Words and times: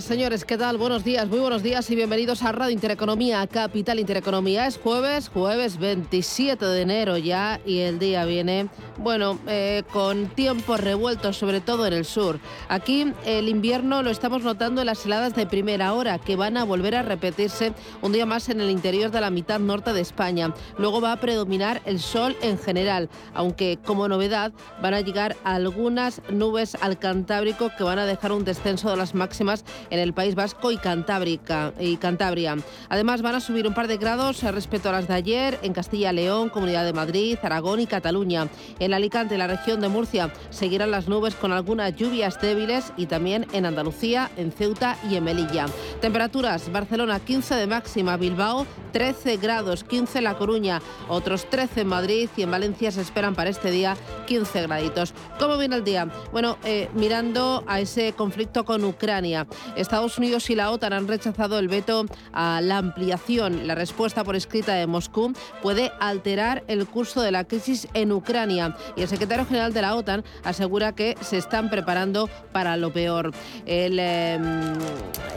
Señores, 0.00 0.46
¿qué 0.46 0.56
tal? 0.56 0.78
Buenos 0.78 1.04
días, 1.04 1.28
muy 1.28 1.38
buenos 1.38 1.62
días 1.62 1.90
y 1.90 1.94
bienvenidos 1.94 2.42
a 2.42 2.50
Radio 2.50 2.72
Intereconomía, 2.72 3.46
Capital 3.46 3.98
Intereconomía. 3.98 4.66
Es 4.66 4.78
jueves, 4.78 5.28
jueves 5.28 5.76
27 5.76 6.64
de 6.64 6.80
enero 6.80 7.18
ya 7.18 7.60
y 7.66 7.80
el 7.80 7.98
día 7.98 8.24
viene, 8.24 8.68
bueno, 8.96 9.38
eh, 9.46 9.82
con 9.92 10.28
tiempo 10.28 10.78
revuelto, 10.78 11.34
sobre 11.34 11.60
todo 11.60 11.86
en 11.86 11.92
el 11.92 12.06
sur. 12.06 12.40
Aquí 12.70 13.12
el 13.26 13.50
invierno 13.50 14.02
lo 14.02 14.08
estamos 14.08 14.42
notando 14.42 14.80
en 14.80 14.86
las 14.86 15.04
heladas 15.04 15.34
de 15.34 15.46
primera 15.46 15.92
hora, 15.92 16.18
que 16.18 16.36
van 16.36 16.56
a 16.56 16.64
volver 16.64 16.96
a 16.96 17.02
repetirse 17.02 17.74
un 18.00 18.12
día 18.12 18.24
más 18.24 18.48
en 18.48 18.62
el 18.62 18.70
interior 18.70 19.10
de 19.10 19.20
la 19.20 19.30
mitad 19.30 19.60
norte 19.60 19.92
de 19.92 20.00
España. 20.00 20.54
Luego 20.78 21.02
va 21.02 21.12
a 21.12 21.20
predominar 21.20 21.82
el 21.84 22.00
sol 22.00 22.34
en 22.40 22.58
general, 22.58 23.10
aunque 23.34 23.78
como 23.84 24.08
novedad 24.08 24.52
van 24.80 24.94
a 24.94 25.00
llegar 25.00 25.36
algunas 25.44 26.22
nubes 26.30 26.76
al 26.80 26.98
Cantábrico 26.98 27.70
que 27.76 27.84
van 27.84 27.98
a 27.98 28.06
dejar 28.06 28.32
un 28.32 28.44
descenso 28.44 28.88
de 28.90 28.96
las 28.96 29.14
máximas 29.14 29.66
en 29.90 29.98
el 29.98 30.12
País 30.12 30.34
Vasco 30.34 30.70
y, 30.70 30.76
Cantábrica, 30.76 31.72
y 31.78 31.96
Cantabria. 31.96 32.56
Además, 32.88 33.22
van 33.22 33.34
a 33.34 33.40
subir 33.40 33.66
un 33.66 33.74
par 33.74 33.88
de 33.88 33.96
grados 33.96 34.42
respecto 34.42 34.88
a 34.88 34.92
las 34.92 35.08
de 35.08 35.14
ayer 35.14 35.58
en 35.62 35.72
Castilla-León, 35.72 36.48
Comunidad 36.48 36.84
de 36.84 36.92
Madrid, 36.92 37.38
Aragón 37.42 37.80
y 37.80 37.86
Cataluña. 37.86 38.48
En 38.78 38.94
Alicante, 38.94 39.38
la 39.38 39.46
región 39.46 39.80
de 39.80 39.88
Murcia, 39.88 40.32
seguirán 40.50 40.90
las 40.90 41.08
nubes 41.08 41.34
con 41.34 41.52
algunas 41.52 41.94
lluvias 41.96 42.40
débiles 42.40 42.92
y 42.96 43.06
también 43.06 43.46
en 43.52 43.66
Andalucía, 43.66 44.30
en 44.36 44.52
Ceuta 44.52 44.96
y 45.08 45.16
en 45.16 45.24
Melilla. 45.24 45.66
Temperaturas, 46.00 46.70
Barcelona 46.70 47.20
15 47.20 47.54
de 47.54 47.66
máxima, 47.66 48.16
Bilbao 48.16 48.66
13 48.92 49.38
grados, 49.38 49.84
15 49.84 50.18
en 50.18 50.24
La 50.24 50.36
Coruña, 50.36 50.80
otros 51.08 51.48
13 51.48 51.82
en 51.82 51.88
Madrid 51.88 52.28
y 52.36 52.42
en 52.42 52.50
Valencia 52.50 52.90
se 52.90 53.00
esperan 53.00 53.34
para 53.34 53.50
este 53.50 53.70
día 53.70 53.96
15 54.26 54.62
graditos. 54.62 55.14
¿Cómo 55.38 55.58
viene 55.58 55.76
el 55.76 55.84
día? 55.84 56.08
Bueno, 56.30 56.58
eh, 56.64 56.88
mirando 56.94 57.64
a 57.66 57.80
ese 57.80 58.12
conflicto 58.12 58.64
con 58.64 58.84
Ucrania. 58.84 59.46
Estados 59.76 60.18
Unidos 60.18 60.50
y 60.50 60.54
la 60.54 60.70
OTAN 60.70 60.92
han 60.92 61.08
rechazado 61.08 61.58
el 61.58 61.68
veto 61.68 62.06
a 62.32 62.60
la 62.60 62.78
ampliación. 62.78 63.66
La 63.66 63.74
respuesta 63.74 64.24
por 64.24 64.36
escrita 64.36 64.74
de 64.74 64.86
Moscú 64.86 65.32
puede 65.62 65.92
alterar 66.00 66.64
el 66.68 66.86
curso 66.86 67.20
de 67.22 67.30
la 67.30 67.44
crisis 67.44 67.88
en 67.94 68.12
Ucrania 68.12 68.76
y 68.96 69.02
el 69.02 69.08
secretario 69.08 69.46
general 69.46 69.72
de 69.72 69.82
la 69.82 69.94
OTAN 69.94 70.24
asegura 70.44 70.94
que 70.94 71.16
se 71.20 71.38
están 71.38 71.70
preparando 71.70 72.28
para 72.52 72.76
lo 72.76 72.92
peor. 72.92 73.32
Em, 73.66 74.42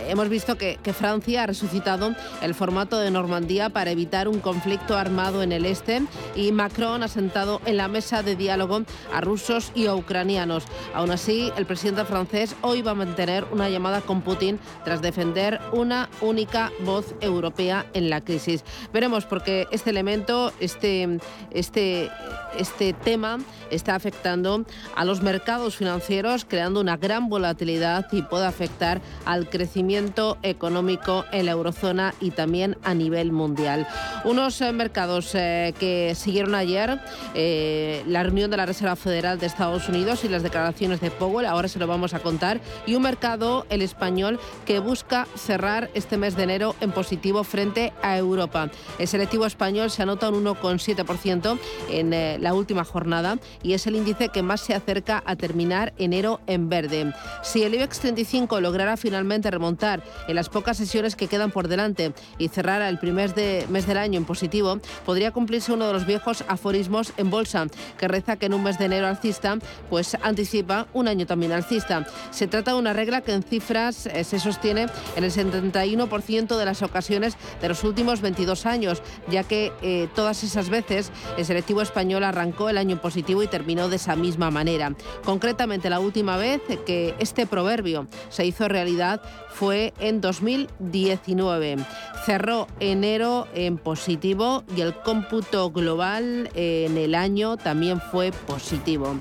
hemos 0.07 0.29
visto 0.29 0.57
que, 0.57 0.79
que 0.81 0.93
Francia 0.93 1.43
ha 1.43 1.47
resucitado 1.47 2.15
el 2.41 2.53
formato 2.53 2.99
de 2.99 3.11
Normandía 3.11 3.69
para 3.69 3.91
evitar 3.91 4.27
un 4.27 4.39
conflicto 4.39 4.97
armado 4.97 5.43
en 5.43 5.51
el 5.51 5.65
este 5.65 6.01
y 6.35 6.51
Macron 6.51 7.03
ha 7.03 7.07
sentado 7.07 7.61
en 7.65 7.77
la 7.77 7.87
mesa 7.87 8.23
de 8.23 8.35
diálogo 8.35 8.81
a 9.13 9.21
rusos 9.21 9.71
y 9.75 9.87
a 9.87 9.95
ucranianos. 9.95 10.63
Aún 10.93 11.11
así, 11.11 11.51
el 11.57 11.65
presidente 11.65 12.05
francés 12.05 12.55
hoy 12.61 12.81
va 12.81 12.91
a 12.91 12.95
mantener 12.95 13.45
una 13.51 13.69
llamada 13.69 14.01
con 14.01 14.21
Putin 14.25 14.59
tras 14.83 15.01
defender 15.01 15.61
una 15.71 16.09
única 16.19 16.71
voz 16.81 17.15
europea 17.21 17.85
en 17.93 18.09
la 18.09 18.19
crisis. 18.21 18.65
Veremos 18.91 19.25
porque 19.25 19.67
este 19.71 19.91
elemento, 19.91 20.51
este, 20.59 21.19
este, 21.51 22.09
este 22.57 22.93
tema 22.93 23.39
está 23.69 23.95
afectando 23.95 24.65
a 24.95 25.05
los 25.05 25.21
mercados 25.21 25.75
financieros, 25.75 26.45
creando 26.45 26.79
una 26.81 26.97
gran 26.97 27.29
volatilidad 27.29 28.07
y 28.11 28.21
puede 28.21 28.45
afectar 28.45 29.01
al 29.25 29.49
crecimiento 29.49 30.37
económico 30.43 31.25
en 31.31 31.45
la 31.45 31.51
eurozona 31.51 32.13
y 32.19 32.31
también 32.31 32.77
a 32.83 32.93
nivel 32.93 33.31
mundial. 33.31 33.87
Unos 34.23 34.61
eh, 34.61 34.71
mercados 34.71 35.33
eh, 35.33 35.73
que 35.79 36.13
siguieron 36.15 36.55
ayer 36.55 36.99
eh, 37.33 38.03
la 38.07 38.23
reunión 38.23 38.51
de 38.51 38.57
la 38.57 38.65
Reserva 38.65 38.95
Federal 38.95 39.39
de 39.39 39.47
Estados 39.47 39.89
Unidos 39.89 40.23
y 40.23 40.29
las 40.29 40.43
declaraciones 40.43 41.01
de 41.01 41.11
Powell, 41.11 41.45
ahora 41.45 41.67
se 41.67 41.79
lo 41.79 41.87
vamos 41.87 42.13
a 42.13 42.19
contar, 42.19 42.61
y 42.85 42.95
un 42.95 43.03
mercado, 43.03 43.65
el 43.69 43.81
español, 43.81 44.39
que 44.65 44.79
busca 44.79 45.27
cerrar 45.35 45.89
este 45.93 46.17
mes 46.17 46.35
de 46.35 46.43
enero 46.43 46.75
en 46.81 46.91
positivo 46.91 47.43
frente 47.43 47.93
a 48.01 48.17
Europa. 48.17 48.69
El 48.99 49.07
selectivo 49.07 49.45
español 49.45 49.91
se 49.91 50.03
anota 50.03 50.29
un 50.29 50.43
1,7% 50.43 51.57
en 51.89 52.41
la 52.45 52.53
última 52.53 52.83
jornada 52.83 53.39
y 53.63 53.73
es 53.73 53.87
el 53.87 53.95
índice 53.95 54.29
que 54.29 54.43
más 54.43 54.61
se 54.61 54.75
acerca 54.75 55.23
a 55.25 55.35
terminar 55.35 55.93
enero 55.97 56.41
en 56.45 56.69
verde. 56.69 57.11
Si 57.41 57.63
el 57.63 57.73
IBEX 57.73 57.99
35 58.01 58.61
lograra 58.61 58.97
finalmente 58.97 59.49
remontar 59.49 60.03
en 60.27 60.35
las 60.35 60.49
pocas 60.49 60.77
sesiones 60.77 61.15
que 61.15 61.27
quedan 61.27 61.49
por 61.49 61.67
delante 61.67 62.13
y 62.37 62.49
cerrar 62.49 62.83
el 62.83 62.99
primer 62.99 63.33
mes 63.69 63.87
del 63.87 63.97
año 63.97 64.19
en 64.19 64.25
positivo, 64.25 64.79
podría 65.07 65.31
cumplirse 65.31 65.73
uno 65.73 65.87
de 65.87 65.93
los 65.93 66.05
viejos 66.05 66.43
aforismos 66.47 67.13
en 67.17 67.31
bolsa, 67.31 67.65
que 67.97 68.07
reza 68.07 68.35
que 68.35 68.45
en 68.45 68.53
un 68.53 68.61
mes 68.61 68.77
de 68.77 68.85
enero 68.85 69.07
alcista, 69.07 69.57
pues 69.89 70.15
anticipa 70.21 70.85
un 70.93 71.07
año 71.07 71.25
también 71.25 71.51
alcista. 71.51 72.05
Se 72.29 72.45
trata 72.45 72.73
de 72.73 72.77
una 72.77 72.93
regla 72.93 73.21
que 73.21 73.33
en 73.33 73.41
cifras 73.41 74.05
eh, 74.05 74.23
se 74.23 74.39
sostiene 74.39 74.85
en 75.15 75.23
el 75.23 75.31
71% 75.31 76.57
de 76.57 76.65
las 76.65 76.83
ocasiones 76.83 77.37
de 77.59 77.69
los 77.69 77.83
últimos 77.83 78.21
22 78.21 78.67
años, 78.67 79.01
ya 79.29 79.43
que 79.43 79.73
eh, 79.81 80.07
todas 80.13 80.43
esas 80.43 80.69
veces 80.69 81.11
el 81.39 81.45
selectivo 81.45 81.81
español 81.81 82.23
arrancó 82.35 82.69
el 82.69 82.77
año 82.77 83.01
positivo 83.01 83.41
y 83.43 83.47
terminó 83.47 83.87
de 83.89 83.95
esa 83.95 84.15
misma 84.15 84.51
manera. 84.51 84.93
Concretamente, 85.23 85.89
la 85.89 85.99
última 85.99 86.37
vez 86.37 86.61
que 86.85 87.15
este 87.19 87.47
proverbio 87.47 88.07
se 88.29 88.45
hizo 88.45 88.67
realidad 88.67 89.21
fue 89.49 89.93
en 89.99 90.19
2019. 90.19 91.77
Cerró 92.25 92.67
enero 92.79 93.47
en 93.53 93.77
positivo 93.77 94.63
y 94.75 94.81
el 94.81 94.93
cómputo 94.93 95.71
global 95.71 96.49
en 96.55 96.97
el 96.97 97.15
año 97.15 97.55
también 97.55 98.01
fue 98.01 98.31
positivo. 98.31 99.15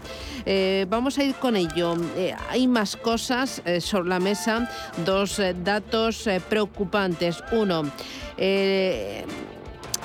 Eh, 0.46 0.86
vamos 0.88 1.18
a 1.18 1.24
ir 1.24 1.34
con 1.36 1.56
ello. 1.56 1.94
Eh, 2.16 2.34
hay 2.50 2.66
más 2.66 2.96
cosas 2.96 3.62
eh, 3.64 3.80
sobre 3.80 4.08
la 4.08 4.18
mesa, 4.18 4.68
dos 5.04 5.40
datos 5.62 6.28
preocupantes. 6.48 7.42
Uno, 7.52 7.84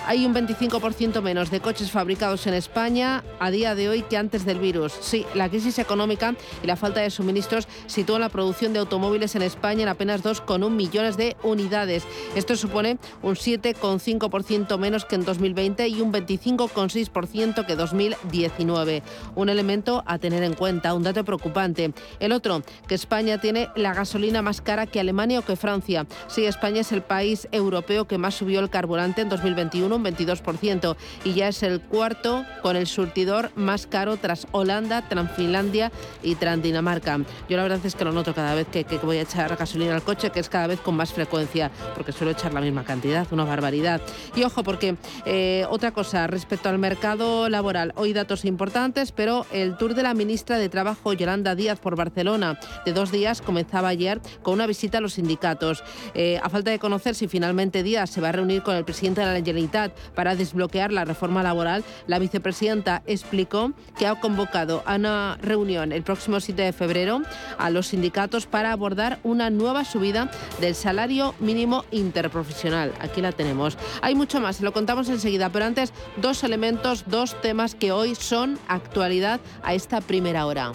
hay 0.07 0.25
un 0.25 0.33
25% 0.33 1.21
menos 1.21 1.51
de 1.51 1.59
coches 1.59 1.91
fabricados 1.91 2.47
en 2.47 2.53
España 2.53 3.23
a 3.39 3.51
día 3.51 3.75
de 3.75 3.89
hoy 3.89 4.01
que 4.03 4.17
antes 4.17 4.45
del 4.45 4.59
virus. 4.59 4.93
Sí, 5.01 5.25
la 5.35 5.49
crisis 5.49 5.79
económica 5.79 6.35
y 6.63 6.67
la 6.67 6.75
falta 6.75 7.01
de 7.01 7.09
suministros 7.09 7.67
sitúan 7.87 8.21
la 8.21 8.29
producción 8.29 8.73
de 8.73 8.79
automóviles 8.79 9.35
en 9.35 9.41
España 9.41 9.83
en 9.83 9.89
apenas 9.89 10.23
2,1 10.23 10.69
millones 10.69 11.17
de 11.17 11.35
unidades. 11.43 12.03
Esto 12.35 12.55
supone 12.55 12.97
un 13.21 13.35
7,5% 13.35 14.77
menos 14.77 15.05
que 15.05 15.15
en 15.15 15.25
2020 15.25 15.87
y 15.87 16.01
un 16.01 16.11
25,6% 16.11 17.65
que 17.65 17.75
2019. 17.75 19.03
Un 19.35 19.49
elemento 19.49 20.03
a 20.05 20.17
tener 20.17 20.43
en 20.43 20.53
cuenta, 20.53 20.93
un 20.93 21.03
dato 21.03 21.23
preocupante. 21.23 21.93
El 22.19 22.31
otro, 22.31 22.63
que 22.87 22.95
España 22.95 23.39
tiene 23.39 23.69
la 23.75 23.93
gasolina 23.93 24.41
más 24.41 24.61
cara 24.61 24.87
que 24.87 24.99
Alemania 24.99 25.39
o 25.39 25.45
que 25.45 25.55
Francia. 25.55 26.05
Sí, 26.27 26.45
España 26.45 26.81
es 26.81 26.91
el 26.91 27.01
país 27.01 27.47
europeo 27.51 28.07
que 28.07 28.17
más 28.17 28.35
subió 28.35 28.59
el 28.59 28.69
carburante 28.69 29.21
en 29.21 29.29
2021 29.29 29.88
un 29.93 30.03
22%, 30.03 30.95
y 31.23 31.33
ya 31.33 31.47
es 31.47 31.63
el 31.63 31.81
cuarto 31.81 32.45
con 32.61 32.75
el 32.75 32.87
surtidor 32.87 33.51
más 33.55 33.87
caro 33.87 34.17
tras 34.17 34.47
Holanda, 34.51 35.07
tras 35.07 35.31
Finlandia 35.31 35.91
y 36.23 36.35
tras 36.35 36.61
Dinamarca. 36.61 37.19
Yo 37.47 37.57
la 37.57 37.63
verdad 37.63 37.79
es 37.83 37.95
que 37.95 38.05
lo 38.05 38.11
noto 38.11 38.33
cada 38.33 38.55
vez 38.55 38.67
que, 38.67 38.85
voy 39.03 39.17
a 39.17 39.21
echar 39.21 39.55
gasolina 39.55 39.95
al 39.95 40.03
coche, 40.03 40.29
que 40.29 40.39
es 40.39 40.49
cada 40.49 40.67
vez 40.67 40.79
con 40.79 40.95
más 40.95 41.13
frecuencia, 41.13 41.71
porque 41.95 42.11
suelo 42.11 42.31
echar 42.31 42.53
la 42.53 42.61
misma 42.61 42.83
cantidad, 42.83 43.27
una 43.31 43.43
barbaridad. 43.43 44.01
Y 44.35 44.43
ojo, 44.43 44.63
porque 44.63 44.95
eh, 45.25 45.65
otra 45.69 45.91
cosa 45.91 46.27
respecto 46.27 46.69
al 46.69 46.77
mercado 46.77 47.49
laboral, 47.49 47.93
hoy 47.95 48.13
datos 48.13 48.45
importantes, 48.45 49.11
pero 49.11 49.45
el 49.51 49.77
tour 49.77 49.93
de 49.93 50.03
la 50.03 50.13
ministra 50.13 50.57
de 50.57 50.69
Trabajo, 50.69 51.13
Yolanda 51.13 51.55
Díaz, 51.55 51.79
por 51.79 51.95
Barcelona, 51.95 52.59
de 52.85 52.93
dos 52.93 53.11
días, 53.11 53.41
comenzaba 53.41 53.89
ayer 53.89 54.21
con 54.41 54.55
una 54.55 54.67
visita 54.67 54.99
a 54.99 55.01
los 55.01 55.13
sindicatos. 55.13 55.83
Eh, 56.13 56.39
a 56.41 56.49
falta 56.49 56.71
de 56.71 56.79
conocer 56.79 57.15
si 57.15 57.27
finalmente 57.27 57.83
Díaz 57.83 58.09
se 58.09 58.21
va 58.21 58.29
a 58.29 58.31
reunir 58.31 58.63
con 58.63 58.75
el 58.75 58.85
presidente 58.85 59.21
de 59.21 59.27
la 59.27 59.33
Generalitat 59.33 59.78
para 60.15 60.35
desbloquear 60.35 60.91
la 60.91 61.05
reforma 61.05 61.43
laboral, 61.43 61.83
la 62.07 62.19
vicepresidenta 62.19 63.01
explicó 63.05 63.71
que 63.97 64.07
ha 64.07 64.19
convocado 64.19 64.83
a 64.85 64.95
una 64.95 65.37
reunión 65.41 65.91
el 65.91 66.03
próximo 66.03 66.39
7 66.39 66.61
de 66.61 66.73
febrero 66.73 67.21
a 67.57 67.69
los 67.69 67.87
sindicatos 67.87 68.45
para 68.45 68.71
abordar 68.71 69.19
una 69.23 69.49
nueva 69.49 69.85
subida 69.85 70.29
del 70.59 70.75
salario 70.75 71.33
mínimo 71.39 71.85
interprofesional. 71.91 72.93
Aquí 72.99 73.21
la 73.21 73.31
tenemos. 73.31 73.77
Hay 74.01 74.15
mucho 74.15 74.39
más, 74.39 74.57
se 74.57 74.63
lo 74.63 74.73
contamos 74.73 75.09
enseguida, 75.09 75.49
pero 75.49 75.65
antes 75.65 75.93
dos 76.17 76.43
elementos, 76.43 77.05
dos 77.07 77.39
temas 77.41 77.75
que 77.75 77.91
hoy 77.91 78.15
son 78.15 78.59
actualidad 78.67 79.39
a 79.63 79.73
esta 79.73 80.01
primera 80.01 80.45
hora. 80.45 80.71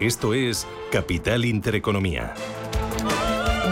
Esto 0.00 0.34
es 0.34 0.66
Capital 0.90 1.44
Intereconomía. 1.44 2.34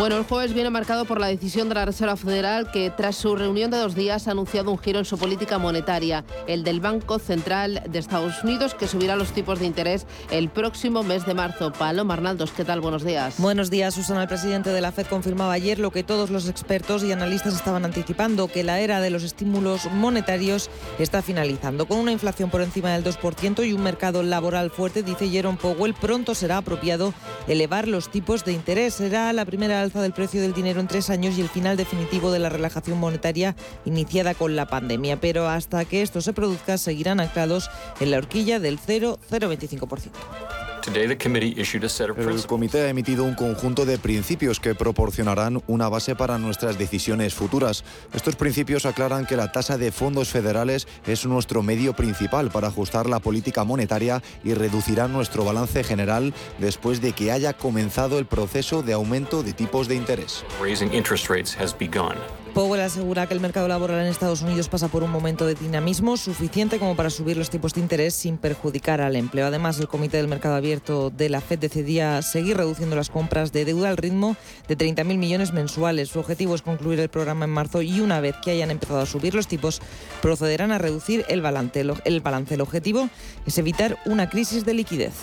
Bueno, 0.01 0.17
el 0.17 0.25
jueves 0.25 0.55
viene 0.55 0.71
marcado 0.71 1.05
por 1.05 1.21
la 1.21 1.27
decisión 1.27 1.69
de 1.69 1.75
la 1.75 1.85
Reserva 1.85 2.17
Federal 2.17 2.71
que 2.71 2.89
tras 2.89 3.17
su 3.17 3.37
reunión 3.37 3.71
de 3.71 3.77
dos 3.77 3.95
días 3.95 4.27
ha 4.27 4.31
anunciado 4.31 4.71
un 4.71 4.79
giro 4.79 4.99
en 4.99 5.05
su 5.05 5.19
política 5.19 5.59
monetaria, 5.59 6.25
el 6.47 6.65
del 6.65 6.81
Banco 6.81 7.19
Central 7.19 7.83
de 7.87 7.99
Estados 7.99 8.43
Unidos, 8.43 8.75
que 8.75 8.89
subirá 8.89 9.15
los 9.15 9.33
tipos 9.33 9.59
de 9.59 9.67
interés 9.67 10.07
el 10.31 10.49
próximo 10.49 11.03
mes 11.03 11.27
de 11.27 11.35
marzo. 11.35 11.71
Paloma 11.71 12.15
Arnaldos, 12.15 12.51
¿qué 12.53 12.65
tal? 12.65 12.81
Buenos 12.81 13.05
días. 13.05 13.35
Buenos 13.37 13.69
días, 13.69 13.93
Susana. 13.93 14.23
El 14.23 14.29
presidente 14.29 14.71
de 14.71 14.81
la 14.81 14.91
FED 14.91 15.07
confirmaba 15.07 15.53
ayer 15.53 15.79
lo 15.79 15.91
que 15.91 16.03
todos 16.03 16.31
los 16.31 16.49
expertos 16.49 17.05
y 17.05 17.13
analistas 17.13 17.55
estaban 17.55 17.85
anticipando, 17.85 18.49
que 18.49 18.65
la 18.65 18.81
era 18.81 19.03
de 19.03 19.11
los 19.11 19.23
estímulos 19.23 19.85
monetarios 19.93 20.71
está 20.99 21.21
finalizando. 21.21 21.85
Con 21.85 21.99
una 21.99 22.13
inflación 22.13 22.49
por 22.49 22.63
encima 22.63 22.95
del 22.95 23.05
2% 23.05 23.69
y 23.69 23.75
un 23.75 23.83
mercado 23.83 24.23
laboral 24.23 24.71
fuerte, 24.71 25.03
dice 25.03 25.29
Jerome 25.29 25.59
Powell, 25.61 25.93
pronto 25.93 26.35
será 26.35 26.57
apropiado 26.57 27.13
elevar 27.49 27.87
los 27.87 28.11
tipos 28.11 28.47
de 28.47 28.55
interés. 28.55 28.95
Será 28.95 29.31
la 29.35 29.45
primera 29.45 29.90
del 29.99 30.13
precio 30.13 30.41
del 30.41 30.55
dinero 30.55 30.79
en 30.81 30.87
tres 30.87 31.11
años 31.11 31.37
y 31.37 31.41
el 31.41 31.49
final 31.49 31.77
definitivo 31.77 32.31
de 32.31 32.39
la 32.39 32.49
relajación 32.49 32.99
monetaria 32.99 33.57
iniciada 33.85 34.35
con 34.35 34.55
la 34.55 34.67
pandemia. 34.67 35.21
Pero 35.21 35.49
hasta 35.49 35.85
que 35.85 36.03
esto 36.03 36.21
se 36.21 36.33
produzca, 36.33 36.79
seguirán 36.79 37.19
anclados 37.19 37.69
en 37.99 38.13
la 38.13 38.19
horquilla 38.19 38.61
del 38.61 38.79
0,025%. 38.79 40.60
El 42.17 42.47
comité 42.47 42.81
ha 42.83 42.89
emitido 42.89 43.25
un 43.25 43.35
conjunto 43.35 43.85
de 43.85 43.99
principios 43.99 44.59
que 44.59 44.75
proporcionarán 44.75 45.63
una 45.67 45.89
base 45.89 46.17
para 46.17 46.39
nuestras 46.39 46.79
decisiones 46.79 47.35
futuras. 47.35 47.85
Estos 48.13 48.37
principios 48.37 48.87
aclaran 48.87 49.27
que 49.27 49.37
la 49.37 49.53
tasa 49.53 49.79
de 49.79 49.93
fondos 49.93 50.29
federales 50.31 50.89
es 51.07 51.27
nuestro 51.27 51.63
medio 51.63 51.95
principal 51.95 52.51
para 52.51 52.69
ajustar 52.69 53.09
la 53.09 53.21
política 53.21 53.65
monetaria 53.65 54.23
y 54.43 54.55
reducirán 54.55 55.13
nuestro 55.13 55.45
balance 55.45 55.85
general 55.85 56.35
después 56.59 57.01
de 57.01 57.13
que 57.13 57.31
haya 57.31 57.53
comenzado 57.53 58.19
el 58.19 58.27
proceso 58.27 58.83
de 58.83 58.93
aumento 58.93 59.43
de 59.43 59.53
tipos 59.53 59.87
de 59.89 59.95
interés. 59.95 60.45
Powell 62.55 62.81
asegura 62.81 63.27
que 63.27 63.35
el 63.35 63.41
mercado 63.41 63.69
laboral 63.69 64.01
en 64.01 64.07
Estados 64.07 64.43
Unidos 64.43 64.69
pasa 64.69 64.89
por 64.89 65.03
un 65.03 65.11
momento 65.11 65.47
de 65.47 65.55
dinamismo 65.55 66.17
suficiente 66.17 66.79
como 66.79 66.97
para 66.97 67.11
subir 67.11 67.37
los 67.37 67.51
tipos 67.51 67.75
de 67.75 67.81
interés 67.81 68.15
sin 68.15 68.39
perjudicar 68.39 69.01
al 69.01 69.17
empleo. 69.17 69.47
Además, 69.47 69.79
el 69.79 69.89
Comité 69.89 70.17
del 70.17 70.27
Mercado 70.27 70.57
Abierto 70.57 71.11
de 71.11 71.29
la 71.29 71.41
Fed 71.41 71.59
decidía 71.59 72.21
seguir 72.23 72.57
reduciendo 72.57 72.97
las 72.97 73.09
compras 73.09 73.53
de 73.53 73.65
deuda 73.65 73.91
al 73.91 73.97
ritmo 73.97 74.37
de 74.69 74.77
30.000 74.77 75.17
millones 75.17 75.53
mensuales. 75.53 76.09
Su 76.09 76.19
objetivo 76.19 76.55
es 76.55 76.63
concluir 76.63 76.99
el 77.01 77.09
programa 77.09 77.45
en 77.45 77.53
marzo 77.53 77.83
y 77.83 78.01
una 78.01 78.21
vez 78.21 78.35
que 78.43 78.51
hayan 78.51 78.71
empezado 78.71 79.01
a 79.01 79.07
subir 79.07 79.35
los 79.35 79.47
tipos, 79.47 79.81
procederán 80.21 80.73
a 80.73 80.79
reducir 80.79 81.25
el 81.29 81.43
balance. 81.43 81.81
El 82.05 82.21
balance. 82.21 82.55
El 82.55 82.61
objetivo 82.61 83.09
es 83.47 83.59
evitar 83.59 83.99
una 84.07 84.29
crisis 84.29 84.65
de 84.65 84.75
liquidez. 84.75 85.15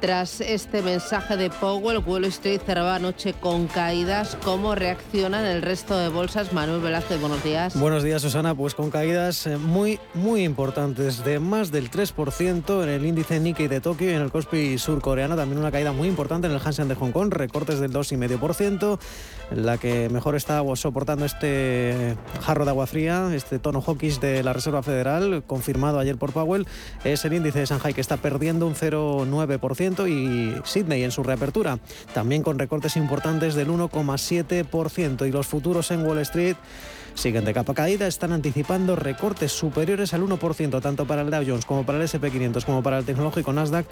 Tras 0.00 0.40
este 0.40 0.82
mensaje 0.82 1.36
de 1.36 1.48
Powell, 1.48 2.02
Wall 2.04 2.24
Street 2.26 2.60
cerraba 2.64 2.96
anoche 2.96 3.32
con 3.32 3.66
caídas. 3.66 4.36
¿Cómo 4.44 4.74
reaccionan 4.74 5.46
el 5.46 5.62
resto 5.62 5.96
de 5.96 6.08
bolsas? 6.08 6.52
Manuel 6.52 6.80
Velázquez, 6.80 7.20
buenos 7.20 7.42
días. 7.42 7.78
Buenos 7.78 8.02
días, 8.02 8.20
Susana. 8.20 8.54
Pues 8.54 8.74
con 8.74 8.90
caídas 8.90 9.46
eh, 9.46 9.56
muy, 9.56 9.98
muy 10.12 10.44
importantes, 10.44 11.24
de 11.24 11.38
más 11.38 11.70
del 11.70 11.90
3% 11.90 12.82
en 12.82 12.88
el 12.88 13.06
índice 13.06 13.40
Nikkei 13.40 13.68
de 13.68 13.80
Tokio 13.80 14.10
y 14.10 14.14
en 14.14 14.20
el 14.20 14.30
Kospi 14.30 14.76
surcoreano. 14.76 15.36
También 15.36 15.58
una 15.58 15.72
caída 15.72 15.92
muy 15.92 16.08
importante 16.08 16.48
en 16.48 16.52
el 16.52 16.60
Hansen 16.62 16.88
de 16.88 16.94
Hong 16.96 17.12
Kong, 17.12 17.32
recortes 17.32 17.80
del 17.80 17.92
2,5%. 17.92 18.98
La 19.50 19.78
que 19.78 20.08
mejor 20.08 20.34
está 20.34 20.62
soportando 20.74 21.24
este 21.24 22.16
jarro 22.42 22.64
de 22.64 22.70
agua 22.70 22.86
fría, 22.86 23.30
este 23.34 23.58
tono 23.58 23.80
hawkish 23.80 24.18
de 24.18 24.42
la 24.42 24.52
Reserva 24.52 24.82
Federal, 24.82 25.44
confirmado 25.46 25.98
ayer 25.98 26.16
por 26.16 26.32
Powell, 26.32 26.66
es 27.04 27.24
el 27.24 27.34
índice 27.34 27.60
de 27.60 27.66
Shanghai 27.66 27.94
que 27.94 28.00
está 28.00 28.16
perdiendo 28.16 28.66
un 28.66 28.74
0,9% 28.74 30.08
y 30.08 30.60
Sydney 30.64 31.04
en 31.04 31.10
su 31.10 31.22
reapertura, 31.22 31.78
también 32.14 32.42
con 32.42 32.58
recortes 32.58 32.96
importantes 32.96 33.54
del 33.54 33.68
1,7% 33.68 35.28
y 35.28 35.30
los 35.30 35.46
futuros 35.46 35.90
en 35.90 36.06
Wall 36.06 36.18
Street 36.18 36.56
siguen 37.14 37.44
de 37.44 37.54
capa 37.54 37.74
caída, 37.74 38.06
están 38.06 38.32
anticipando 38.32 38.96
recortes 38.96 39.52
superiores 39.52 40.14
al 40.14 40.22
1%, 40.22 40.82
tanto 40.82 41.06
para 41.06 41.22
el 41.22 41.30
Dow 41.30 41.44
Jones 41.46 41.64
como 41.64 41.86
para 41.86 41.98
el 41.98 42.04
SP500 42.08 42.64
como 42.64 42.82
para 42.82 42.98
el 42.98 43.04
tecnológico 43.04 43.52
Nasdaq. 43.52 43.86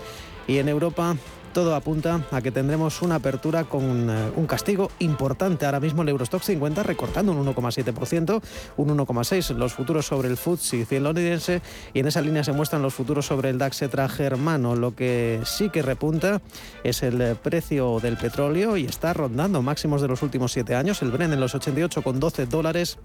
Y 0.48 0.58
en 0.58 0.69
Europa 0.69 1.16
todo 1.52 1.75
apunta 1.75 2.20
a 2.31 2.40
que 2.40 2.50
tendremos 2.50 3.02
una 3.02 3.16
apertura 3.16 3.64
con 3.64 4.08
eh, 4.10 4.32
un 4.37 4.46
castigo 4.46 4.90
importante. 4.99 5.66
Ahora 5.66 5.81
mismo 5.81 6.02
el 6.02 6.08
Eurostock 6.08 6.43
50 6.43 6.82
recortando 6.82 7.32
un 7.32 7.46
1,7%, 7.46 8.43
un 8.76 8.88
1,6% 8.96 9.56
los 9.56 9.75
futuros 9.75 10.06
sobre 10.06 10.28
el 10.28 10.37
FTSE 10.37 10.84
100 10.87 11.02
londinense 11.02 11.62
y 11.93 12.00
en 12.00 12.06
esa 12.06 12.20
línea 12.20 12.43
se 12.44 12.52
muestran 12.52 12.82
los 12.82 12.94
futuros 12.94 13.26
sobre 13.26 13.50
el 13.50 13.58
DAX 13.58 13.82
ETRA 13.82 14.08
germano. 14.08 14.75
Lo 14.76 14.94
que 14.94 15.40
sí 15.44 15.69
que 15.69 15.82
repunta 15.82 16.40
es 16.84 17.02
el 17.02 17.20
eh, 17.20 17.34
precio 17.34 18.00
del 18.00 18.16
petróleo 18.16 18.76
y 18.76 18.84
está 18.87 19.12
rondando 19.12 19.62
máximos 19.62 20.00
de 20.00 20.08
los 20.08 20.22
últimos 20.22 20.52
siete 20.52 20.75
años. 20.75 21.02
El 21.02 21.10
Bren 21.10 21.32
en 21.32 21.40
los 21.40 21.55
88,12 21.55 22.46
dólares 22.46 22.98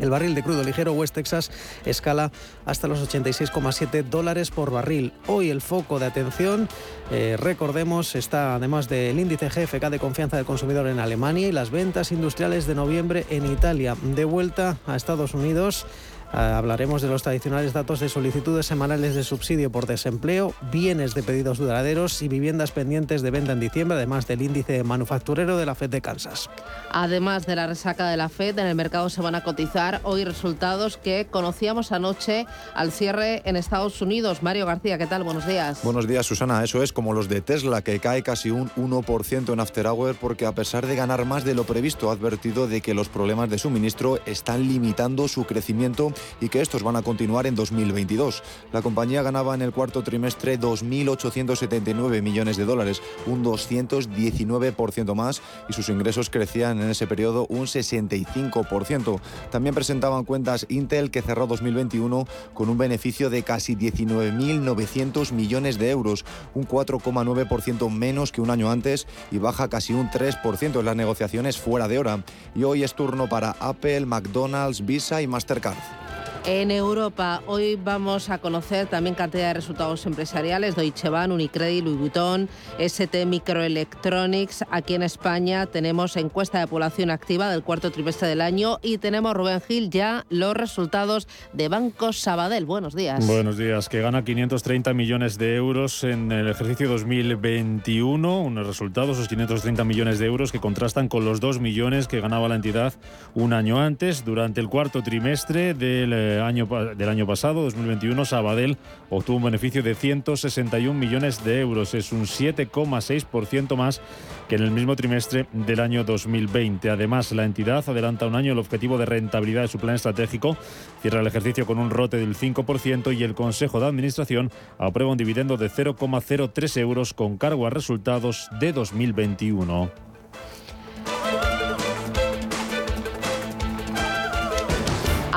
el 0.00 0.10
barril 0.10 0.34
de 0.34 0.42
crudo 0.42 0.62
ligero 0.62 0.92
West 0.92 1.14
Texas 1.14 1.50
escala 1.84 2.30
hasta 2.66 2.88
los 2.88 3.00
86,7 3.08 4.04
dólares 4.04 4.50
por 4.50 4.70
barril. 4.70 5.12
Hoy 5.26 5.50
el 5.50 5.60
foco 5.60 5.98
de 5.98 6.06
atención, 6.06 6.68
eh, 7.10 7.36
recordemos, 7.38 8.14
está 8.14 8.54
además 8.54 8.88
del 8.88 9.18
índice 9.18 9.48
GFK 9.48 9.90
de 9.90 9.98
confianza 9.98 10.36
del 10.36 10.46
consumidor 10.46 10.86
en 10.86 10.98
Alemania 10.98 11.48
y 11.48 11.52
las 11.52 11.70
ventas 11.70 12.12
industriales 12.12 12.66
de 12.66 12.74
noviembre 12.74 13.26
en 13.30 13.50
Italia. 13.50 13.96
De 14.02 14.24
vuelta 14.24 14.78
a 14.86 14.96
Estados 14.96 15.34
Unidos. 15.34 15.86
Ah, 16.30 16.58
hablaremos 16.58 17.00
de 17.00 17.08
los 17.08 17.22
tradicionales 17.22 17.72
datos 17.72 18.00
de 18.00 18.08
solicitudes 18.10 18.66
semanales 18.66 19.14
de 19.14 19.24
subsidio 19.24 19.70
por 19.70 19.86
desempleo, 19.86 20.54
bienes 20.70 21.14
de 21.14 21.22
pedidos 21.22 21.56
duraderos 21.56 22.20
y 22.20 22.28
viviendas 22.28 22.70
pendientes 22.70 23.22
de 23.22 23.30
venta 23.30 23.52
en 23.52 23.60
diciembre, 23.60 23.96
además 23.96 24.26
del 24.26 24.42
índice 24.42 24.84
manufacturero 24.84 25.56
de 25.56 25.64
la 25.64 25.74
Fed 25.74 25.88
de 25.88 26.02
Kansas. 26.02 26.50
Además 26.90 27.46
de 27.46 27.56
la 27.56 27.66
resaca 27.66 28.08
de 28.08 28.18
la 28.18 28.28
Fed, 28.28 28.58
en 28.58 28.66
el 28.66 28.74
mercado 28.74 29.08
se 29.08 29.22
van 29.22 29.36
a 29.36 29.42
cotizar 29.42 30.00
hoy 30.02 30.24
resultados 30.24 30.98
que 30.98 31.26
conocíamos 31.30 31.92
anoche 31.92 32.46
al 32.74 32.92
cierre 32.92 33.42
en 33.46 33.56
Estados 33.56 34.02
Unidos. 34.02 34.42
Mario 34.42 34.66
García, 34.66 34.98
¿qué 34.98 35.06
tal? 35.06 35.24
Buenos 35.24 35.46
días. 35.46 35.80
Buenos 35.82 36.06
días, 36.06 36.26
Susana. 36.26 36.62
Eso 36.62 36.82
es 36.82 36.92
como 36.92 37.14
los 37.14 37.28
de 37.28 37.40
Tesla, 37.40 37.80
que 37.80 38.00
cae 38.00 38.22
casi 38.22 38.50
un 38.50 38.70
1% 38.72 39.52
en 39.52 39.60
After 39.60 39.86
Hour 39.86 40.16
porque 40.16 40.44
a 40.44 40.52
pesar 40.52 40.86
de 40.86 40.94
ganar 40.94 41.24
más 41.24 41.44
de 41.44 41.54
lo 41.54 41.64
previsto, 41.64 42.10
ha 42.10 42.12
advertido 42.12 42.68
de 42.68 42.82
que 42.82 42.92
los 42.92 43.08
problemas 43.08 43.48
de 43.48 43.58
suministro 43.58 44.18
están 44.26 44.68
limitando 44.68 45.26
su 45.28 45.44
crecimiento 45.44 46.12
y 46.40 46.48
que 46.48 46.60
estos 46.60 46.82
van 46.82 46.96
a 46.96 47.02
continuar 47.02 47.46
en 47.46 47.54
2022. 47.54 48.42
La 48.72 48.82
compañía 48.82 49.22
ganaba 49.22 49.54
en 49.54 49.62
el 49.62 49.72
cuarto 49.72 50.02
trimestre 50.02 50.58
2.879 50.58 52.22
millones 52.22 52.56
de 52.56 52.64
dólares, 52.64 53.02
un 53.26 53.44
219% 53.44 55.14
más, 55.14 55.42
y 55.68 55.72
sus 55.72 55.88
ingresos 55.88 56.30
crecían 56.30 56.80
en 56.80 56.90
ese 56.90 57.06
periodo 57.06 57.46
un 57.48 57.66
65%. 57.66 59.20
También 59.50 59.74
presentaban 59.74 60.24
cuentas 60.24 60.66
Intel 60.68 61.10
que 61.10 61.22
cerró 61.22 61.46
2021 61.46 62.26
con 62.54 62.68
un 62.68 62.78
beneficio 62.78 63.30
de 63.30 63.42
casi 63.42 63.76
19.900 63.76 65.32
millones 65.32 65.78
de 65.78 65.90
euros, 65.90 66.24
un 66.54 66.66
4,9% 66.66 67.90
menos 67.90 68.32
que 68.32 68.40
un 68.40 68.50
año 68.50 68.70
antes 68.70 69.06
y 69.30 69.38
baja 69.38 69.68
casi 69.68 69.92
un 69.92 70.10
3% 70.10 70.78
en 70.78 70.84
las 70.84 70.96
negociaciones 70.96 71.58
fuera 71.58 71.88
de 71.88 71.98
hora. 71.98 72.24
Y 72.54 72.64
hoy 72.64 72.82
es 72.82 72.94
turno 72.94 73.28
para 73.28 73.56
Apple, 73.60 74.06
McDonald's, 74.06 74.84
Visa 74.84 75.22
y 75.22 75.26
Mastercard. 75.26 76.07
En 76.50 76.70
Europa, 76.70 77.42
hoy 77.44 77.76
vamos 77.76 78.30
a 78.30 78.38
conocer 78.38 78.86
también 78.86 79.14
cantidad 79.14 79.48
de 79.48 79.54
resultados 79.54 80.06
empresariales, 80.06 80.76
Deutsche 80.76 81.10
Bank, 81.10 81.30
Unicredit, 81.30 81.84
Louis 81.84 81.98
Vuitton, 81.98 82.48
ST 82.78 83.26
Microelectronics. 83.26 84.64
Aquí 84.70 84.94
en 84.94 85.02
España 85.02 85.66
tenemos 85.66 86.16
encuesta 86.16 86.58
de 86.58 86.66
población 86.66 87.10
activa 87.10 87.50
del 87.50 87.62
cuarto 87.62 87.90
trimestre 87.90 88.28
del 88.28 88.40
año 88.40 88.78
y 88.80 88.96
tenemos, 88.96 89.34
Rubén 89.34 89.60
Gil, 89.60 89.90
ya 89.90 90.24
los 90.30 90.56
resultados 90.56 91.28
de 91.52 91.68
Banco 91.68 92.14
Sabadell. 92.14 92.64
Buenos 92.64 92.94
días. 92.94 93.26
Buenos 93.26 93.58
días, 93.58 93.90
que 93.90 94.00
gana 94.00 94.24
530 94.24 94.94
millones 94.94 95.36
de 95.36 95.54
euros 95.54 96.02
en 96.02 96.32
el 96.32 96.48
ejercicio 96.48 96.88
2021, 96.88 98.40
unos 98.40 98.66
resultados, 98.66 99.18
esos 99.18 99.28
530 99.28 99.84
millones 99.84 100.18
de 100.18 100.24
euros 100.24 100.50
que 100.50 100.60
contrastan 100.60 101.08
con 101.08 101.26
los 101.26 101.40
2 101.40 101.60
millones 101.60 102.08
que 102.08 102.22
ganaba 102.22 102.48
la 102.48 102.54
entidad 102.54 102.94
un 103.34 103.52
año 103.52 103.82
antes. 103.82 104.24
Durante 104.24 104.62
el 104.62 104.70
cuarto 104.70 105.02
trimestre 105.02 105.74
del 105.74 106.07
eh, 106.12 106.40
año, 106.40 106.66
del 106.96 107.08
año 107.08 107.26
pasado, 107.26 107.62
2021, 107.62 108.24
Sabadell 108.24 108.76
obtuvo 109.10 109.38
un 109.38 109.44
beneficio 109.44 109.82
de 109.82 109.94
161 109.94 110.98
millones 110.98 111.44
de 111.44 111.60
euros. 111.60 111.94
Es 111.94 112.12
un 112.12 112.22
7,6% 112.22 113.76
más 113.76 114.00
que 114.48 114.56
en 114.56 114.62
el 114.62 114.70
mismo 114.70 114.96
trimestre 114.96 115.46
del 115.52 115.80
año 115.80 116.04
2020. 116.04 116.90
Además, 116.90 117.32
la 117.32 117.44
entidad 117.44 117.88
adelanta 117.88 118.26
un 118.26 118.36
año 118.36 118.52
el 118.52 118.58
objetivo 118.58 118.98
de 118.98 119.06
rentabilidad 119.06 119.62
de 119.62 119.68
su 119.68 119.78
plan 119.78 119.94
estratégico, 119.94 120.56
cierra 121.02 121.20
el 121.20 121.26
ejercicio 121.26 121.66
con 121.66 121.78
un 121.78 121.90
rote 121.90 122.16
del 122.16 122.34
5% 122.34 123.16
y 123.16 123.22
el 123.24 123.34
Consejo 123.34 123.80
de 123.80 123.86
Administración 123.86 124.50
aprueba 124.78 125.12
un 125.12 125.18
dividendo 125.18 125.56
de 125.56 125.70
0,03 125.70 126.80
euros 126.80 127.14
con 127.14 127.36
cargo 127.38 127.66
a 127.66 127.70
resultados 127.70 128.48
de 128.58 128.72
2021. 128.72 130.07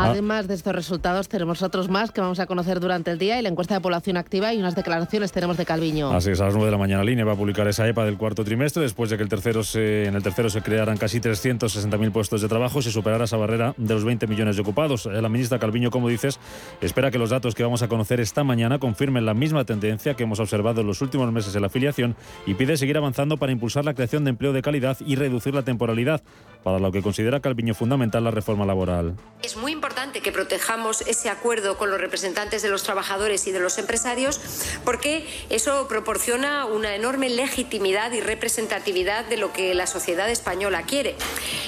Además 0.10 0.48
de 0.48 0.56
estos 0.56 0.74
resultados, 0.74 1.28
tenemos 1.28 1.62
otros 1.62 1.90
más 1.90 2.12
que 2.12 2.22
vamos 2.22 2.40
a 2.40 2.46
conocer 2.46 2.80
durante 2.80 3.12
el 3.12 3.20
día 3.20 3.40
y 3.40 3.42
la 3.42 3.50
encuesta 3.50 3.76
de 3.76 3.82
población 3.82 4.18
activa 4.18 4.54
y 4.54 4.58
unas 4.58 4.76
declaraciones 4.76 5.32
tenemos 5.32 5.58
de 5.58 5.66
Calviño. 5.66 6.12
Así 6.12 6.32
es, 6.32 6.42
a 6.42 6.46
las 6.46 6.54
9 6.54 6.66
de 6.66 6.72
la 6.72 6.78
mañana 6.78 7.04
línea 7.04 7.26
va 7.26 7.34
a 7.34 7.36
publicar 7.36 7.68
esa 7.68 7.88
EPA 7.88 8.06
del 8.06 8.18
cuarto 8.18 8.44
trimestre 8.44 8.82
después 8.82 9.10
de 9.10 9.18
que 9.18 9.24
el 9.24 9.30
tercero 9.30 9.64
se, 9.64 10.06
en 10.06 10.16
el 10.16 10.24
tercero 10.24 10.50
se 10.50 10.62
crearan 10.62 10.98
casi 10.98 11.20
360.000 11.20 12.12
puestos 12.12 12.42
de 12.42 12.48
trabajo 12.48 12.80
y 12.80 12.84
se 12.84 12.92
superara 12.92 13.26
esa 13.26 13.38
barrera 13.38 13.74
de 13.78 13.94
los 13.94 14.04
20 14.04 14.28
millones 14.28 14.56
de 14.56 14.62
ocupados. 14.62 15.06
La 15.06 15.30
ministra 15.30 15.60
Calviño, 15.60 15.92
como 15.92 16.10
dices, 16.10 16.40
espera 16.82 17.12
que 17.12 17.18
los 17.18 17.30
datos 17.30 17.56
que 17.56 17.64
vamos 17.64 17.82
a 17.84 17.88
conocer 17.88 18.20
esta 18.20 18.44
mañana 18.44 18.80
confirmen 18.80 19.26
la 19.26 19.34
misma 19.34 19.66
tendencia 19.66 20.16
que 20.16 20.24
hemos 20.24 20.40
observado 20.40 20.82
en 20.82 20.88
los 20.88 21.02
últimos 21.02 21.32
meses 21.32 21.56
en 21.56 21.62
la 21.62 21.68
afiliación 21.68 22.16
y 22.46 22.56
pide 22.56 22.78
seguir 22.78 22.98
avanzando 22.98 23.38
para 23.38 23.52
impulsar 23.52 23.86
la 23.86 23.94
creación 23.94 24.24
de 24.24 24.32
empleo 24.32 24.54
de 24.54 24.62
calidad 24.62 24.98
y 25.06 25.16
reducir 25.16 25.54
la 25.54 25.64
temporalidad, 25.64 26.22
para 26.64 26.80
lo 26.80 26.92
que 26.92 27.02
considera 27.02 27.40
Calviño 27.40 27.74
fundamental 27.74 28.24
la 28.24 28.32
reforma 28.32 28.66
laboral. 28.66 29.16
Es 29.42 29.58
muy 29.58 29.72
importante 29.72 30.22
que 30.22 30.32
protejamos 30.32 31.02
ese 31.02 31.30
acuerdo 31.30 31.78
con 31.78 31.90
los 31.90 32.00
representantes 32.00 32.62
de 32.62 32.70
los 32.70 32.84
trabajadores 32.84 33.48
y 33.48 33.52
de 33.52 33.60
los 33.60 33.78
empresarios 33.78 34.40
porque 34.86 35.26
eso 35.50 35.88
proporciona 35.88 36.66
una 36.66 36.96
enorme 36.96 37.30
legitimidad 37.30 38.12
y 38.12 38.22
representatividad 38.22 39.26
de 39.26 39.38
lo 39.38 39.52
que 39.52 39.74
la 39.74 39.88
sociedad 39.88 40.30
española 40.30 40.84
quiere. 40.84 41.16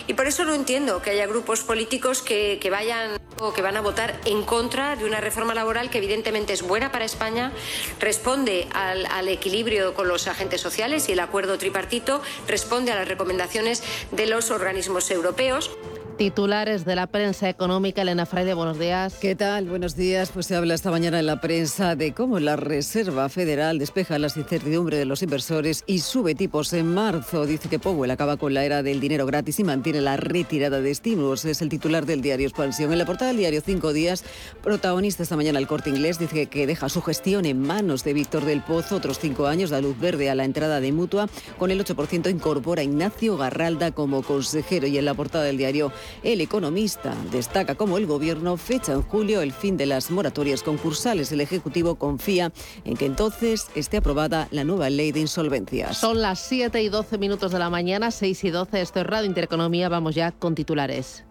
Y 0.07 0.13
por 0.13 0.27
eso 0.27 0.45
no 0.45 0.53
entiendo 0.53 1.01
que 1.01 1.12
haya 1.12 1.25
grupos 1.25 1.62
políticos 1.62 2.21
que, 2.21 2.59
que 2.62 2.69
vayan 2.69 3.17
o 3.39 3.51
que 3.51 3.63
van 3.63 3.75
a 3.75 3.81
votar 3.81 4.19
en 4.25 4.43
contra 4.43 4.95
de 4.95 5.05
una 5.05 5.19
reforma 5.19 5.55
laboral 5.55 5.89
que 5.89 5.97
evidentemente 5.97 6.53
es 6.53 6.62
buena 6.62 6.91
para 6.91 7.03
España, 7.03 7.51
responde 8.00 8.67
al, 8.73 9.07
al 9.07 9.27
equilibrio 9.27 9.95
con 9.95 10.07
los 10.07 10.27
agentes 10.27 10.62
sociales 10.62 11.09
y 11.09 11.13
el 11.13 11.19
acuerdo 11.19 11.57
tripartito 11.57 12.21
responde 12.47 12.91
a 12.91 12.95
las 12.95 13.07
recomendaciones 13.07 13.83
de 14.12 14.27
los 14.27 14.51
organismos 14.51 14.83
europeos. 15.12 15.70
Titulares 16.17 16.86
de 16.86 16.96
la 16.96 17.08
prensa 17.08 17.50
económica, 17.50 18.03
Elena 18.03 18.27
Fraile, 18.27 18.53
buenos 18.53 18.77
días. 18.77 19.15
¿Qué 19.20 19.36
tal? 19.36 19.67
Buenos 19.67 19.96
días. 19.96 20.29
Pues 20.32 20.46
se 20.46 20.55
habla 20.55 20.75
esta 20.75 20.91
mañana 20.91 21.20
en 21.20 21.25
la 21.25 21.41
prensa 21.41 21.96
de 21.96 22.13
cómo 22.13 22.39
la 22.39 22.55
Reserva 22.55 23.29
Federal 23.29 23.79
despeja 23.79 24.20
las 24.20 24.38
incertidumbres 24.38 25.00
de 25.00 25.05
los 25.05 25.24
inversores 25.24 25.84
y 25.88 26.00
sube 26.00 26.36
tipos 26.36 26.72
en 26.74 26.93
marzo. 26.93 27.48
Dice 27.48 27.67
que 27.67 27.79
Powell 27.79 28.12
acaba 28.12 28.38
con 28.38 28.53
la 28.53 28.63
era 28.63 28.84
del 28.84 29.00
dinero 29.00 29.25
gratis 29.25 29.60
y 29.60 29.63
mantiene 29.63 30.01
la 30.01 30.15
retirada 30.15 30.82
de 30.82 30.91
estímulos. 30.91 31.46
Es 31.46 31.63
el 31.63 31.70
titular 31.70 32.05
del 32.05 32.22
diario 32.22 32.48
Expansión. 32.48 32.91
En 32.91 33.00
la 33.00 33.05
portada 33.08 33.29
del 33.29 33.38
diario 33.38 33.62
Cinco 33.65 33.91
Días, 33.91 34.24
protagonista 34.62 35.24
esta 35.24 35.36
mañana 35.36 35.58
el 35.58 35.67
corte 35.67 35.89
inglés, 35.89 36.20
dice 36.20 36.46
que 36.46 36.67
deja 36.67 36.89
su 36.89 37.01
gestión 37.01 37.46
en 37.46 37.60
manos 37.60 38.03
de 38.03 38.13
Víctor 38.13 38.46
del 38.46 38.62
Pozo. 38.62 38.98
Otros 38.98 39.17
cinco 39.17 39.48
años 39.48 39.72
da 39.72 39.82
luz 39.82 40.00
verde 40.00 40.29
a 40.29 40.36
la 40.36 40.46
entrada 40.46 40.79
de 40.79 40.91
Mutua. 40.91 41.27
Con 41.58 41.72
el 41.72 41.84
8% 41.84 42.29
incorpora 42.29 42.84
Ignacio 42.84 43.36
Garralda 43.36 43.91
como 43.91 44.22
consejero. 44.22 44.86
Y 44.86 45.00
en 45.00 45.05
la 45.05 45.15
portada 45.15 45.46
del 45.46 45.58
diario 45.58 45.91
el 46.24 46.41
economista 46.41 47.13
destaca 47.31 47.75
como 47.75 47.98
el 47.98 48.05
gobierno 48.05 48.57
fecha 48.57 48.93
en 48.93 49.01
julio 49.01 49.41
el 49.41 49.51
fin 49.51 49.77
de 49.77 49.86
las 49.86 50.12
moratorias 50.12 50.63
concursales. 50.63 51.31
El 51.31 51.41
Ejecutivo 51.41 51.95
confía 51.95 52.51
en 52.86 52.95
que 52.98 53.05
entonces 53.05 53.67
esté 53.75 53.98
aprobada 53.98 54.48
la 54.51 54.63
nueva 54.63 54.89
ley 54.89 55.12
de 55.12 55.22
insolvencias. 55.22 55.98
Son 55.98 56.22
las 56.22 56.39
7 56.39 56.81
y 56.81 56.89
12 56.89 57.17
minutos 57.17 57.51
de 57.51 57.60
la 57.60 57.69
mañana, 57.69 58.12
6 58.12 58.43
y 58.43 58.50
12. 58.50 58.81
Esto 58.81 59.00
es 59.01 59.07
Radio 59.07 59.27
Intereconomía. 59.27 59.89
Vamos 59.89 60.15
ya 60.15 60.31
con 60.31 60.55
titulares. 60.55 61.24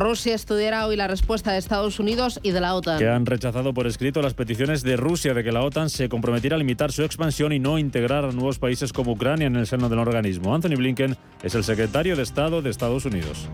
Rusia 0.00 0.34
estudiará 0.34 0.86
hoy 0.86 0.96
la 0.96 1.08
respuesta 1.08 1.52
de 1.52 1.58
Estados 1.58 2.00
Unidos 2.00 2.40
y 2.42 2.52
de 2.52 2.60
la 2.60 2.74
OTAN. 2.74 2.98
Que 2.98 3.08
han 3.08 3.26
rechazado 3.26 3.74
por 3.74 3.86
escrito 3.86 4.22
las 4.22 4.32
peticiones 4.32 4.82
de 4.82 4.96
Rusia 4.96 5.34
de 5.34 5.44
que 5.44 5.52
la 5.52 5.62
OTAN 5.62 5.90
se 5.90 6.08
comprometiera 6.08 6.56
a 6.56 6.58
limitar 6.58 6.90
su 6.90 7.02
expansión 7.04 7.52
y 7.52 7.58
no 7.58 7.78
integrar 7.78 8.24
a 8.24 8.32
nuevos 8.32 8.58
países 8.58 8.94
como 8.94 9.12
Ucrania 9.12 9.46
en 9.46 9.56
el 9.56 9.66
seno 9.66 9.90
del 9.90 9.98
organismo. 9.98 10.54
Anthony 10.54 10.76
Blinken 10.76 11.18
es 11.42 11.54
el 11.54 11.64
secretario 11.64 12.16
de 12.16 12.22
Estado 12.22 12.62
de 12.62 12.70
Estados 12.70 13.04
Unidos. 13.04 13.46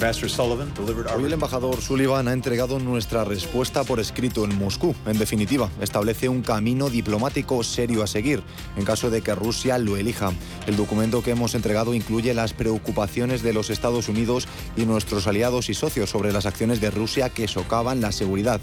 Hoy 0.00 1.24
el 1.26 1.32
embajador 1.34 1.82
Sullivan 1.82 2.26
ha 2.26 2.32
entregado 2.32 2.78
nuestra 2.78 3.22
respuesta 3.24 3.84
por 3.84 4.00
escrito 4.00 4.44
en 4.46 4.58
Moscú. 4.58 4.94
En 5.04 5.18
definitiva, 5.18 5.68
establece 5.82 6.30
un 6.30 6.40
camino 6.40 6.88
diplomático 6.88 7.62
serio 7.62 8.02
a 8.02 8.06
seguir 8.06 8.42
en 8.78 8.86
caso 8.86 9.10
de 9.10 9.20
que 9.20 9.34
Rusia 9.34 9.76
lo 9.76 9.98
elija. 9.98 10.32
El 10.66 10.76
documento 10.76 11.22
que 11.22 11.32
hemos 11.32 11.54
entregado 11.54 11.92
incluye 11.92 12.32
las 12.32 12.54
preocupaciones 12.54 13.42
de 13.42 13.52
los 13.52 13.68
Estados 13.68 14.08
Unidos 14.08 14.48
y 14.74 14.86
nuestros 14.86 15.26
aliados 15.26 15.68
y 15.68 15.74
socios 15.74 16.08
sobre 16.08 16.32
las 16.32 16.46
acciones 16.46 16.80
de 16.80 16.90
Rusia 16.90 17.28
que 17.28 17.46
socavan 17.46 18.00
la 18.00 18.10
seguridad. 18.10 18.58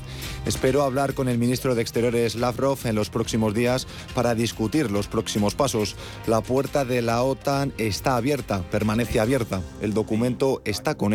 Espero 0.48 0.82
hablar 0.82 1.14
con 1.14 1.30
el 1.30 1.38
ministro 1.38 1.76
de 1.76 1.84
Exteriores 1.84 2.34
Lavrov 2.34 2.80
en 2.86 2.96
los 2.96 3.12
próximos 3.12 3.54
días 3.54 3.86
para 4.16 4.34
discutir 4.34 4.90
los 4.90 5.08
próximos 5.08 5.54
pasos. 5.54 5.98
La 6.26 6.42
puerta 6.42 6.84
de 6.84 7.04
la 7.04 7.22
OTAN 7.22 7.74
está 7.78 8.16
abierta, 8.16 8.64
permanece 8.72 9.20
abierta. 9.20 9.62
El 9.82 9.94
documento 9.94 10.64
está 10.66 10.96
con 10.96 11.14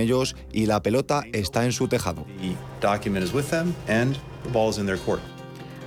y 0.52 0.66
la 0.66 0.83
pelota 0.83 1.25
está 1.33 1.64
en 1.64 1.73
su 1.73 1.88
tejado. 1.88 2.26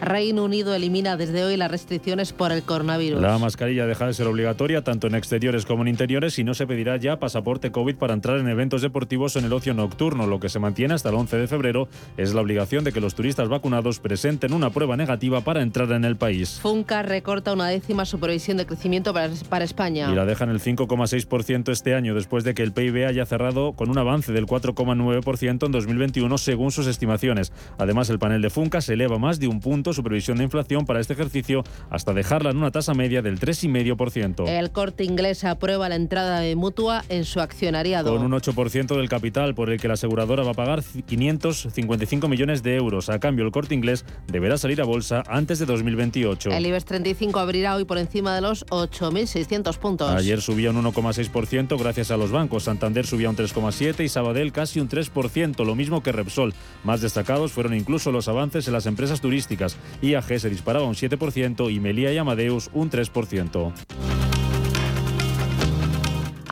Reino 0.01 0.43
Unido 0.43 0.73
elimina 0.73 1.17
desde 1.17 1.43
hoy 1.43 1.57
las 1.57 1.71
restricciones 1.71 2.33
por 2.33 2.51
el 2.51 2.63
coronavirus. 2.63 3.21
La 3.21 3.37
mascarilla 3.37 3.85
deja 3.85 4.07
de 4.07 4.13
ser 4.13 4.27
obligatoria 4.27 4.83
tanto 4.83 5.07
en 5.07 5.15
exteriores 5.15 5.65
como 5.65 5.83
en 5.83 5.87
interiores 5.87 6.37
y 6.39 6.43
no 6.43 6.53
se 6.53 6.67
pedirá 6.67 6.97
ya 6.97 7.19
pasaporte 7.19 7.71
COVID 7.71 7.95
para 7.95 8.13
entrar 8.13 8.39
en 8.39 8.47
eventos 8.47 8.81
deportivos 8.81 9.35
o 9.35 9.39
en 9.39 9.45
el 9.45 9.53
ocio 9.53 9.73
nocturno. 9.73 10.27
Lo 10.27 10.39
que 10.39 10.49
se 10.49 10.59
mantiene 10.59 10.93
hasta 10.93 11.09
el 11.09 11.15
11 11.15 11.37
de 11.37 11.47
febrero 11.47 11.87
es 12.17 12.33
la 12.33 12.41
obligación 12.41 12.83
de 12.83 12.91
que 12.91 13.01
los 13.01 13.15
turistas 13.15 13.49
vacunados 13.49 13.99
presenten 13.99 14.53
una 14.53 14.69
prueba 14.69 14.97
negativa 14.97 15.41
para 15.41 15.61
entrar 15.61 15.91
en 15.91 16.05
el 16.05 16.15
país. 16.15 16.59
Funca 16.61 17.01
recorta 17.01 17.53
una 17.53 17.67
décima 17.67 18.05
su 18.05 18.19
previsión 18.19 18.57
de 18.57 18.65
crecimiento 18.65 19.13
para, 19.13 19.29
para 19.49 19.65
España. 19.65 20.11
Y 20.11 20.15
la 20.15 20.25
deja 20.25 20.43
en 20.43 20.51
el 20.51 20.59
5,6% 20.59 21.71
este 21.71 21.95
año 21.95 22.15
después 22.15 22.43
de 22.43 22.53
que 22.53 22.63
el 22.63 22.71
PIB 22.71 23.07
haya 23.07 23.25
cerrado 23.25 23.73
con 23.73 23.89
un 23.89 23.97
avance 23.97 24.31
del 24.31 24.45
4,9% 24.45 25.65
en 25.65 25.71
2021 25.71 26.37
según 26.37 26.71
sus 26.71 26.87
estimaciones. 26.87 27.51
Además, 27.77 28.09
el 28.09 28.19
panel 28.19 28.41
de 28.41 28.49
Funca 28.49 28.81
se 28.81 28.93
eleva 28.93 29.17
más 29.17 29.39
de 29.39 29.47
un 29.47 29.59
punto 29.59 29.84
su 29.93 30.03
previsión 30.03 30.37
de 30.37 30.43
inflación 30.43 30.85
para 30.85 30.99
este 30.99 31.13
ejercicio 31.13 31.63
hasta 31.89 32.13
dejarla 32.13 32.51
en 32.51 32.57
una 32.57 32.71
tasa 32.71 32.93
media 32.93 33.21
del 33.21 33.39
3,5%. 33.39 34.47
El 34.47 34.71
corte 34.71 35.03
inglés 35.03 35.43
aprueba 35.43 35.89
la 35.89 35.95
entrada 35.95 36.39
de 36.39 36.55
Mutua 36.55 37.03
en 37.09 37.25
su 37.25 37.39
accionariado. 37.39 38.15
Con 38.15 38.23
un 38.23 38.31
8% 38.31 38.95
del 38.95 39.09
capital 39.09 39.55
por 39.55 39.69
el 39.69 39.79
que 39.79 39.87
la 39.87 39.95
aseguradora 39.95 40.43
va 40.43 40.51
a 40.51 40.55
pagar 40.55 40.83
555 40.83 42.27
millones 42.27 42.63
de 42.63 42.75
euros. 42.75 43.09
A 43.09 43.19
cambio, 43.19 43.45
el 43.45 43.51
corte 43.51 43.75
inglés 43.75 44.05
deberá 44.27 44.57
salir 44.57 44.81
a 44.81 44.85
bolsa 44.85 45.23
antes 45.27 45.59
de 45.59 45.65
2028. 45.65 46.49
El 46.51 46.65
IBEX 46.65 46.85
35 46.85 47.39
abrirá 47.39 47.75
hoy 47.75 47.85
por 47.85 47.97
encima 47.97 48.35
de 48.35 48.41
los 48.41 48.65
8.600 48.67 49.77
puntos. 49.77 50.09
Ayer 50.11 50.41
subía 50.41 50.71
un 50.71 50.83
1,6% 50.83 51.77
gracias 51.79 52.11
a 52.11 52.17
los 52.17 52.31
bancos. 52.31 52.63
Santander 52.63 53.05
subía 53.05 53.29
un 53.29 53.35
3,7% 53.35 54.03
y 54.03 54.09
Sabadell 54.09 54.51
casi 54.51 54.79
un 54.79 54.89
3%, 54.89 55.65
lo 55.65 55.75
mismo 55.75 56.01
que 56.01 56.11
Repsol. 56.11 56.53
Más 56.83 57.01
destacados 57.01 57.51
fueron 57.51 57.73
incluso 57.73 58.11
los 58.11 58.27
avances 58.27 58.67
en 58.67 58.73
las 58.73 58.85
empresas 58.85 59.21
turísticas. 59.21 59.75
IAG 60.01 60.39
se 60.39 60.50
disparaba 60.50 60.86
un 60.86 60.96
7% 60.96 61.74
y 61.74 61.79
Melía 61.79 62.13
y 62.13 62.17
Amadeus 62.17 62.70
un 62.74 62.89
3%. 62.89 64.14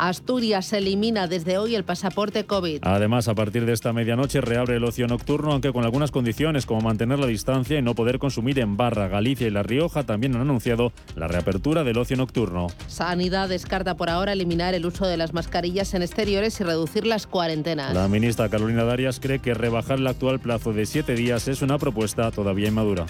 Asturias 0.08 0.74
elimina 0.74 1.28
desde 1.28 1.58
hoy 1.58 1.76
el 1.76 1.86
pasaporte 1.86 2.44
COVID. 2.46 2.80
Además, 2.82 3.30
a 3.30 3.36
partir 3.36 3.66
de 3.66 3.72
esta 3.72 3.94
medianoche 3.94 4.42
reabre 4.42 4.76
el 4.76 4.84
ocio 4.84 5.08
nocturno, 5.08 5.54
aunque 5.54 5.72
con 5.72 5.86
algunas 5.86 6.12
condiciones 6.12 6.66
como 6.66 6.82
mantener 6.82 7.20
la 7.20 7.28
distancia 7.28 7.80
y 7.80 7.82
no 7.82 7.96
poder 7.96 8.20
consumir 8.20 8.60
en 8.60 8.76
Barra, 8.76 9.08
Galicia 9.08 9.48
y 9.48 9.50
La 9.50 9.64
Rioja 9.64 10.04
también 10.04 10.36
han 10.36 10.42
anunciado 10.42 10.92
la 11.16 11.30
reapertura 11.30 11.86
del 11.86 11.98
ocio 11.98 12.18
nocturno. 12.18 12.68
Sanidad 12.88 13.48
descarta 13.48 13.96
por 13.96 14.10
ahora 14.10 14.34
eliminar 14.34 14.74
el 14.74 14.86
uso 14.86 15.08
de 15.08 15.16
las 15.16 15.34
mascarillas 15.34 15.94
en 15.94 16.02
exteriores 16.02 16.60
y 16.60 16.66
reducir 16.66 17.08
las 17.08 17.26
cuarentenas. 17.26 17.94
La 17.94 18.10
ministra 18.10 18.50
Carolina 18.50 18.84
Darias 18.84 19.22
cree 19.22 19.40
que 19.40 19.54
rebajar 19.54 20.00
el 20.00 20.08
actual 20.08 20.42
plazo 20.42 20.74
de 20.74 20.86
siete 20.86 21.16
días 21.16 21.48
es 21.48 21.62
una 21.62 21.78
propuesta 21.78 22.30
todavía 22.32 22.68
inmadura. 22.68 23.06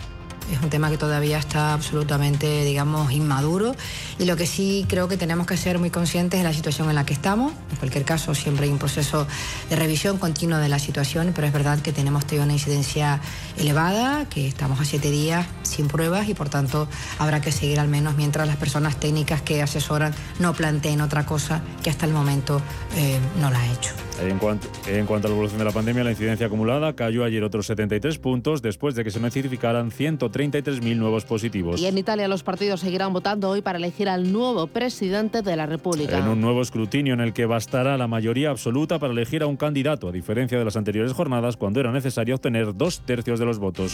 Es 0.51 0.61
un 0.61 0.69
tema 0.69 0.89
que 0.89 0.97
todavía 0.97 1.37
está 1.37 1.73
absolutamente, 1.73 2.65
digamos, 2.65 3.11
inmaduro 3.11 3.75
y 4.19 4.25
lo 4.25 4.35
que 4.35 4.45
sí 4.45 4.85
creo 4.87 5.07
que 5.07 5.17
tenemos 5.17 5.47
que 5.47 5.57
ser 5.57 5.79
muy 5.79 5.89
conscientes 5.89 6.39
de 6.39 6.43
la 6.43 6.53
situación 6.53 6.89
en 6.89 6.95
la 6.95 7.05
que 7.05 7.13
estamos. 7.13 7.53
En 7.71 7.77
cualquier 7.77 8.03
caso, 8.03 8.35
siempre 8.35 8.65
hay 8.65 8.71
un 8.71 8.77
proceso 8.77 9.25
de 9.69 9.75
revisión 9.75 10.17
continua 10.17 10.59
de 10.59 10.69
la 10.69 10.79
situación, 10.79 11.31
pero 11.33 11.47
es 11.47 11.53
verdad 11.53 11.79
que 11.79 11.93
tenemos 11.93 12.25
tenido 12.25 12.43
una 12.43 12.53
incidencia 12.53 13.21
elevada, 13.57 14.27
que 14.29 14.47
estamos 14.47 14.79
a 14.79 14.85
siete 14.85 15.11
días 15.11 15.45
sin 15.63 15.87
pruebas 15.87 16.29
y 16.29 16.33
por 16.33 16.49
tanto 16.49 16.87
habrá 17.19 17.41
que 17.41 17.51
seguir 17.51 17.79
al 17.79 17.87
menos 17.87 18.15
mientras 18.15 18.47
las 18.47 18.57
personas 18.57 18.99
técnicas 18.99 19.41
que 19.41 19.61
asesoran 19.61 20.13
no 20.39 20.53
planteen 20.53 21.01
otra 21.01 21.25
cosa 21.25 21.61
que 21.83 21.89
hasta 21.89 22.05
el 22.05 22.13
momento 22.13 22.61
eh, 22.95 23.19
no 23.39 23.49
la 23.49 23.59
ha 23.59 23.73
hecho. 23.73 23.91
En 24.21 24.37
cuanto, 24.37 24.67
en 24.87 25.05
cuanto 25.05 25.27
a 25.27 25.29
la 25.29 25.33
evolución 25.33 25.57
de 25.59 25.65
la 25.65 25.71
pandemia, 25.71 26.03
la 26.03 26.11
incidencia 26.11 26.45
acumulada 26.45 26.93
cayó 26.93 27.23
ayer 27.23 27.43
otros 27.43 27.65
73 27.65 28.19
puntos 28.19 28.61
después 28.61 28.93
de 28.95 29.03
que 29.03 29.11
se 29.11 29.19
notificaran 29.19 29.91
133.000 29.91 30.95
nuevos 30.95 31.25
positivos. 31.25 31.81
Y 31.81 31.87
en 31.87 31.97
Italia 31.97 32.27
los 32.27 32.43
partidos 32.43 32.81
seguirán 32.81 33.11
votando 33.11 33.49
hoy 33.49 33.61
para 33.61 33.79
elegir 33.79 34.09
al 34.09 34.31
nuevo 34.31 34.67
presidente 34.67 35.41
de 35.41 35.55
la 35.55 35.65
República. 35.65 36.19
En 36.19 36.27
un 36.27 36.41
nuevo 36.41 36.61
escrutinio 36.61 37.13
en 37.15 37.21
el 37.21 37.33
que 37.33 37.45
bastará 37.45 37.97
la 37.97 38.07
mayoría 38.07 38.51
absoluta 38.51 38.99
para 38.99 39.13
elegir 39.13 39.41
a 39.41 39.47
un 39.47 39.57
candidato, 39.57 40.09
a 40.09 40.11
diferencia 40.11 40.59
de 40.59 40.65
las 40.65 40.75
anteriores 40.75 41.13
jornadas 41.13 41.57
cuando 41.57 41.79
era 41.79 41.91
necesario 41.91 42.35
obtener 42.35 42.75
dos 42.75 43.01
tercios 43.01 43.39
de 43.39 43.42
los 43.45 43.59
votos. 43.59 43.93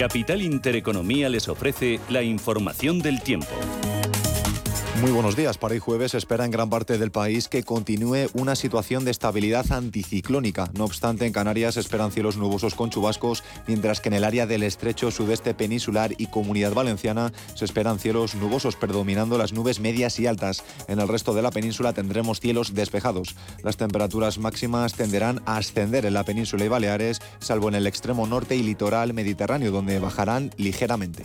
Capital 0.00 0.40
Intereconomía 0.40 1.28
les 1.28 1.46
ofrece 1.48 2.00
la 2.08 2.22
información 2.22 3.00
del 3.00 3.20
tiempo. 3.20 3.46
Muy 5.00 5.12
buenos 5.12 5.34
días. 5.34 5.56
Para 5.56 5.72
hoy 5.72 5.78
jueves 5.78 6.14
espera 6.14 6.44
en 6.44 6.50
gran 6.50 6.68
parte 6.68 6.98
del 6.98 7.10
país 7.10 7.48
que 7.48 7.62
continúe 7.62 8.28
una 8.34 8.54
situación 8.54 9.06
de 9.06 9.10
estabilidad 9.10 9.72
anticiclónica. 9.72 10.68
No 10.74 10.84
obstante, 10.84 11.24
en 11.24 11.32
Canarias 11.32 11.74
se 11.74 11.80
esperan 11.80 12.12
cielos 12.12 12.36
nubosos 12.36 12.74
con 12.74 12.90
chubascos, 12.90 13.42
mientras 13.66 14.02
que 14.02 14.10
en 14.10 14.14
el 14.16 14.24
área 14.24 14.46
del 14.46 14.62
estrecho 14.62 15.10
sudeste 15.10 15.54
peninsular 15.54 16.12
y 16.18 16.26
comunidad 16.26 16.74
valenciana 16.74 17.32
se 17.54 17.64
esperan 17.64 17.98
cielos 17.98 18.34
nubosos 18.34 18.76
predominando 18.76 19.38
las 19.38 19.54
nubes 19.54 19.80
medias 19.80 20.20
y 20.20 20.26
altas. 20.26 20.64
En 20.86 21.00
el 21.00 21.08
resto 21.08 21.32
de 21.32 21.40
la 21.40 21.50
península 21.50 21.94
tendremos 21.94 22.38
cielos 22.38 22.74
despejados. 22.74 23.36
Las 23.62 23.78
temperaturas 23.78 24.36
máximas 24.36 24.92
tenderán 24.92 25.40
a 25.46 25.56
ascender 25.56 26.04
en 26.04 26.12
la 26.12 26.24
península 26.24 26.66
y 26.66 26.68
Baleares, 26.68 27.22
salvo 27.38 27.68
en 27.68 27.76
el 27.76 27.86
extremo 27.86 28.26
norte 28.26 28.54
y 28.54 28.62
litoral 28.62 29.14
mediterráneo, 29.14 29.70
donde 29.70 29.98
bajarán 29.98 30.50
ligeramente. 30.58 31.24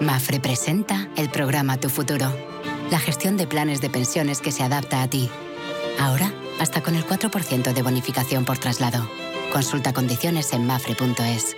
Mafre 0.00 0.40
presenta 0.40 1.08
el 1.16 1.30
programa 1.30 1.78
Tu 1.78 1.88
Futuro, 1.88 2.34
la 2.90 2.98
gestión 2.98 3.36
de 3.36 3.46
planes 3.46 3.80
de 3.80 3.90
pensiones 3.90 4.40
que 4.40 4.52
se 4.52 4.62
adapta 4.62 5.02
a 5.02 5.08
ti. 5.08 5.30
Ahora, 6.00 6.32
hasta 6.60 6.82
con 6.82 6.94
el 6.94 7.04
4% 7.04 7.72
de 7.72 7.82
bonificación 7.82 8.44
por 8.44 8.58
traslado. 8.58 9.08
Consulta 9.52 9.92
condiciones 9.92 10.52
en 10.52 10.66
mafre.es. 10.66 11.56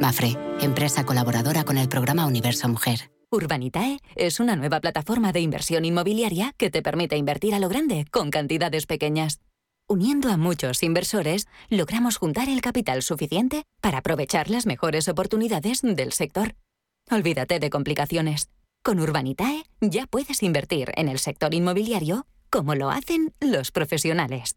Mafre, 0.00 0.36
empresa 0.60 1.04
colaboradora 1.04 1.64
con 1.64 1.78
el 1.78 1.88
programa 1.88 2.26
Universo 2.26 2.68
Mujer. 2.68 3.10
Urbanitae 3.30 3.98
es 4.16 4.40
una 4.40 4.56
nueva 4.56 4.80
plataforma 4.80 5.32
de 5.32 5.40
inversión 5.40 5.84
inmobiliaria 5.84 6.52
que 6.56 6.70
te 6.70 6.82
permite 6.82 7.16
invertir 7.16 7.54
a 7.54 7.58
lo 7.58 7.68
grande 7.68 8.06
con 8.10 8.30
cantidades 8.30 8.86
pequeñas. 8.86 9.40
Uniendo 9.86 10.30
a 10.30 10.36
muchos 10.36 10.82
inversores, 10.82 11.46
logramos 11.68 12.16
juntar 12.16 12.48
el 12.48 12.60
capital 12.62 13.02
suficiente 13.02 13.64
para 13.80 13.98
aprovechar 13.98 14.48
las 14.48 14.66
mejores 14.66 15.08
oportunidades 15.08 15.82
del 15.82 16.12
sector. 16.12 16.54
Olvídate 17.10 17.60
de 17.60 17.70
complicaciones. 17.70 18.48
Con 18.82 18.98
Urbanitae 18.98 19.64
ya 19.80 20.06
puedes 20.06 20.42
invertir 20.42 20.90
en 20.96 21.08
el 21.08 21.18
sector 21.18 21.54
inmobiliario 21.54 22.26
como 22.50 22.74
lo 22.74 22.90
hacen 22.90 23.34
los 23.40 23.70
profesionales. 23.70 24.56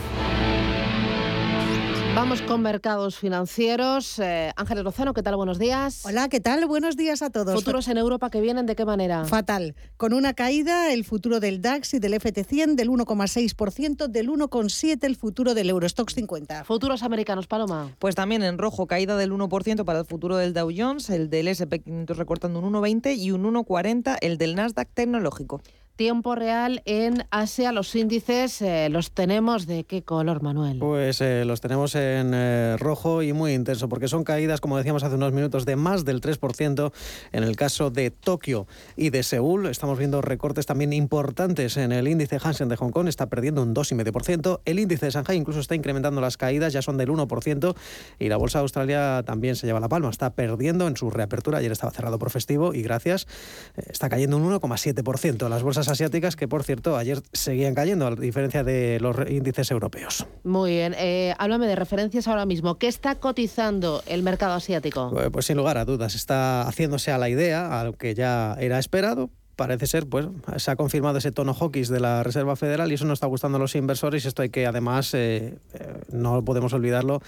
Vamos 2.13 2.41
con 2.41 2.61
mercados 2.61 3.17
financieros. 3.17 4.19
Eh, 4.19 4.51
Ángeles 4.57 4.83
Lozano, 4.83 5.13
¿qué 5.13 5.23
tal? 5.23 5.37
Buenos 5.37 5.57
días. 5.57 6.05
Hola, 6.05 6.27
¿qué 6.27 6.41
tal? 6.41 6.65
Buenos 6.65 6.97
días 6.97 7.21
a 7.21 7.29
todos. 7.29 7.55
Futuros 7.55 7.87
en 7.87 7.97
Europa 7.97 8.29
que 8.29 8.41
vienen, 8.41 8.65
¿de 8.65 8.75
qué 8.75 8.83
manera? 8.83 9.23
Fatal. 9.23 9.75
Con 9.95 10.13
una 10.13 10.33
caída, 10.33 10.91
el 10.91 11.05
futuro 11.05 11.39
del 11.39 11.61
DAX 11.61 11.93
y 11.93 11.99
del 11.99 12.13
FT100 12.15 12.75
del 12.75 12.89
1,6%, 12.89 14.07
del 14.09 14.29
1,7% 14.29 15.03
el 15.05 15.15
futuro 15.15 15.53
del 15.53 15.69
Eurostox 15.69 16.13
50. 16.13 16.65
Futuros 16.65 17.01
americanos, 17.03 17.47
Paloma. 17.47 17.95
Pues 17.97 18.13
también 18.13 18.43
en 18.43 18.57
rojo, 18.57 18.87
caída 18.87 19.15
del 19.15 19.31
1% 19.31 19.85
para 19.85 19.99
el 19.99 20.05
futuro 20.05 20.35
del 20.35 20.53
Dow 20.53 20.69
Jones, 20.75 21.09
el 21.09 21.29
del 21.29 21.47
SP500 21.47 22.15
recortando 22.15 22.59
un 22.59 22.73
1,20 22.73 23.15
y 23.17 23.31
un 23.31 23.43
1,40 23.45 24.17
el 24.19 24.37
del 24.37 24.55
Nasdaq 24.55 24.89
tecnológico 24.93 25.61
tiempo 26.01 26.33
real 26.33 26.81
en 26.85 27.27
Asia. 27.29 27.71
Los 27.71 27.93
índices 27.93 28.59
eh, 28.63 28.89
los 28.89 29.11
tenemos 29.11 29.67
de 29.67 29.83
qué 29.83 30.01
color, 30.01 30.41
Manuel? 30.41 30.79
Pues 30.79 31.21
eh, 31.21 31.45
los 31.45 31.61
tenemos 31.61 31.93
en 31.93 32.31
eh, 32.33 32.75
rojo 32.79 33.21
y 33.21 33.33
muy 33.33 33.53
intenso, 33.53 33.87
porque 33.87 34.07
son 34.07 34.23
caídas, 34.23 34.61
como 34.61 34.79
decíamos 34.79 35.03
hace 35.03 35.13
unos 35.13 35.31
minutos, 35.31 35.63
de 35.63 35.75
más 35.75 36.03
del 36.03 36.19
3% 36.19 36.91
en 37.33 37.43
el 37.43 37.55
caso 37.55 37.91
de 37.91 38.09
Tokio 38.09 38.65
y 38.95 39.11
de 39.11 39.21
Seúl. 39.21 39.67
Estamos 39.67 39.99
viendo 39.99 40.23
recortes 40.23 40.65
también 40.65 40.91
importantes 40.91 41.77
en 41.77 41.91
el 41.91 42.07
índice 42.07 42.39
Hansen 42.43 42.67
de 42.67 42.77
Hong 42.77 42.89
Kong, 42.89 43.07
está 43.07 43.27
perdiendo 43.27 43.61
un 43.61 43.75
2,5%. 43.75 44.61
El 44.65 44.79
índice 44.79 45.05
de 45.05 45.11
Shanghai 45.11 45.37
incluso 45.37 45.59
está 45.59 45.75
incrementando 45.75 46.19
las 46.19 46.35
caídas, 46.35 46.73
ya 46.73 46.81
son 46.81 46.97
del 46.97 47.09
1%. 47.09 47.75
Y 48.17 48.27
la 48.27 48.37
bolsa 48.37 48.57
de 48.57 48.63
Australia 48.63 49.21
también 49.23 49.55
se 49.55 49.67
lleva 49.67 49.79
la 49.79 49.87
palma, 49.87 50.09
está 50.09 50.33
perdiendo 50.33 50.87
en 50.87 50.97
su 50.97 51.11
reapertura. 51.11 51.59
Ayer 51.59 51.71
estaba 51.71 51.91
cerrado 51.91 52.17
por 52.17 52.31
festivo 52.31 52.73
y 52.73 52.81
gracias, 52.81 53.27
está 53.75 54.09
cayendo 54.09 54.37
un 54.37 54.51
1,7%. 54.51 55.47
Las 55.47 55.61
bolsas 55.61 55.90
asiáticas 55.91 56.35
que, 56.35 56.47
por 56.47 56.63
cierto, 56.63 56.97
ayer 56.97 57.21
seguían 57.33 57.75
cayendo, 57.75 58.07
a 58.07 58.15
diferencia 58.15 58.63
de 58.63 58.99
los 58.99 59.15
índices 59.29 59.69
europeos. 59.69 60.25
Muy 60.43 60.71
bien. 60.71 60.95
Eh, 60.97 61.35
háblame 61.37 61.67
de 61.67 61.75
referencias 61.75 62.27
ahora 62.27 62.45
mismo. 62.45 62.79
¿Qué 62.79 62.87
está 62.87 63.15
cotizando 63.15 64.01
el 64.07 64.23
mercado 64.23 64.53
asiático? 64.53 65.11
Pues, 65.11 65.29
pues 65.29 65.45
sin 65.45 65.57
lugar 65.57 65.77
a 65.77 65.85
dudas, 65.85 66.15
está 66.15 66.63
haciéndose 66.63 67.11
a 67.11 67.17
la 67.17 67.29
idea, 67.29 67.79
a 67.79 67.83
lo 67.83 67.93
que 67.93 68.15
ya 68.15 68.55
era 68.59 68.79
esperado, 68.79 69.29
parece 69.55 69.87
ser, 69.87 70.07
pues 70.07 70.27
se 70.57 70.71
ha 70.71 70.75
confirmado 70.75 71.17
ese 71.17 71.31
tono 71.31 71.53
hawkish 71.53 71.89
de 71.89 71.99
la 71.99 72.23
Reserva 72.23 72.55
Federal 72.55 72.91
y 72.91 72.95
eso 72.95 73.05
no 73.05 73.13
está 73.13 73.27
gustando 73.27 73.57
a 73.57 73.59
los 73.59 73.75
inversores 73.75 74.25
esto 74.25 74.41
hay 74.41 74.49
que 74.49 74.65
además, 74.65 75.13
eh, 75.13 75.57
eh, 75.73 76.01
no 76.11 76.43
podemos 76.43 76.73
olvidarlo, 76.73 77.21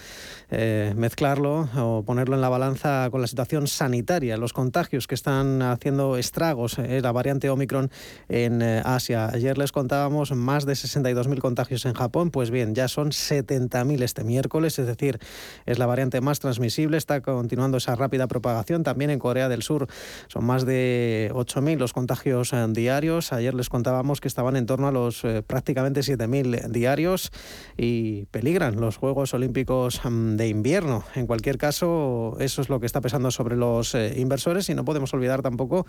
eh, 0.50 0.94
mezclarlo 0.96 1.68
o 1.76 2.02
ponerlo 2.02 2.34
en 2.34 2.40
la 2.40 2.48
balanza 2.48 3.08
con 3.10 3.20
la 3.20 3.26
situación 3.26 3.66
sanitaria, 3.66 4.36
los 4.36 4.52
contagios 4.52 5.06
que 5.06 5.14
están 5.14 5.62
haciendo 5.62 6.16
estragos, 6.16 6.78
la 6.78 7.12
variante 7.12 7.50
Omicron 7.50 7.90
en 8.28 8.62
Asia. 8.62 9.28
Ayer 9.32 9.58
les 9.58 9.72
contábamos 9.72 10.32
más 10.32 10.66
de 10.66 10.74
62.000 10.74 11.38
contagios 11.40 11.84
en 11.84 11.94
Japón, 11.94 12.30
pues 12.30 12.50
bien, 12.50 12.74
ya 12.74 12.88
son 12.88 13.10
70.000 13.10 14.02
este 14.02 14.24
miércoles, 14.24 14.78
es 14.78 14.86
decir, 14.86 15.18
es 15.66 15.78
la 15.78 15.86
variante 15.86 16.20
más 16.20 16.40
transmisible, 16.40 16.96
está 16.96 17.20
continuando 17.20 17.78
esa 17.78 17.94
rápida 17.94 18.26
propagación. 18.26 18.82
También 18.82 19.10
en 19.10 19.18
Corea 19.18 19.48
del 19.48 19.62
Sur 19.62 19.88
son 20.28 20.44
más 20.44 20.64
de 20.64 21.30
8.000 21.34 21.78
los 21.78 21.92
contagios 21.92 22.13
contagios 22.14 22.52
eh, 22.52 22.66
diarios. 22.68 23.32
Ayer 23.32 23.54
les 23.54 23.68
contábamos 23.68 24.20
que 24.20 24.28
estaban 24.28 24.54
en 24.54 24.66
torno 24.66 24.86
a 24.86 24.92
los 24.92 25.24
eh, 25.24 25.42
prácticamente 25.44 26.00
7.000 26.00 26.68
diarios 26.68 27.32
y 27.76 28.26
peligran 28.26 28.80
los 28.80 28.98
Juegos 28.98 29.34
Olímpicos 29.34 30.00
mm, 30.04 30.36
de 30.36 30.48
invierno. 30.48 31.02
En 31.16 31.26
cualquier 31.26 31.58
caso, 31.58 32.36
eso 32.38 32.62
es 32.62 32.68
lo 32.68 32.78
que 32.78 32.86
está 32.86 33.00
pesando 33.00 33.32
sobre 33.32 33.56
los 33.56 33.96
inversores 34.16 34.68
y 34.68 34.74
no 34.74 34.84
podemos 34.84 35.12
olvidar 35.12 35.42
tampoco 35.42 35.86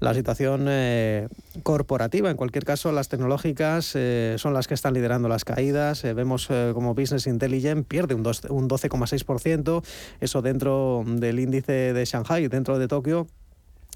la 0.00 0.12
situación 0.12 0.68
corporativa. 1.62 2.30
En 2.30 2.36
cualquier 2.36 2.64
caso, 2.64 2.92
las 2.92 3.08
tecnológicas 3.08 3.96
son 4.36 4.54
las 4.54 4.68
que 4.68 4.74
están 4.74 4.94
liderando 4.94 5.28
las 5.28 5.44
caídas. 5.44 6.02
vemos 6.02 6.48
como 6.74 6.94
Business 6.94 7.26
Intelligence 7.26 7.84
pierde 7.84 8.14
un 8.14 8.24
12,6%, 8.24 9.82
eso 10.20 10.42
dentro 10.42 11.04
del 11.06 11.40
índice 11.40 11.92
de 11.92 12.04
Shanghai, 12.04 12.48
dentro 12.48 12.78
de 12.78 12.88
Tokio, 12.88 13.26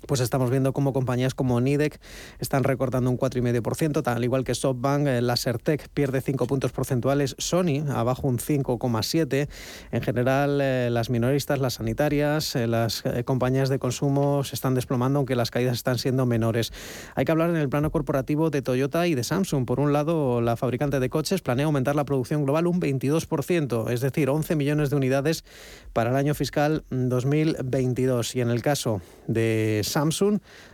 pues 0.06 0.20
estamos 0.20 0.50
viendo 0.50 0.72
cómo 0.72 0.92
compañías 0.92 1.34
como 1.34 1.60
Nidec 1.60 2.00
están 2.38 2.64
recortando 2.64 3.10
un 3.10 3.18
4,5%, 3.18 4.02
tal 4.02 4.24
igual 4.24 4.44
que 4.44 4.54
SoftBank, 4.54 5.06
eh, 5.06 5.20
Lasertec 5.20 5.88
pierde 5.88 6.20
5 6.20 6.46
puntos 6.46 6.72
porcentuales, 6.72 7.34
Sony 7.38 7.84
abajo 7.88 8.28
un 8.28 8.38
5,7%. 8.38 9.48
En 9.90 10.02
general, 10.02 10.60
eh, 10.60 10.88
las 10.90 11.10
minoristas, 11.10 11.58
las 11.58 11.74
sanitarias, 11.74 12.56
eh, 12.56 12.66
las 12.66 13.02
compañías 13.24 13.68
de 13.68 13.78
consumo 13.78 14.44
se 14.44 14.54
están 14.54 14.74
desplomando, 14.74 15.18
aunque 15.18 15.36
las 15.36 15.50
caídas 15.50 15.74
están 15.74 15.98
siendo 15.98 16.26
menores. 16.26 16.72
Hay 17.14 17.24
que 17.24 17.32
hablar 17.32 17.50
en 17.50 17.56
el 17.56 17.68
plano 17.68 17.90
corporativo 17.90 18.50
de 18.50 18.62
Toyota 18.62 19.06
y 19.06 19.14
de 19.14 19.24
Samsung. 19.24 19.66
Por 19.66 19.80
un 19.80 19.92
lado, 19.92 20.40
la 20.40 20.56
fabricante 20.56 21.00
de 21.00 21.10
coches 21.10 21.42
planea 21.42 21.66
aumentar 21.66 21.96
la 21.96 22.04
producción 22.04 22.44
global 22.44 22.66
un 22.66 22.80
22%, 22.80 23.90
es 23.90 24.00
decir, 24.00 24.30
11 24.30 24.56
millones 24.56 24.90
de 24.90 24.96
unidades 24.96 25.44
para 25.92 26.10
el 26.10 26.16
año 26.16 26.34
fiscal 26.34 26.84
2022. 26.90 28.36
Y 28.36 28.40
en 28.40 28.50
el 28.50 28.62
caso 28.62 29.00
de 29.26 29.80
Samsung. 29.84 29.95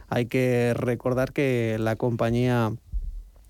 Hay 0.09 0.27
que 0.27 0.75
recordar 0.75 1.33
que 1.33 1.77
la 1.79 1.97
compañía 1.97 2.73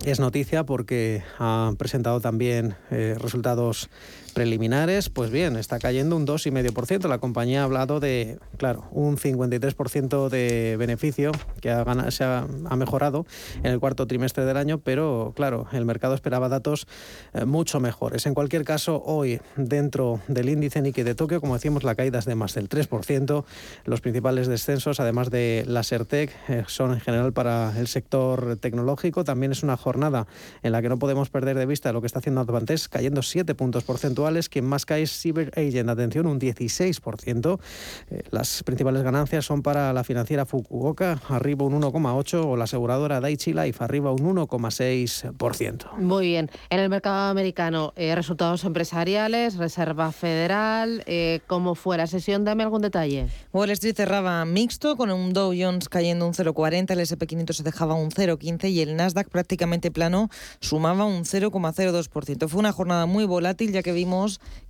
es 0.05 0.21
noticia 0.21 0.65
porque 0.65 1.23
ha 1.39 1.73
presentado 1.79 2.21
también 2.21 2.75
eh, 2.91 3.17
resultados 3.19 3.89
preliminares, 4.33 5.11
pues 5.11 5.31
bien, 5.31 5.57
está 5.57 5.79
cayendo 5.79 6.17
un 6.17 6.27
2,5%. 6.27 7.09
La 7.09 7.19
compañía 7.19 7.61
ha 7.61 7.65
hablado 7.65 8.01
de, 8.01 8.39
claro, 8.57 8.85
un 8.91 9.17
53% 9.17 10.29
de 10.29 10.77
beneficio 10.79 11.33
que 11.61 11.71
ha, 11.71 12.11
se 12.11 12.25
ha, 12.25 12.47
mejorado 12.77 13.27
en 13.63 13.67
el 13.67 13.79
cuarto 13.79 14.07
trimestre 14.07 14.45
del 14.45 14.57
año, 14.57 14.79
pero 14.79 15.33
claro, 15.37 15.67
el 15.73 15.85
mercado 15.85 16.15
esperaba 16.15 16.49
datos 16.49 16.87
eh, 17.35 17.45
mucho 17.45 17.81
mejores. 17.81 18.27
En 18.27 18.35
cualquier 18.35 18.65
caso, 18.65 19.03
hoy 19.05 19.41
dentro 19.57 20.21
del 20.27 20.49
índice 20.49 20.81
Nikkei 20.81 21.05
de 21.05 21.15
Tokio, 21.15 21.41
como 21.41 21.55
decíamos, 21.55 21.85
la 21.85 21.95
caída 21.95 22.19
es 22.19 22.25
de 22.25 22.35
más 22.35 22.55
del 22.55 22.69
3%. 22.69 23.45
Los 23.85 24.01
principales 24.01 24.49
descensos, 24.49 25.01
además 25.01 25.31
de 25.31 25.65
la 25.67 25.83
Sertec, 25.83 26.33
eh, 26.49 26.65
son 26.67 26.93
en 26.93 27.01
general 27.01 27.33
para 27.33 27.79
el 27.79 27.87
sector 27.87 28.57
tecnológico. 28.57 29.25
También 29.25 29.53
es 29.53 29.63
una 29.63 29.77
jornada 29.77 30.27
en 30.63 30.73
la 30.73 30.81
que 30.81 30.89
no 30.89 30.99
podemos 30.99 31.29
perder 31.29 31.59
de 31.59 31.67
vista 31.67 31.93
lo 31.93 32.01
que 32.01 32.07
está 32.07 32.21
haciendo 32.21 32.41
Advantes, 32.41 32.89
cayendo 32.89 33.23
7 33.23 33.55
puntos 33.55 33.85
porcentuales 33.85 34.22
quien 34.49 34.65
más 34.65 34.87
cae 34.87 35.03
es 35.03 35.21
Cyber 35.21 35.53
Agent, 35.57 35.89
atención, 35.89 36.27
un 36.27 36.41
16%. 36.41 37.59
Eh, 38.11 38.23
las 38.31 38.63
principales 38.63 39.03
ganancias 39.03 39.45
son 39.45 39.63
para 39.63 39.93
la 39.93 40.05
financiera 40.05 40.47
Fukuoka, 40.47 41.21
arriba 41.29 41.65
un 41.65 41.81
1,8%, 41.81 42.45
o 42.47 42.57
la 42.57 42.65
aseguradora 42.65 43.21
Daiichi 43.21 43.53
Life, 43.53 43.83
arriba 43.83 44.13
un 44.13 44.37
1,6%. 44.37 45.97
Muy 45.99 46.27
bien. 46.29 46.51
En 46.71 46.81
el 46.81 46.89
mercado 46.89 47.31
americano, 47.31 47.93
eh, 47.97 48.15
resultados 48.15 48.65
empresariales, 48.65 49.57
Reserva 49.57 50.13
Federal, 50.13 51.03
eh, 51.07 51.41
¿cómo 51.47 51.75
fue 51.75 51.97
la 51.97 52.07
sesión? 52.07 52.45
Dame 52.45 52.63
algún 52.63 52.83
detalle. 52.83 53.27
Wall 53.53 53.71
Street 53.71 53.97
cerraba 53.97 54.45
mixto, 54.45 54.97
con 54.97 55.11
un 55.11 55.33
Dow 55.33 55.53
Jones 55.57 55.89
cayendo 55.89 56.27
un 56.27 56.35
0,40, 56.35 56.93
el 56.93 57.01
SP500 57.01 57.53
se 57.53 57.63
dejaba 57.63 57.95
un 57.95 58.11
0,15 58.11 58.71
y 58.71 58.81
el 58.81 58.97
Nasdaq 58.97 59.29
prácticamente 59.29 59.91
plano 59.91 60.29
sumaba 60.61 61.05
un 61.05 61.25
0,02%. 61.25 62.49
Fue 62.49 62.61
una 62.61 62.73
jornada 62.73 63.07
muy 63.07 63.25
volátil, 63.25 63.73
ya 63.73 63.83
que 63.83 63.93
vimos 63.93 64.12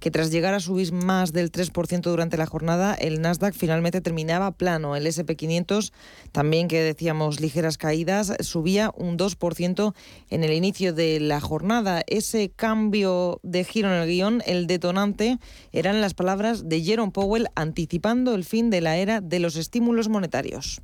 que 0.01 0.11
tras 0.11 0.31
llegar 0.31 0.55
a 0.55 0.61
subir 0.61 0.93
más 0.93 1.33
del 1.33 1.51
3% 1.51 2.03
durante 2.03 2.37
la 2.37 2.47
jornada, 2.47 2.95
el 2.95 3.21
Nasdaq 3.21 3.55
finalmente 3.55 4.01
terminaba 4.01 4.53
plano. 4.53 4.97
El 4.97 5.07
SP500, 5.07 5.93
también 6.31 6.69
que 6.69 6.81
decíamos 6.81 7.41
ligeras 7.41 7.79
caídas, 7.79 8.33
subía 8.41 8.93
un 8.97 9.19
2% 9.19 9.95
en 10.31 10.45
el 10.45 10.53
inicio 10.53 10.93
de 10.93 11.21
la 11.21 11.41
jornada. 11.41 12.03
Ese 12.07 12.51
cambio 12.51 13.41
de 13.43 13.65
giro 13.65 13.89
en 13.89 14.01
el 14.03 14.09
guion, 14.09 14.43
el 14.47 14.67
detonante, 14.67 15.39
eran 15.73 16.01
las 16.01 16.15
palabras 16.15 16.69
de 16.69 16.81
Jerome 16.83 17.13
Powell 17.13 17.49
anticipando 17.55 18.35
el 18.35 18.45
fin 18.45 18.71
de 18.71 18.81
la 18.81 18.97
era 18.97 19.21
de 19.21 19.41
los 19.41 19.57
estímulos 19.57 20.09
monetarios. 20.09 20.83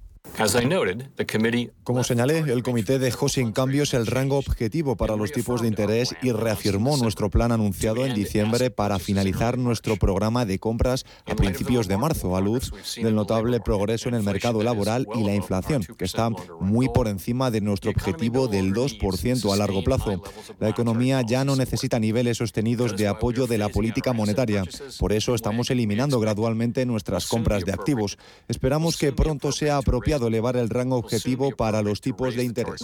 Como 1.82 2.04
señalé, 2.04 2.38
el 2.38 2.62
comité 2.62 3.00
dejó 3.00 3.28
sin 3.28 3.50
cambios 3.50 3.92
el 3.92 4.06
rango 4.06 4.36
objetivo 4.36 4.96
para 4.96 5.16
los 5.16 5.32
tipos 5.32 5.62
de 5.62 5.68
interés 5.68 6.14
y 6.22 6.30
reafirmó 6.30 6.96
nuestro 6.96 7.28
plan 7.28 7.50
anunciado 7.50 8.06
en 8.06 8.14
diciembre 8.14 8.70
para 8.70 9.00
finalizar 9.00 9.58
nuestro 9.58 9.96
programa 9.96 10.44
de 10.44 10.60
compras 10.60 11.04
a 11.26 11.34
principios 11.34 11.88
de 11.88 11.96
marzo, 11.96 12.36
a 12.36 12.40
luz 12.40 12.72
del 12.96 13.16
notable 13.16 13.58
progreso 13.58 14.08
en 14.08 14.14
el 14.14 14.22
mercado 14.22 14.62
laboral 14.62 15.08
y 15.16 15.24
la 15.24 15.34
inflación, 15.34 15.82
que 15.82 16.04
está 16.04 16.30
muy 16.60 16.88
por 16.88 17.08
encima 17.08 17.50
de 17.50 17.60
nuestro 17.60 17.90
objetivo 17.90 18.46
del 18.46 18.72
2% 18.72 19.52
a 19.52 19.56
largo 19.56 19.82
plazo. 19.82 20.22
La 20.60 20.68
economía 20.68 21.22
ya 21.22 21.44
no 21.44 21.56
necesita 21.56 21.98
niveles 21.98 22.38
sostenidos 22.38 22.96
de 22.96 23.08
apoyo 23.08 23.46
de 23.46 23.58
la 23.58 23.70
política 23.70 24.12
monetaria. 24.12 24.62
Por 24.98 25.12
eso 25.12 25.34
estamos 25.34 25.70
eliminando 25.70 26.20
gradualmente 26.20 26.86
nuestras 26.86 27.26
compras 27.26 27.64
de 27.64 27.72
activos. 27.72 28.18
Esperamos 28.46 28.96
que 28.96 29.12
pronto 29.12 29.50
sea 29.52 29.78
apropiado 29.78 30.17
elevar 30.26 30.56
el 30.56 30.68
rango 30.68 30.96
objetivo 30.96 31.54
para 31.54 31.82
los 31.82 32.00
tipos 32.00 32.34
de 32.34 32.44
interés. 32.44 32.82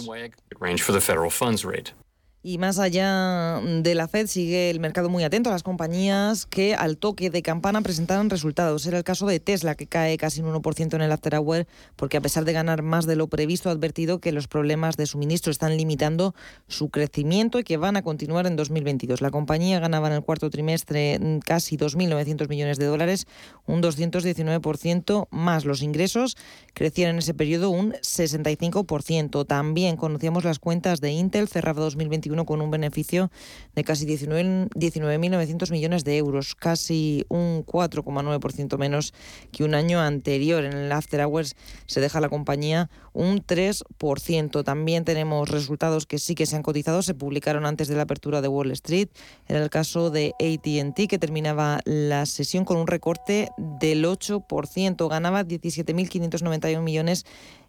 Y 2.47 2.59
más 2.59 2.77
allá 2.77 3.59
de 3.59 3.95
la 3.95 4.07
Fed, 4.07 4.27
sigue 4.27 4.69
el 4.69 4.79
mercado 4.79 5.09
muy 5.09 5.23
atento 5.23 5.49
a 5.49 5.53
las 5.53 5.63
compañías 5.63 6.45
que 6.45 6.75
al 6.75 6.99
toque 6.99 7.31
de 7.31 7.41
campana 7.41 7.81
presentaron 7.81 8.29
resultados. 8.29 8.85
Era 8.85 8.99
el 8.99 9.03
caso 9.03 9.25
de 9.25 9.39
Tesla, 9.39 9.73
que 9.73 9.87
cae 9.87 10.15
casi 10.19 10.41
un 10.41 10.53
1% 10.53 10.93
en 10.93 11.01
el 11.01 11.11
after 11.11 11.33
hour, 11.37 11.65
porque 11.95 12.17
a 12.17 12.21
pesar 12.21 12.45
de 12.45 12.53
ganar 12.53 12.83
más 12.83 13.07
de 13.07 13.15
lo 13.15 13.29
previsto, 13.29 13.69
ha 13.69 13.71
advertido 13.71 14.19
que 14.19 14.31
los 14.31 14.47
problemas 14.47 14.95
de 14.95 15.07
suministro 15.07 15.51
están 15.51 15.75
limitando 15.75 16.35
su 16.67 16.89
crecimiento 16.89 17.57
y 17.57 17.63
que 17.63 17.77
van 17.77 17.97
a 17.97 18.03
continuar 18.03 18.45
en 18.45 18.55
2022. 18.57 19.21
La 19.21 19.31
compañía 19.31 19.79
ganaba 19.79 20.09
en 20.09 20.13
el 20.13 20.21
cuarto 20.21 20.51
trimestre 20.51 21.19
casi 21.43 21.77
2.900 21.77 22.47
millones 22.47 22.77
de 22.77 22.85
dólares, 22.85 23.25
un 23.65 23.81
219% 23.81 25.29
más. 25.31 25.65
Los 25.65 25.81
ingresos 25.81 26.37
crecieron 26.75 27.15
en 27.15 27.19
ese 27.19 27.33
periodo 27.33 27.71
un 27.71 27.93
65%. 27.93 29.47
También 29.47 29.97
conocíamos 29.97 30.43
las 30.43 30.59
cuentas 30.59 31.01
de 31.01 31.11
Intel, 31.11 31.47
cerraba 31.47 31.81
2021 31.81 32.34
con 32.43 32.59
un 32.61 32.71
beneficio 32.71 33.31
de 33.75 33.85
casi 33.85 34.05
19.900 34.05 35.71
millones 35.71 36.03
de 36.03 36.17
euros, 36.17 36.55
casi 36.55 37.25
un 37.29 37.65
4,9% 37.65 38.77
menos 38.77 39.13
que 39.53 39.63
un 39.63 39.75
año 39.75 40.01
anterior. 40.01 40.65
En 40.65 40.73
el 40.73 40.91
After 40.91 41.21
Hours 41.21 41.55
se 41.85 42.01
deja 42.01 42.19
la 42.19 42.27
compañía 42.27 42.89
un 43.13 43.41
3%. 43.41 44.63
También 44.65 45.05
tenemos 45.05 45.49
resultados 45.49 46.05
que 46.05 46.19
sí 46.19 46.35
que 46.35 46.45
se 46.45 46.57
han 46.57 46.63
cotizado, 46.63 47.01
se 47.01 47.13
publicaron 47.13 47.65
antes 47.65 47.87
de 47.87 47.95
la 47.95 48.03
apertura 48.03 48.41
de 48.41 48.49
Wall 48.49 48.71
Street. 48.71 49.07
Era 49.47 49.63
el 49.63 49.69
caso 49.69 50.09
de 50.09 50.33
ATT, 50.39 51.07
que 51.07 51.17
terminaba 51.17 51.79
la 51.85 52.25
sesión 52.25 52.65
con 52.65 52.77
un 52.77 52.87
recorte 52.87 53.49
del 53.57 54.03
8%, 54.03 55.09
ganaba 55.09 55.43
17.591 55.43 56.81
millones 56.81 57.25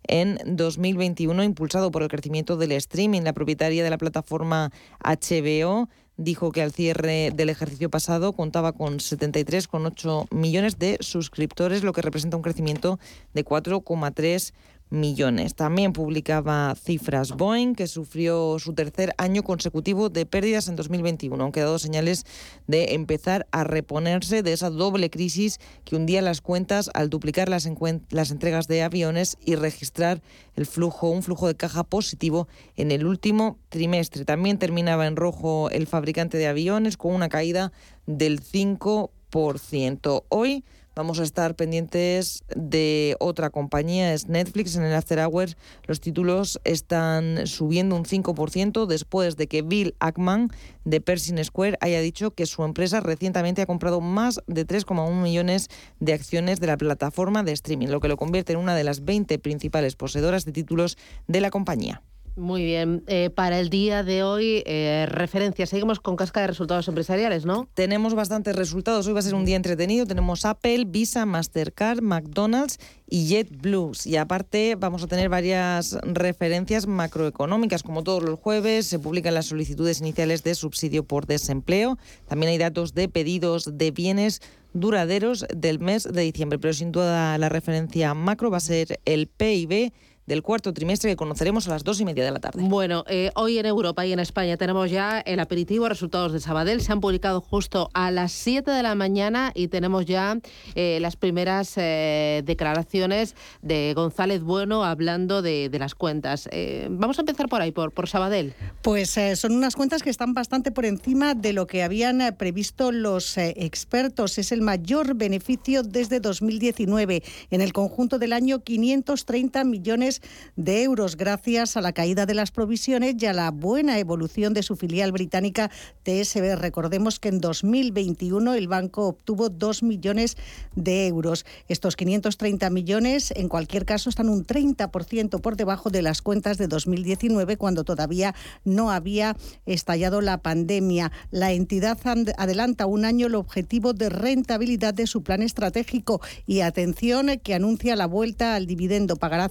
en 0.09 0.39
2021, 0.45 1.43
impulsado 1.45 1.91
por 1.91 2.03
el 2.03 2.09
crecimiento 2.09 2.57
del 2.57 2.73
streaming. 2.73 3.23
La 3.23 3.33
propietaria 3.33 3.85
de 3.85 3.91
la 3.91 3.99
plataforma 3.99 4.73
HBO 5.03 5.89
dijo 6.17 6.51
que 6.51 6.63
al 6.63 6.73
cierre 6.73 7.31
del 7.35 7.51
ejercicio 7.51 7.91
pasado 7.91 8.33
contaba 8.33 8.73
con 8.73 8.99
73,8 8.99 10.27
millones 10.31 10.79
de 10.79 10.97
suscriptores, 11.01 11.83
lo 11.83 11.93
que 11.93 12.03
representa 12.03 12.37
un 12.37 12.43
crecimiento 12.43 12.99
de 13.35 13.45
4,3 13.45 14.53
millones. 14.91 15.55
También 15.55 15.93
publicaba 15.93 16.75
cifras 16.75 17.33
Boeing, 17.33 17.75
que 17.75 17.87
sufrió 17.87 18.59
su 18.59 18.73
tercer 18.75 19.15
año 19.19 19.43
consecutivo 19.43 20.09
de 20.09 20.27
pérdidas 20.27 20.69
en 20.69 20.77
2021, 20.77 21.43
aunque 21.43 21.61
ha 21.61 21.65
dado 21.65 21.79
señales 21.79 22.25
de 22.67 22.95
empezar 22.95 23.47
a 23.51 23.65
reponerse 23.65 24.43
de 24.43 24.53
esa 24.53 24.71
doble 24.71 25.11
crisis 25.11 25.59
que 25.85 25.97
hundía 25.97 26.23
las 26.23 26.41
cuentas 26.41 26.91
al 26.95 27.11
duplicar 27.11 27.49
las, 27.49 27.69
las 28.11 28.31
entregas 28.31 28.69
de 28.69 28.83
aviones 28.83 29.37
y 29.45 29.57
registrar 29.57 30.23
el 30.55 30.67
flujo, 30.67 31.11
un 31.11 31.23
flujo 31.23 31.49
de 31.49 31.57
caja 31.57 31.85
positivo 31.85 32.49
en 32.77 32.93
el 32.93 33.07
último 33.07 33.59
trimestre. 33.69 34.25
También 34.25 34.59
terminaba 34.59 35.07
en 35.07 35.17
rojo 35.17 35.69
el 35.71 35.87
fabricante 35.87 36.39
de 36.39 36.47
aviones 36.47 36.97
con 36.97 37.15
una 37.15 37.29
caída 37.29 37.73
del 38.07 38.41
5%. 38.41 40.25
Hoy 40.29 40.65
Vamos 40.97 41.21
a 41.21 41.25
estar 41.25 41.57
pendientes 41.57 42.43
de 42.57 43.17
otra 43.21 43.51
compañía, 43.51 44.15
es 44.15 44.29
Netflix. 44.29 44.77
En 44.77 44.83
el 44.83 44.95
After 44.95 45.19
Hours 45.19 45.59
los 45.85 46.01
títulos 46.01 46.59
están 46.65 47.47
subiendo 47.47 47.97
un 47.97 48.07
5% 48.07 48.87
después 48.87 49.37
de 49.37 49.47
que 49.47 49.61
Bill 49.61 49.95
Ackman 50.01 50.49
de 50.87 51.03
Pershing 51.03 51.45
Square 51.45 51.77
haya 51.83 52.01
dicho 52.01 52.31
que 52.31 52.47
su 52.47 52.65
empresa 52.65 53.01
recientemente 53.01 53.61
ha 53.61 53.67
comprado 53.67 54.01
más 54.01 54.41
de 54.47 54.67
3,1 54.67 55.21
millones 55.21 55.69
de 56.01 56.15
acciones 56.15 56.61
de 56.61 56.67
la 56.69 56.79
plataforma 56.79 57.43
de 57.43 57.53
streaming, 57.53 57.89
lo 57.89 58.01
que 58.01 58.09
lo 58.09 58.17
convierte 58.17 58.55
en 58.55 58.59
una 58.59 58.75
de 58.75 58.85
las 58.85 59.05
20 59.05 59.39
principales 59.39 59.97
poseedoras 59.97 60.47
de 60.47 60.53
títulos 60.53 60.97
de 61.29 61.43
la 61.43 61.51
compañía. 61.51 62.03
Muy 62.37 62.65
bien. 62.67 63.03
Eh, 63.07 63.31
para 63.31 63.59
el 63.59 63.71
día 63.71 64.03
de 64.03 64.23
hoy, 64.23 64.63
eh, 64.67 65.07
referencias. 65.09 65.71
Seguimos 65.71 66.01
con 66.01 66.17
casca 66.17 66.43
de 66.43 66.49
resultados 66.49 66.87
empresariales, 66.87 67.47
¿no? 67.47 67.67
Tenemos 67.73 68.15
bastantes 68.15 68.55
resultados. 68.55 69.07
Hoy 69.07 69.15
va 69.15 69.21
a 69.21 69.23
ser 69.23 69.35
un 69.35 69.47
día 69.47 69.57
entretenido. 69.57 70.05
Tenemos 70.05 70.45
Apple, 70.45 70.85
Visa, 70.87 71.25
Mastercard, 71.25 72.03
McDonald's 72.03 72.79
y 73.09 73.27
JetBlue. 73.29 73.93
Y 74.05 74.17
aparte 74.17 74.75
vamos 74.79 75.03
a 75.03 75.07
tener 75.07 75.31
varias 75.31 75.97
referencias 76.03 76.87
macroeconómicas. 76.87 77.83
Como 77.83 78.03
todos 78.05 78.23
los 78.23 78.39
jueves, 78.39 78.85
se 78.85 78.99
publican 78.99 79.33
las 79.33 79.47
solicitudes 79.47 80.03
iniciales 80.03 80.45
de 80.45 80.55
subsidio 80.55 81.05
por 81.05 81.25
desempleo. 81.25 81.97
También 82.29 82.53
hay 82.53 82.59
datos 82.59 82.93
de 82.93 83.09
pedidos 83.09 83.79
de 83.79 83.93
bienes 83.93 84.43
duraderos 84.75 85.47
del 85.57 85.79
mes 85.79 86.03
de 86.03 86.21
diciembre. 86.21 86.59
Pero 86.59 86.75
sin 86.75 86.93
duda 86.93 87.39
la 87.39 87.49
referencia 87.49 88.13
macro 88.13 88.51
va 88.51 88.59
a 88.59 88.61
ser 88.61 89.01
el 89.07 89.27
PIB 89.27 89.95
del 90.27 90.43
cuarto 90.43 90.73
trimestre 90.73 91.11
que 91.11 91.17
conoceremos 91.17 91.69
a 91.69 91.71
las 91.71 91.85
dos 91.85 92.01
y 92.01 92.05
media 92.05 92.25
de 92.25 92.31
la 92.33 92.41
tarde. 92.41 92.61
Bueno, 92.63 93.05
eh, 93.09 93.31
hoy 93.37 93.59
en 93.59 93.67
Europa 93.67 94.05
y 94.05 94.13
en 94.13 94.19
España 94.19 94.57
tenemos 94.57 94.91
ya 94.91 95.21
el 95.21 95.41
aperitivo 95.41 95.89
resultados 95.89 96.33
de 96.33 96.41
Sabadell. 96.41 96.81
Se 96.81 96.93
han 96.93 97.01
publicado 97.01 97.41
justo 97.41 97.91
a 97.95 98.11
las 98.11 98.33
7 98.33 98.71
de 98.71 98.83
la 98.83 98.95
mañana 98.95 99.53
y 99.55 99.69
tenemos 99.69 100.05
ya 100.05 100.39
eh, 100.75 100.99
las 101.01 101.17
primeras 101.17 101.75
eh, 101.77 102.43
declaraciones 102.45 103.37
de 103.63 103.93
González 103.95 104.43
Bueno 104.43 104.85
hablando 104.85 105.43
de, 105.43 105.71
las 105.77 105.95
cuentas. 105.95 106.49
vamos 106.89 107.19
a 107.19 107.23
empezar 107.23 107.51
por 107.51 107.61
ahí, 107.61 107.71
por, 107.71 107.93
por 107.93 108.09
Sabadell. 108.09 108.55
Pues 108.81 109.19
son 109.35 109.53
unas 109.53 109.77
cuentas 109.77 110.03
que 110.03 110.09
están 110.09 110.33
bastante 110.33 110.71
por 110.71 110.87
encima 110.87 111.35
de 111.35 111.53
lo 111.53 111.67
que 111.67 111.83
habían 111.83 112.35
previsto 112.39 112.93
los 112.93 113.37
expertos. 113.37 114.39
Es 114.39 114.53
el 114.53 114.63
mayor 114.63 115.15
beneficio 115.15 115.83
desde 115.83 116.19
2019. 116.19 117.23
En 117.51 117.61
el 117.61 117.75
conjunto 117.75 118.19
del 118.19 118.33
año, 118.33 118.61
530 118.61 119.65
millones 119.65 120.16
de 120.57 120.83
euros 120.83 121.17
gracias 121.17 121.77
a 121.77 121.81
la 121.81 121.93
caída 121.93 122.27
de 122.27 122.35
las 122.35 122.51
provisiones 122.51 123.17
y 123.19 123.27
a 123.27 123.33
la 123.33 123.51
buena 123.51 123.99
evolución 123.99 124.55
de 124.55 124.63
su 124.63 124.77
filial 124.77 125.13
británica 125.13 125.71
TSB. 126.05 126.57
Recordemos 126.57 127.21
que 127.21 127.29
en 127.29 127.41
2021 127.41 128.55
el 128.55 128.69
banco 128.69 129.09
obtuvo 129.09 129.49
2 129.49 129.83
millones 129.83 130.37
de 130.75 131.07
euros. 131.07 131.47
Estos 131.69 131.97
530 131.97 132.71
millones, 132.71 133.33
en 133.37 133.49
cualquier 133.49 133.85
caso, 133.85 134.09
están 134.11 134.29
un 134.29 134.47
30% 134.47 135.41
por 135.41 135.57
debajo 135.57 135.91
de 135.91 136.03
las 136.03 136.23
cuentas 136.23 136.59
de 136.59 136.69
2019, 136.69 137.57
cuando 137.57 137.85
todavía 137.85 138.35
no 138.65 138.91
había 138.91 139.37
estallado 139.67 140.21
la 140.21 140.39
pandemia. 140.39 141.13
La 141.31 141.53
entidad 141.53 141.99
adelanta 142.37 142.87
un 142.87 143.05
año 143.05 143.27
el 143.27 143.35
objetivo 143.35 143.93
de 143.93 144.09
rentabilidad 144.09 144.95
de 144.95 145.07
su 145.07 145.23
plan 145.23 145.43
estratégico 145.43 146.21
y 146.47 146.61
atención 146.61 147.39
que 147.43 147.55
anuncia 147.55 147.97
la 147.97 148.07
vuelta 148.07 148.55
al 148.55 148.67
dividendo. 148.67 149.17
Pagará 149.17 149.49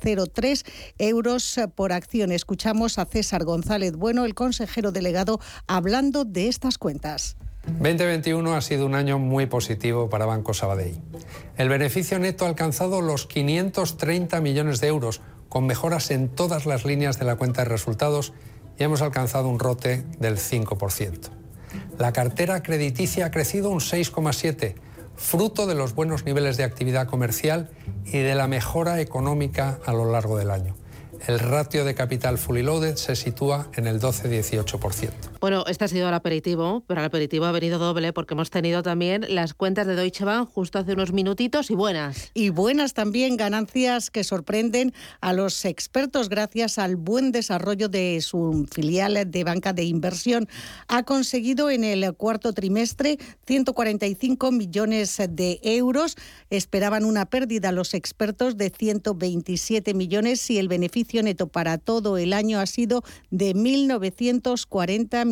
0,03 0.00 0.64
euros 0.98 1.60
por 1.74 1.92
acción. 1.92 2.32
Escuchamos 2.32 2.98
a 2.98 3.04
César 3.04 3.44
González 3.44 3.94
Bueno, 3.94 4.24
el 4.24 4.34
consejero 4.34 4.92
delegado, 4.92 5.40
hablando 5.66 6.24
de 6.24 6.48
estas 6.48 6.78
cuentas. 6.78 7.36
2021 7.66 8.54
ha 8.54 8.60
sido 8.60 8.86
un 8.86 8.94
año 8.94 9.18
muy 9.18 9.46
positivo 9.46 10.08
para 10.08 10.26
Banco 10.26 10.52
Sabadell. 10.52 10.98
El 11.56 11.68
beneficio 11.68 12.18
neto 12.18 12.44
ha 12.44 12.48
alcanzado 12.48 13.00
los 13.00 13.26
530 13.26 14.40
millones 14.40 14.80
de 14.80 14.88
euros, 14.88 15.20
con 15.48 15.66
mejoras 15.66 16.10
en 16.10 16.28
todas 16.28 16.66
las 16.66 16.84
líneas 16.84 17.18
de 17.18 17.24
la 17.24 17.36
cuenta 17.36 17.62
de 17.62 17.68
resultados 17.68 18.32
y 18.78 18.84
hemos 18.84 19.02
alcanzado 19.02 19.48
un 19.48 19.58
rote 19.58 20.04
del 20.18 20.38
5%. 20.38 21.30
La 21.98 22.12
cartera 22.12 22.62
crediticia 22.62 23.26
ha 23.26 23.30
crecido 23.30 23.70
un 23.70 23.80
6,7%, 23.80 24.74
fruto 25.22 25.66
de 25.66 25.74
los 25.74 25.94
buenos 25.94 26.24
niveles 26.24 26.56
de 26.56 26.64
actividad 26.64 27.06
comercial 27.06 27.70
y 28.04 28.18
de 28.18 28.34
la 28.34 28.48
mejora 28.48 29.00
económica 29.00 29.78
a 29.86 29.92
lo 29.92 30.10
largo 30.10 30.36
del 30.36 30.50
año 30.50 30.74
el 31.26 31.38
ratio 31.38 31.84
de 31.84 31.94
capital 31.94 32.38
fully 32.38 32.62
loaded 32.62 32.96
se 32.96 33.14
sitúa 33.16 33.68
en 33.74 33.86
el 33.86 34.00
12-18%. 34.00 35.31
Bueno, 35.42 35.64
este 35.66 35.84
ha 35.84 35.88
sido 35.88 36.06
el 36.06 36.14
aperitivo, 36.14 36.84
pero 36.86 37.00
el 37.00 37.06
aperitivo 37.06 37.46
ha 37.46 37.50
venido 37.50 37.80
doble 37.80 38.12
porque 38.12 38.34
hemos 38.34 38.48
tenido 38.48 38.84
también 38.84 39.26
las 39.28 39.54
cuentas 39.54 39.88
de 39.88 39.96
Deutsche 39.96 40.24
Bank 40.24 40.48
justo 40.48 40.78
hace 40.78 40.92
unos 40.92 41.12
minutitos 41.12 41.68
y 41.68 41.74
buenas. 41.74 42.30
Y 42.32 42.50
buenas 42.50 42.94
también, 42.94 43.36
ganancias 43.36 44.12
que 44.12 44.22
sorprenden 44.22 44.94
a 45.20 45.32
los 45.32 45.64
expertos 45.64 46.28
gracias 46.28 46.78
al 46.78 46.94
buen 46.94 47.32
desarrollo 47.32 47.88
de 47.88 48.20
su 48.20 48.68
filial 48.70 49.28
de 49.28 49.42
banca 49.42 49.72
de 49.72 49.82
inversión. 49.82 50.48
Ha 50.86 51.02
conseguido 51.02 51.70
en 51.70 51.82
el 51.82 52.14
cuarto 52.14 52.52
trimestre 52.52 53.18
145 53.44 54.52
millones 54.52 55.20
de 55.28 55.58
euros. 55.64 56.16
Esperaban 56.50 57.04
una 57.04 57.26
pérdida 57.26 57.72
los 57.72 57.94
expertos 57.94 58.56
de 58.56 58.70
127 58.70 59.92
millones 59.92 60.48
y 60.50 60.58
el 60.58 60.68
beneficio 60.68 61.20
neto 61.20 61.48
para 61.48 61.78
todo 61.78 62.16
el 62.16 62.32
año 62.32 62.60
ha 62.60 62.66
sido 62.66 63.02
de 63.32 63.56
1.940 63.56 65.31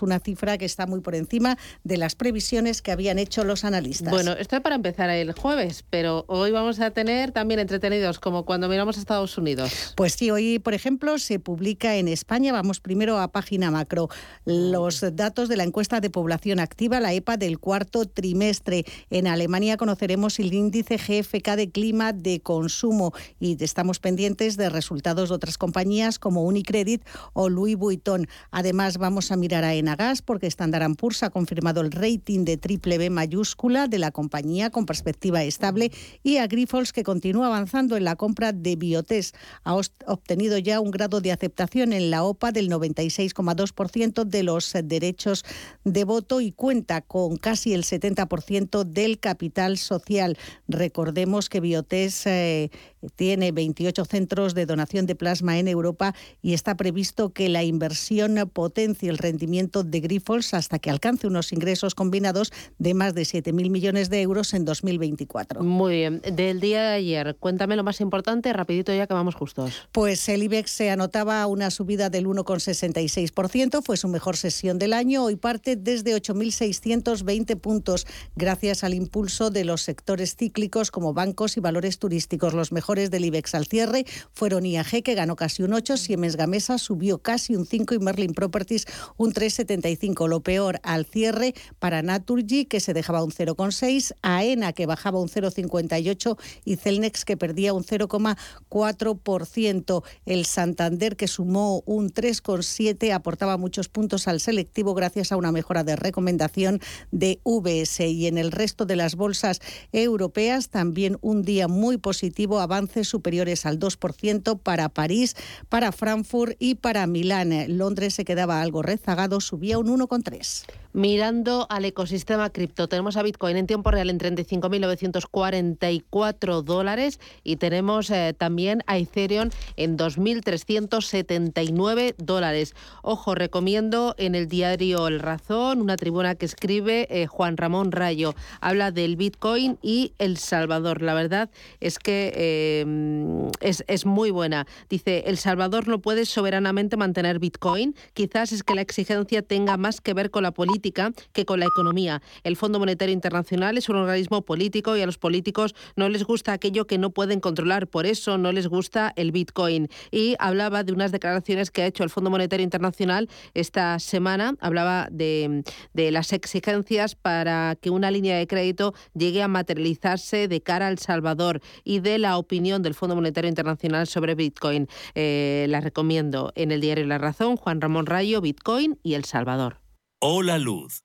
una 0.00 0.20
cifra 0.20 0.58
que 0.58 0.64
está 0.64 0.86
muy 0.86 1.00
por 1.00 1.14
encima 1.14 1.58
de 1.82 1.96
las 1.96 2.14
previsiones 2.14 2.82
que 2.82 2.92
habían 2.92 3.18
hecho 3.18 3.44
los 3.44 3.64
analistas. 3.64 4.10
Bueno, 4.10 4.32
esto 4.32 4.56
es 4.56 4.62
para 4.62 4.74
empezar 4.74 5.10
el 5.10 5.32
jueves, 5.32 5.84
pero 5.90 6.24
hoy 6.28 6.50
vamos 6.50 6.80
a 6.80 6.90
tener 6.90 7.32
también 7.32 7.60
entretenidos, 7.60 8.18
como 8.18 8.44
cuando 8.44 8.68
miramos 8.68 8.96
a 8.96 9.00
Estados 9.00 9.36
Unidos. 9.38 9.94
Pues 9.96 10.14
sí, 10.14 10.30
hoy, 10.30 10.58
por 10.58 10.74
ejemplo, 10.74 11.18
se 11.18 11.38
publica 11.38 11.96
en 11.96 12.08
España, 12.08 12.52
vamos 12.52 12.80
primero 12.80 13.18
a 13.18 13.28
página 13.28 13.70
macro, 13.70 14.08
los 14.44 15.04
datos 15.14 15.48
de 15.48 15.56
la 15.56 15.64
encuesta 15.64 16.00
de 16.00 16.10
población 16.10 16.60
activa, 16.60 17.00
la 17.00 17.12
EPA 17.12 17.36
del 17.36 17.58
cuarto 17.58 18.06
trimestre. 18.06 18.84
En 19.10 19.26
Alemania 19.26 19.76
conoceremos 19.76 20.38
el 20.38 20.52
índice 20.52 20.96
GFK 20.96 21.56
de 21.56 21.70
clima 21.70 22.12
de 22.12 22.40
consumo 22.40 23.12
y 23.40 23.62
estamos 23.62 23.98
pendientes 23.98 24.56
de 24.56 24.68
resultados 24.68 25.28
de 25.28 25.34
otras 25.34 25.58
compañías 25.58 26.18
como 26.18 26.44
Unicredit 26.44 27.02
o 27.32 27.48
Louis 27.48 27.76
Vuitton. 27.76 28.26
Además, 28.50 28.98
vamos 28.98 29.30
a 29.30 29.33
mirar 29.36 29.64
a 29.64 29.74
Enagas 29.74 30.22
porque 30.22 30.46
Standard 30.46 30.94
Poor's 30.96 31.22
ha 31.22 31.30
confirmado 31.30 31.80
el 31.80 31.92
rating 31.92 32.44
de 32.44 32.56
triple 32.56 32.98
B 32.98 33.10
mayúscula 33.10 33.88
de 33.88 33.98
la 33.98 34.10
compañía 34.10 34.70
con 34.70 34.86
perspectiva 34.86 35.42
estable 35.42 35.90
y 36.22 36.38
a 36.38 36.46
Grifols 36.46 36.92
que 36.92 37.02
continúa 37.02 37.46
avanzando 37.46 37.96
en 37.96 38.04
la 38.04 38.16
compra 38.16 38.52
de 38.52 38.76
Biotest. 38.76 39.36
Ha 39.64 39.74
obtenido 39.74 40.58
ya 40.58 40.80
un 40.80 40.90
grado 40.90 41.20
de 41.20 41.32
aceptación 41.32 41.92
en 41.92 42.10
la 42.10 42.24
OPA 42.24 42.52
del 42.52 42.70
96,2% 42.70 44.24
de 44.24 44.42
los 44.42 44.72
derechos 44.84 45.44
de 45.84 46.04
voto 46.04 46.40
y 46.40 46.52
cuenta 46.52 47.00
con 47.00 47.36
casi 47.36 47.74
el 47.74 47.84
70% 47.84 48.84
del 48.84 49.18
capital 49.18 49.78
social. 49.78 50.38
Recordemos 50.68 51.48
que 51.48 51.60
Biotest 51.60 52.26
eh, 52.26 52.70
tiene 53.16 53.52
28 53.52 54.04
centros 54.04 54.54
de 54.54 54.66
donación 54.66 55.06
de 55.06 55.14
plasma 55.14 55.58
en 55.58 55.68
Europa 55.68 56.14
y 56.42 56.54
está 56.54 56.76
previsto 56.76 57.30
que 57.30 57.48
la 57.48 57.62
inversión 57.62 58.50
potencie 58.52 59.10
el 59.10 59.18
rendimiento 59.18 59.84
de 59.84 60.00
Grifols 60.00 60.54
hasta 60.54 60.78
que 60.78 60.90
alcance 60.90 61.26
unos 61.26 61.52
ingresos 61.52 61.94
combinados 61.94 62.52
de 62.78 62.94
más 62.94 63.14
de 63.14 63.22
7.000 63.22 63.70
millones 63.70 64.10
de 64.10 64.22
euros 64.22 64.54
en 64.54 64.64
2024. 64.64 65.62
Muy 65.62 65.94
bien. 65.94 66.22
Del 66.32 66.60
día 66.60 66.82
de 66.82 66.94
ayer, 66.94 67.36
cuéntame 67.38 67.76
lo 67.76 67.84
más 67.84 68.00
importante, 68.00 68.52
rapidito 68.52 68.94
ya 68.94 69.06
que 69.06 69.14
vamos 69.14 69.34
justos. 69.34 69.88
Pues 69.92 70.28
el 70.28 70.42
IBEX 70.42 70.70
se 70.70 70.90
anotaba 70.90 71.46
una 71.46 71.70
subida 71.70 72.10
del 72.10 72.26
1,66%, 72.26 73.82
fue 73.82 73.96
su 73.96 74.08
mejor 74.08 74.36
sesión 74.36 74.78
del 74.78 74.92
año, 74.92 75.24
hoy 75.24 75.36
parte 75.36 75.76
desde 75.76 76.14
8.620 76.14 77.58
puntos, 77.58 78.06
gracias 78.36 78.84
al 78.84 78.94
impulso 78.94 79.50
de 79.50 79.64
los 79.64 79.82
sectores 79.82 80.36
cíclicos 80.36 80.90
como 80.90 81.12
bancos 81.12 81.56
y 81.56 81.60
valores 81.60 81.98
turísticos. 81.98 82.54
Los 82.54 82.72
mejores 82.72 82.93
del 82.94 83.24
IBEX 83.24 83.54
al 83.54 83.66
cierre 83.66 84.04
fueron 84.32 84.64
IAG, 84.64 85.02
que 85.02 85.14
ganó 85.14 85.34
casi 85.36 85.62
un 85.62 85.72
8, 85.72 85.96
Siemens 85.96 86.36
Gamesa 86.36 86.76
subió 86.78 87.18
casi 87.18 87.56
un 87.56 87.66
5 87.66 87.94
y 87.94 87.98
Merlin 87.98 88.34
Properties 88.34 88.86
un 89.16 89.32
3,75. 89.32 90.28
Lo 90.28 90.40
peor 90.40 90.80
al 90.82 91.06
cierre 91.06 91.54
para 91.78 92.02
Naturgy, 92.02 92.66
que 92.66 92.80
se 92.80 92.92
dejaba 92.94 93.24
un 93.24 93.32
0,6, 93.32 94.14
AENA, 94.22 94.72
que 94.72 94.86
bajaba 94.86 95.20
un 95.20 95.28
0,58 95.28 96.38
y 96.64 96.76
Celnex, 96.76 97.24
que 97.24 97.36
perdía 97.36 97.72
un 97.72 97.82
0,4%. 97.84 100.04
El 100.24 100.44
Santander, 100.44 101.16
que 101.16 101.26
sumó 101.26 101.82
un 101.86 102.12
3,7, 102.12 103.12
aportaba 103.12 103.56
muchos 103.56 103.88
puntos 103.88 104.28
al 104.28 104.38
selectivo 104.40 104.94
gracias 104.94 105.32
a 105.32 105.36
una 105.36 105.50
mejora 105.52 105.84
de 105.84 105.96
recomendación 105.96 106.80
de 107.10 107.40
VS. 107.44 108.00
Y 108.00 108.28
en 108.28 108.36
el 108.38 108.52
resto 108.52 108.86
de 108.86 108.96
las 108.96 109.16
bolsas 109.16 109.60
europeas, 109.92 110.68
también 110.68 111.18
un 111.20 111.42
día 111.42 111.68
muy 111.68 111.96
positivo, 111.96 112.60
avanza 112.60 112.83
superiores 113.04 113.66
al 113.66 113.78
2% 113.78 114.58
para 114.58 114.88
París, 114.88 115.36
para 115.68 115.92
Frankfurt 115.92 116.56
y 116.58 116.76
para 116.76 117.06
Milán. 117.06 117.52
Londres 117.76 118.14
se 118.14 118.24
quedaba 118.24 118.60
algo 118.60 118.82
rezagado, 118.82 119.40
subía 119.40 119.78
un 119.78 119.88
1,3. 119.88 120.64
Mirando 120.94 121.66
al 121.70 121.84
ecosistema 121.86 122.50
cripto, 122.50 122.86
tenemos 122.86 123.16
a 123.16 123.24
Bitcoin 123.24 123.56
en 123.56 123.66
tiempo 123.66 123.90
real 123.90 124.10
en 124.10 124.20
35.944 124.20 126.62
dólares 126.62 127.18
y 127.42 127.56
tenemos 127.56 128.10
eh, 128.10 128.32
también 128.38 128.84
a 128.86 128.96
Ethereum 128.96 129.50
en 129.76 129.98
2.379 129.98 132.14
dólares. 132.18 132.76
Ojo, 133.02 133.34
recomiendo 133.34 134.14
en 134.18 134.36
el 134.36 134.46
diario 134.46 135.08
El 135.08 135.18
Razón 135.18 135.80
una 135.80 135.96
tribuna 135.96 136.36
que 136.36 136.46
escribe 136.46 137.08
eh, 137.10 137.26
Juan 137.26 137.56
Ramón 137.56 137.90
Rayo. 137.90 138.36
Habla 138.60 138.92
del 138.92 139.16
Bitcoin 139.16 139.80
y 139.82 140.12
El 140.18 140.36
Salvador. 140.36 141.02
La 141.02 141.14
verdad 141.14 141.50
es 141.80 141.98
que 141.98 142.73
eh, 142.82 143.50
es, 143.60 143.84
es 143.86 144.06
muy 144.06 144.30
buena. 144.30 144.66
Dice, 144.88 145.24
El 145.26 145.38
Salvador 145.38 145.88
no 145.88 146.00
puede 146.00 146.26
soberanamente 146.26 146.96
mantener 146.96 147.38
Bitcoin. 147.38 147.94
Quizás 148.14 148.52
es 148.52 148.62
que 148.62 148.74
la 148.74 148.80
exigencia 148.80 149.42
tenga 149.42 149.76
más 149.76 150.00
que 150.00 150.14
ver 150.14 150.30
con 150.30 150.42
la 150.42 150.52
política 150.52 151.12
que 151.32 151.44
con 151.44 151.60
la 151.60 151.66
economía. 151.66 152.22
El 152.42 152.56
Fondo 152.56 152.78
Monetario 152.78 153.12
Internacional 153.12 153.78
es 153.78 153.88
un 153.88 153.96
organismo 153.96 154.42
político 154.42 154.96
y 154.96 155.02
a 155.02 155.06
los 155.06 155.18
políticos 155.18 155.74
no 155.96 156.08
les 156.08 156.24
gusta 156.24 156.52
aquello 156.52 156.86
que 156.86 156.98
no 156.98 157.10
pueden 157.10 157.40
controlar, 157.40 157.86
por 157.86 158.06
eso 158.06 158.38
no 158.38 158.52
les 158.52 158.66
gusta 158.66 159.12
el 159.16 159.32
Bitcoin. 159.32 159.88
Y 160.10 160.36
hablaba 160.38 160.82
de 160.84 160.92
unas 160.92 161.12
declaraciones 161.12 161.70
que 161.70 161.82
ha 161.82 161.86
hecho 161.86 162.04
el 162.04 162.10
Fondo 162.10 162.30
Monetario 162.30 162.64
Internacional 162.64 163.28
esta 163.54 163.98
semana, 163.98 164.54
hablaba 164.60 165.08
de, 165.10 165.64
de 165.92 166.10
las 166.10 166.32
exigencias 166.32 167.14
para 167.14 167.76
que 167.80 167.90
una 167.90 168.10
línea 168.10 168.36
de 168.36 168.46
crédito 168.46 168.94
llegue 169.14 169.42
a 169.42 169.48
materializarse 169.48 170.48
de 170.48 170.60
cara 170.60 170.88
al 170.88 170.98
Salvador 170.98 171.60
y 171.84 172.00
de 172.00 172.18
la 172.18 172.38
opinión 172.38 172.53
del 172.54 172.94
Fondo 172.94 173.14
Monetario 173.14 173.48
Internacional 173.48 174.06
sobre 174.06 174.34
Bitcoin. 174.34 174.88
Eh, 175.14 175.66
la 175.68 175.80
recomiendo 175.80 176.52
en 176.54 176.72
el 176.72 176.80
diario 176.80 177.04
La 177.06 177.18
Razón, 177.18 177.56
Juan 177.56 177.80
Ramón 177.80 178.06
Rayo, 178.06 178.40
Bitcoin 178.40 178.98
y 179.02 179.14
El 179.14 179.24
Salvador. 179.24 179.80
Hola 180.20 180.58
Luz, 180.58 181.03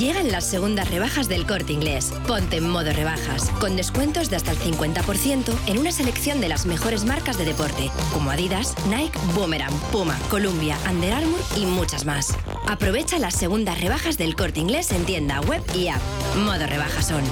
Llegan 0.00 0.32
las 0.32 0.46
segundas 0.46 0.90
rebajas 0.90 1.28
del 1.28 1.46
corte 1.46 1.74
inglés. 1.74 2.10
Ponte 2.26 2.56
en 2.56 2.70
modo 2.70 2.90
rebajas, 2.90 3.50
con 3.60 3.76
descuentos 3.76 4.30
de 4.30 4.36
hasta 4.36 4.52
el 4.52 4.58
50% 4.58 5.54
en 5.66 5.78
una 5.78 5.92
selección 5.92 6.40
de 6.40 6.48
las 6.48 6.64
mejores 6.64 7.04
marcas 7.04 7.36
de 7.36 7.44
deporte, 7.44 7.90
como 8.10 8.30
Adidas, 8.30 8.74
Nike, 8.86 9.18
Boomerang, 9.34 9.78
Puma, 9.92 10.18
Columbia, 10.30 10.78
Under 10.90 11.12
Armour 11.12 11.40
y 11.54 11.66
muchas 11.66 12.06
más. 12.06 12.34
Aprovecha 12.66 13.18
las 13.18 13.34
segundas 13.34 13.78
rebajas 13.78 14.16
del 14.16 14.36
corte 14.36 14.60
inglés 14.60 14.90
en 14.90 15.04
tienda 15.04 15.42
web 15.42 15.62
y 15.74 15.88
app. 15.88 16.00
Modo 16.46 16.66
rebajas 16.66 17.08
son. 17.08 17.22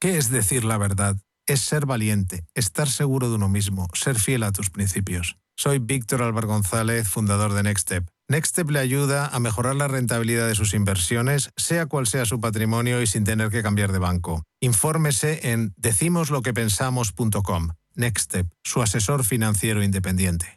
¿Qué 0.00 0.18
es 0.18 0.30
decir 0.30 0.64
la 0.64 0.78
verdad? 0.78 1.16
Es 1.46 1.60
ser 1.60 1.86
valiente, 1.86 2.44
estar 2.56 2.88
seguro 2.88 3.28
de 3.28 3.36
uno 3.36 3.48
mismo, 3.48 3.86
ser 3.94 4.18
fiel 4.18 4.42
a 4.42 4.50
tus 4.50 4.70
principios. 4.70 5.36
Soy 5.56 5.78
Víctor 5.78 6.24
Álvaro 6.24 6.48
González, 6.48 7.08
fundador 7.08 7.54
de 7.54 7.62
Nextstep. 7.62 8.15
Nextstep 8.28 8.70
le 8.70 8.80
ayuda 8.80 9.28
a 9.28 9.38
mejorar 9.38 9.76
la 9.76 9.86
rentabilidad 9.86 10.48
de 10.48 10.56
sus 10.56 10.74
inversiones, 10.74 11.50
sea 11.56 11.86
cual 11.86 12.08
sea 12.08 12.24
su 12.24 12.40
patrimonio 12.40 13.00
y 13.00 13.06
sin 13.06 13.22
tener 13.22 13.50
que 13.50 13.62
cambiar 13.62 13.92
de 13.92 14.00
banco. 14.00 14.42
Infórmese 14.60 15.52
en 15.52 15.72
decimosloquepensamos.com. 15.76 17.68
Nextstep, 17.94 18.48
su 18.64 18.82
asesor 18.82 19.24
financiero 19.24 19.82
independiente. 19.82 20.56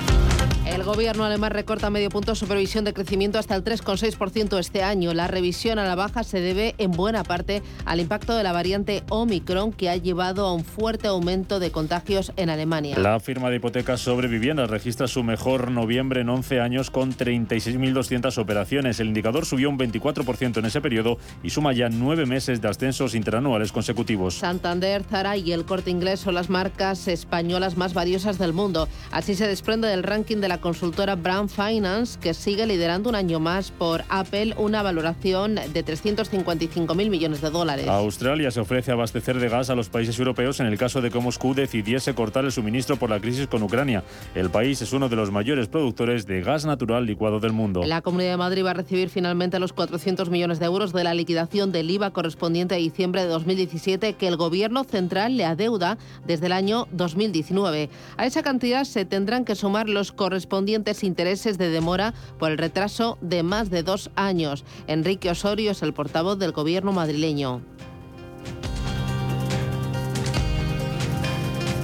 El 0.71 0.83
gobierno 0.83 1.25
alemán 1.25 1.51
recorta 1.51 1.89
medio 1.89 2.09
punto 2.09 2.33
su 2.33 2.47
previsión 2.47 2.85
de 2.85 2.93
crecimiento 2.93 3.37
hasta 3.37 3.55
el 3.55 3.63
3,6% 3.63 4.57
este 4.57 4.83
año. 4.83 5.13
La 5.13 5.27
revisión 5.27 5.79
a 5.79 5.83
la 5.83 5.95
baja 5.95 6.23
se 6.23 6.39
debe 6.39 6.75
en 6.77 6.91
buena 6.91 7.25
parte 7.25 7.61
al 7.83 7.99
impacto 7.99 8.35
de 8.35 8.43
la 8.43 8.53
variante 8.53 9.03
Omicron 9.09 9.73
que 9.73 9.89
ha 9.89 9.97
llevado 9.97 10.47
a 10.47 10.53
un 10.53 10.63
fuerte 10.63 11.09
aumento 11.09 11.59
de 11.59 11.71
contagios 11.71 12.31
en 12.37 12.49
Alemania. 12.49 12.97
La 12.97 13.19
firma 13.19 13.49
de 13.49 13.57
hipotecas 13.57 13.99
sobre 13.99 14.29
viviendas 14.29 14.69
registra 14.69 15.09
su 15.09 15.23
mejor 15.23 15.71
noviembre 15.71 16.21
en 16.21 16.29
11 16.29 16.61
años 16.61 16.89
con 16.89 17.13
36.200 17.13 18.37
operaciones. 18.37 19.01
El 19.01 19.07
indicador 19.07 19.45
subió 19.45 19.69
un 19.69 19.77
24% 19.77 20.57
en 20.57 20.65
ese 20.65 20.79
periodo 20.79 21.17
y 21.43 21.49
suma 21.49 21.73
ya 21.73 21.89
nueve 21.89 22.25
meses 22.25 22.61
de 22.61 22.69
ascensos 22.69 23.13
interanuales 23.13 23.73
consecutivos. 23.73 24.35
Santander, 24.35 25.03
Zara 25.03 25.35
y 25.35 25.51
el 25.51 25.65
Corte 25.65 25.91
Inglés 25.91 26.21
son 26.21 26.33
las 26.33 26.49
marcas 26.49 27.09
españolas 27.09 27.75
más 27.75 27.93
valiosas 27.93 28.37
del 28.37 28.53
mundo. 28.53 28.87
Así 29.11 29.35
se 29.35 29.47
desprende 29.47 29.89
del 29.89 30.03
ranking 30.03 30.37
de 30.37 30.47
la 30.47 30.60
consultora 30.61 31.15
Brand 31.15 31.49
Finance, 31.49 32.17
que 32.19 32.33
sigue 32.33 32.65
liderando 32.65 33.09
un 33.09 33.15
año 33.15 33.39
más 33.39 33.71
por 33.71 34.03
Apple 34.07 34.53
una 34.57 34.83
valoración 34.83 35.55
de 35.55 35.85
355.000 35.85 37.09
millones 37.09 37.41
de 37.41 37.49
dólares. 37.49 37.87
Australia 37.87 38.51
se 38.51 38.61
ofrece 38.61 38.91
abastecer 38.91 39.39
de 39.39 39.49
gas 39.49 39.69
a 39.69 39.75
los 39.75 39.89
países 39.89 40.17
europeos 40.17 40.59
en 40.59 40.67
el 40.67 40.77
caso 40.77 41.01
de 41.01 41.09
que 41.11 41.19
Moscú 41.19 41.53
decidiese 41.53 42.13
cortar 42.13 42.45
el 42.45 42.51
suministro 42.51 42.95
por 42.95 43.09
la 43.09 43.19
crisis 43.19 43.47
con 43.47 43.63
Ucrania. 43.63 44.03
El 44.35 44.49
país 44.49 44.81
es 44.81 44.93
uno 44.93 45.09
de 45.09 45.15
los 45.15 45.31
mayores 45.31 45.67
productores 45.67 46.25
de 46.25 46.41
gas 46.41 46.65
natural 46.65 47.05
licuado 47.05 47.39
del 47.39 47.51
mundo. 47.51 47.83
La 47.83 48.01
Comunidad 48.01 48.31
de 48.31 48.37
Madrid 48.37 48.63
va 48.63 48.71
a 48.71 48.75
recibir 48.75 49.09
finalmente 49.09 49.59
los 49.59 49.73
400 49.73 50.29
millones 50.29 50.59
de 50.59 50.67
euros 50.67 50.93
de 50.93 51.03
la 51.03 51.13
liquidación 51.13 51.71
del 51.71 51.89
IVA 51.89 52.11
correspondiente 52.11 52.75
a 52.75 52.77
diciembre 52.77 53.23
de 53.23 53.27
2017 53.27 54.13
que 54.13 54.27
el 54.27 54.37
Gobierno 54.37 54.83
central 54.83 55.37
le 55.37 55.45
adeuda 55.45 55.97
desde 56.25 56.45
el 56.45 56.51
año 56.51 56.87
2019. 56.91 57.89
A 58.17 58.25
esa 58.27 58.43
cantidad 58.43 58.83
se 58.83 59.05
tendrán 59.05 59.43
que 59.43 59.55
sumar 59.55 59.89
los 59.89 60.11
correspondientes 60.11 60.50
correspondientes 60.51 61.05
intereses 61.05 61.57
de 61.57 61.69
demora 61.69 62.13
por 62.37 62.51
el 62.51 62.57
retraso 62.57 63.17
de 63.21 63.41
más 63.41 63.69
de 63.69 63.83
dos 63.83 64.11
años. 64.17 64.65
Enrique 64.87 65.29
Osorio 65.29 65.71
es 65.71 65.81
el 65.81 65.93
portavoz 65.93 66.37
del 66.39 66.51
gobierno 66.51 66.91
madrileño. 66.91 67.61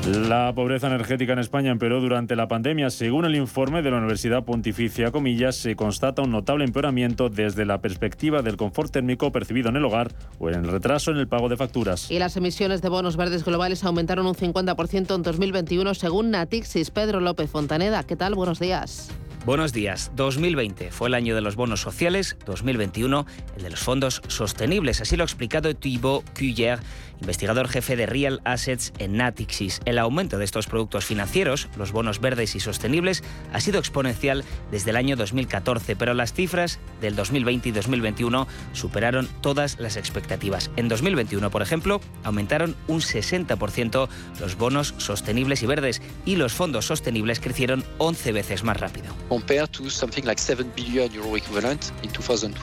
La 0.07 0.53
pobreza 0.55 0.87
energética 0.87 1.33
en 1.33 1.39
España 1.39 1.69
empeoró 1.69 1.99
durante 1.99 2.37
la 2.37 2.47
pandemia. 2.47 2.89
Según 2.89 3.25
el 3.25 3.35
informe 3.35 3.81
de 3.81 3.91
la 3.91 3.97
Universidad 3.97 4.45
Pontificia, 4.45 5.11
comillas, 5.11 5.57
se 5.57 5.75
constata 5.75 6.21
un 6.21 6.31
notable 6.31 6.63
empeoramiento 6.63 7.27
desde 7.27 7.65
la 7.65 7.81
perspectiva 7.81 8.41
del 8.41 8.55
confort 8.55 8.89
térmico 8.89 9.33
percibido 9.33 9.67
en 9.67 9.75
el 9.75 9.83
hogar 9.83 10.13
o 10.39 10.49
en 10.49 10.63
el 10.63 10.71
retraso 10.71 11.11
en 11.11 11.17
el 11.17 11.27
pago 11.27 11.49
de 11.49 11.57
facturas. 11.57 12.09
Y 12.09 12.19
las 12.19 12.37
emisiones 12.37 12.81
de 12.81 12.87
bonos 12.87 13.17
verdes 13.17 13.43
globales 13.43 13.83
aumentaron 13.83 14.27
un 14.27 14.35
50% 14.35 15.13
en 15.13 15.23
2021 15.23 15.93
según 15.93 16.31
Natixis. 16.31 16.89
Pedro 16.89 17.19
López 17.19 17.49
Fontaneda, 17.49 18.03
¿qué 18.03 18.15
tal? 18.15 18.33
Buenos 18.33 18.59
días. 18.59 19.11
Buenos 19.47 19.71
días. 19.71 20.11
2020 20.17 20.91
fue 20.91 21.07
el 21.07 21.13
año 21.13 21.33
de 21.33 21.39
los 21.39 21.55
bonos 21.55 21.79
sociales, 21.79 22.35
2021 22.45 23.25
el 23.55 23.63
de 23.63 23.69
los 23.69 23.79
fondos 23.79 24.21
sostenibles. 24.27 24.99
Así 24.99 25.15
lo 25.15 25.23
ha 25.23 25.25
explicado 25.25 25.73
Thibaut 25.73 26.25
Cuyer, 26.37 26.79
investigador 27.21 27.67
jefe 27.67 27.95
de 27.95 28.05
Real 28.05 28.41
Assets 28.43 28.93
en 28.99 29.17
Natixis. 29.17 29.81
El 29.85 29.97
aumento 29.99 30.37
de 30.37 30.45
estos 30.45 30.67
productos 30.67 31.05
financieros, 31.05 31.67
los 31.77 31.91
bonos 31.91 32.21
verdes 32.21 32.55
y 32.55 32.59
sostenibles, 32.59 33.23
ha 33.53 33.59
sido 33.59 33.79
exponencial 33.79 34.43
desde 34.71 34.91
el 34.91 34.95
año 34.95 35.15
2014, 35.15 35.95
pero 35.95 36.13
las 36.13 36.33
cifras 36.33 36.79
del 37.01 37.15
2020 37.15 37.69
y 37.69 37.71
2021 37.71 38.47
superaron 38.73 39.27
todas 39.41 39.79
las 39.79 39.97
expectativas. 39.97 40.69
En 40.75 40.87
2021, 40.87 41.49
por 41.49 41.61
ejemplo, 41.61 42.01
aumentaron 42.23 42.75
un 42.87 43.01
60% 43.01 44.07
los 44.39 44.55
bonos 44.55 44.93
sostenibles 44.97 45.63
y 45.63 45.65
verdes 45.65 46.01
y 46.25 46.35
los 46.35 46.53
fondos 46.53 46.85
sostenibles 46.85 47.39
crecieron 47.39 47.83
11 47.97 48.31
veces 48.31 48.63
más 48.63 48.77
rápido. 48.77 49.13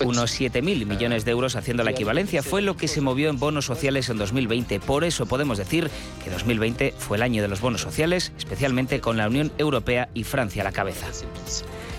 Unos 0.09 0.41
7.000 0.41 0.87
millones 0.87 1.25
de 1.25 1.31
euros 1.31 1.57
haciendo 1.57 1.83
la 1.83 1.91
equivalencia 1.91 2.43
fue 2.43 2.63
lo 2.63 2.77
que 2.77 2.89
se 2.89 3.01
movió 3.01 3.31
en 3.31 3.39
bonos 3.39 3.65
sociales 3.65 4.09
en 4.09 4.19
2020. 4.19 4.44
Por 4.81 5.05
eso 5.05 5.27
podemos 5.27 5.59
decir 5.59 5.91
que 6.23 6.31
2020 6.31 6.95
fue 6.99 7.17
el 7.17 7.23
año 7.23 7.43
de 7.43 7.49
los 7.49 7.61
bonos 7.61 7.81
sociales, 7.81 8.33
especialmente 8.39 9.01
con 9.01 9.17
la 9.17 9.29
Unión 9.29 9.53
Europea 9.59 10.09
y 10.15 10.25
Francia 10.25 10.63
a 10.63 10.65
la 10.65 10.73
cabeza. 10.73 11.07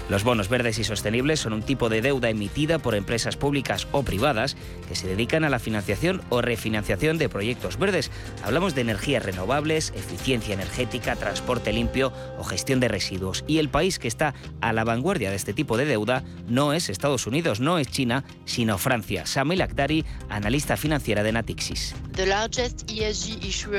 Los 0.07 0.23
bonos 0.23 0.49
verdes 0.49 0.77
y 0.77 0.83
sostenibles 0.83 1.39
son 1.39 1.53
un 1.53 1.63
tipo 1.63 1.89
de 1.89 2.01
deuda 2.01 2.29
emitida 2.29 2.77
por 2.77 2.93
empresas 2.93 3.37
públicas 3.37 3.87
o 3.91 4.03
privadas 4.03 4.55
que 4.87 4.95
se 4.95 5.07
dedican 5.07 5.43
a 5.43 5.49
la 5.49 5.57
financiación 5.57 6.21
o 6.29 6.41
refinanciación 6.41 7.17
de 7.17 7.27
proyectos 7.27 7.79
verdes. 7.79 8.11
Hablamos 8.43 8.75
de 8.75 8.81
energías 8.81 9.25
renovables, 9.25 9.91
eficiencia 9.95 10.53
energética, 10.53 11.15
transporte 11.15 11.73
limpio 11.73 12.13
o 12.37 12.43
gestión 12.43 12.79
de 12.79 12.87
residuos. 12.87 13.43
Y 13.47 13.57
el 13.57 13.69
país 13.69 13.97
que 13.97 14.07
está 14.07 14.35
a 14.61 14.73
la 14.73 14.83
vanguardia 14.83 15.31
de 15.31 15.37
este 15.37 15.53
tipo 15.53 15.75
de 15.75 15.85
deuda 15.85 16.23
no 16.47 16.73
es 16.73 16.89
Estados 16.89 17.25
Unidos, 17.25 17.59
no 17.59 17.79
es 17.79 17.87
China, 17.87 18.25
sino 18.45 18.77
Francia. 18.77 19.25
Samil 19.25 19.63
Akhtari, 19.63 20.05
analista 20.29 20.77
financiera 20.77 21.23
de 21.23 21.31
Natixis. 21.31 21.95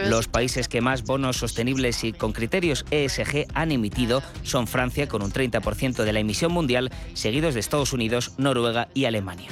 Los 0.09 0.29
países 0.29 0.69
que 0.69 0.81
más 0.81 1.05
bonos 1.05 1.37
sostenibles 1.37 2.03
y 2.03 2.13
con 2.13 2.33
criterios 2.33 2.85
ESG 2.91 3.47
han 3.55 3.71
emitido 3.71 4.23
son 4.43 4.67
Francia 4.67 5.07
con 5.09 5.23
un 5.23 5.33
30% 5.33 6.03
de 6.03 6.16
la 6.17 6.21
emisión 6.21 6.51
mundial, 6.51 6.91
seguidos 7.13 7.53
de 7.53 7.61
Estados 7.61 7.93
Unidos, 7.93 8.33
Noruega 8.39 8.89
y 8.95 9.05
Alemania. 9.05 9.51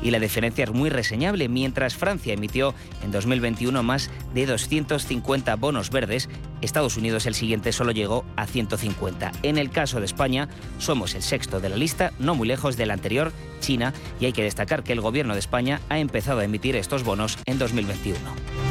Y 0.00 0.12
la 0.12 0.20
diferencia 0.20 0.62
es 0.62 0.70
muy 0.70 0.90
reseñable. 0.90 1.48
Mientras 1.48 1.96
Francia 1.96 2.32
emitió 2.32 2.72
en 3.02 3.10
2021 3.10 3.82
más 3.82 4.10
de 4.32 4.46
250 4.46 5.56
bonos 5.56 5.90
verdes, 5.90 6.28
Estados 6.60 6.96
Unidos 6.96 7.26
el 7.26 7.34
siguiente 7.34 7.72
solo 7.72 7.90
llegó 7.90 8.24
a 8.36 8.46
150. 8.46 9.32
En 9.42 9.58
el 9.58 9.70
caso 9.70 9.98
de 9.98 10.06
España, 10.06 10.48
somos 10.78 11.16
el 11.16 11.22
sexto 11.22 11.58
de 11.58 11.70
la 11.70 11.76
lista, 11.76 12.12
no 12.20 12.36
muy 12.36 12.46
lejos 12.46 12.76
del 12.76 12.92
anterior, 12.92 13.32
China, 13.58 13.92
y 14.20 14.26
hay 14.26 14.32
que 14.32 14.44
destacar 14.44 14.84
que 14.84 14.92
el 14.92 15.00
gobierno 15.00 15.34
de 15.34 15.40
España 15.40 15.80
ha 15.88 15.98
empezado 15.98 16.38
a 16.38 16.44
emitir 16.44 16.76
estos 16.76 17.02
bonos 17.02 17.38
en 17.46 17.58
2021. 17.58 18.67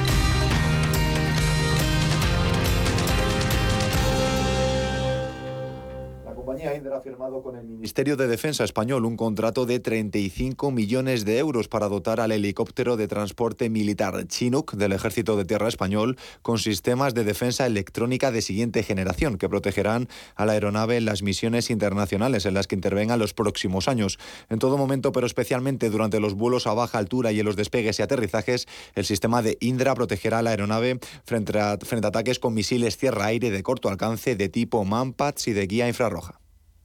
Ha 6.97 7.01
firmado 7.01 7.43
con 7.43 7.55
el 7.55 7.67
Ministerio 7.67 8.17
de 8.17 8.27
Defensa 8.27 8.63
español 8.63 9.05
un 9.05 9.17
contrato 9.17 9.65
de 9.65 9.79
35 9.79 10.71
millones 10.71 11.25
de 11.25 11.37
euros 11.37 11.67
para 11.67 11.87
dotar 11.87 12.19
al 12.19 12.31
helicóptero 12.31 12.97
de 12.97 13.07
transporte 13.07 13.69
militar 13.69 14.27
Chinook 14.27 14.73
del 14.73 14.93
Ejército 14.93 15.37
de 15.37 15.45
Tierra 15.45 15.67
español 15.67 16.17
con 16.41 16.57
sistemas 16.57 17.13
de 17.13 17.23
defensa 17.23 17.67
electrónica 17.67 18.31
de 18.31 18.41
siguiente 18.41 18.81
generación 18.81 19.37
que 19.37 19.47
protegerán 19.47 20.07
a 20.35 20.45
la 20.47 20.53
aeronave 20.53 20.97
en 20.97 21.05
las 21.05 21.21
misiones 21.21 21.69
internacionales 21.69 22.45
en 22.45 22.55
las 22.55 22.65
que 22.65 22.75
intervengan 22.75 23.19
los 23.19 23.35
próximos 23.35 23.87
años. 23.87 24.17
En 24.49 24.57
todo 24.57 24.77
momento, 24.77 25.11
pero 25.11 25.27
especialmente 25.27 25.91
durante 25.91 26.19
los 26.19 26.33
vuelos 26.33 26.65
a 26.65 26.73
baja 26.73 26.97
altura 26.97 27.31
y 27.31 27.39
en 27.39 27.45
los 27.45 27.55
despegues 27.55 27.99
y 27.99 28.01
aterrizajes, 28.01 28.67
el 28.95 29.05
sistema 29.05 29.43
de 29.43 29.57
Indra 29.59 29.93
protegerá 29.93 30.39
a 30.39 30.41
la 30.41 30.49
aeronave 30.49 30.99
frente 31.25 31.59
a, 31.59 31.73
ataques 31.73 32.39
con 32.39 32.55
misiles 32.55 32.97
tierra-aire 32.97 33.51
de 33.51 33.61
corto 33.61 33.87
alcance 33.89 34.35
de 34.35 34.49
tipo 34.49 34.83
MANPADS 34.83 35.47
y 35.49 35.53
de 35.53 35.67
guía 35.67 35.87
infrarroja. 35.87 36.39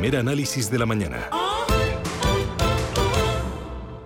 Primer 0.00 0.18
análisis 0.18 0.70
de 0.70 0.78
la 0.78 0.86
mañana. 0.86 1.28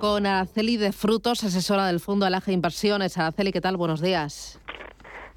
Con 0.01 0.26
Araceli 0.26 0.76
de 0.76 0.90
Frutos, 0.90 1.45
asesora 1.45 1.86
del 1.86 2.01
Fondo 2.01 2.26
Alaje 2.26 2.53
Inversiones. 2.53 3.16
Araceli, 3.16 3.53
¿qué 3.53 3.61
tal? 3.61 3.76
Buenos 3.76 4.01
días. 4.01 4.59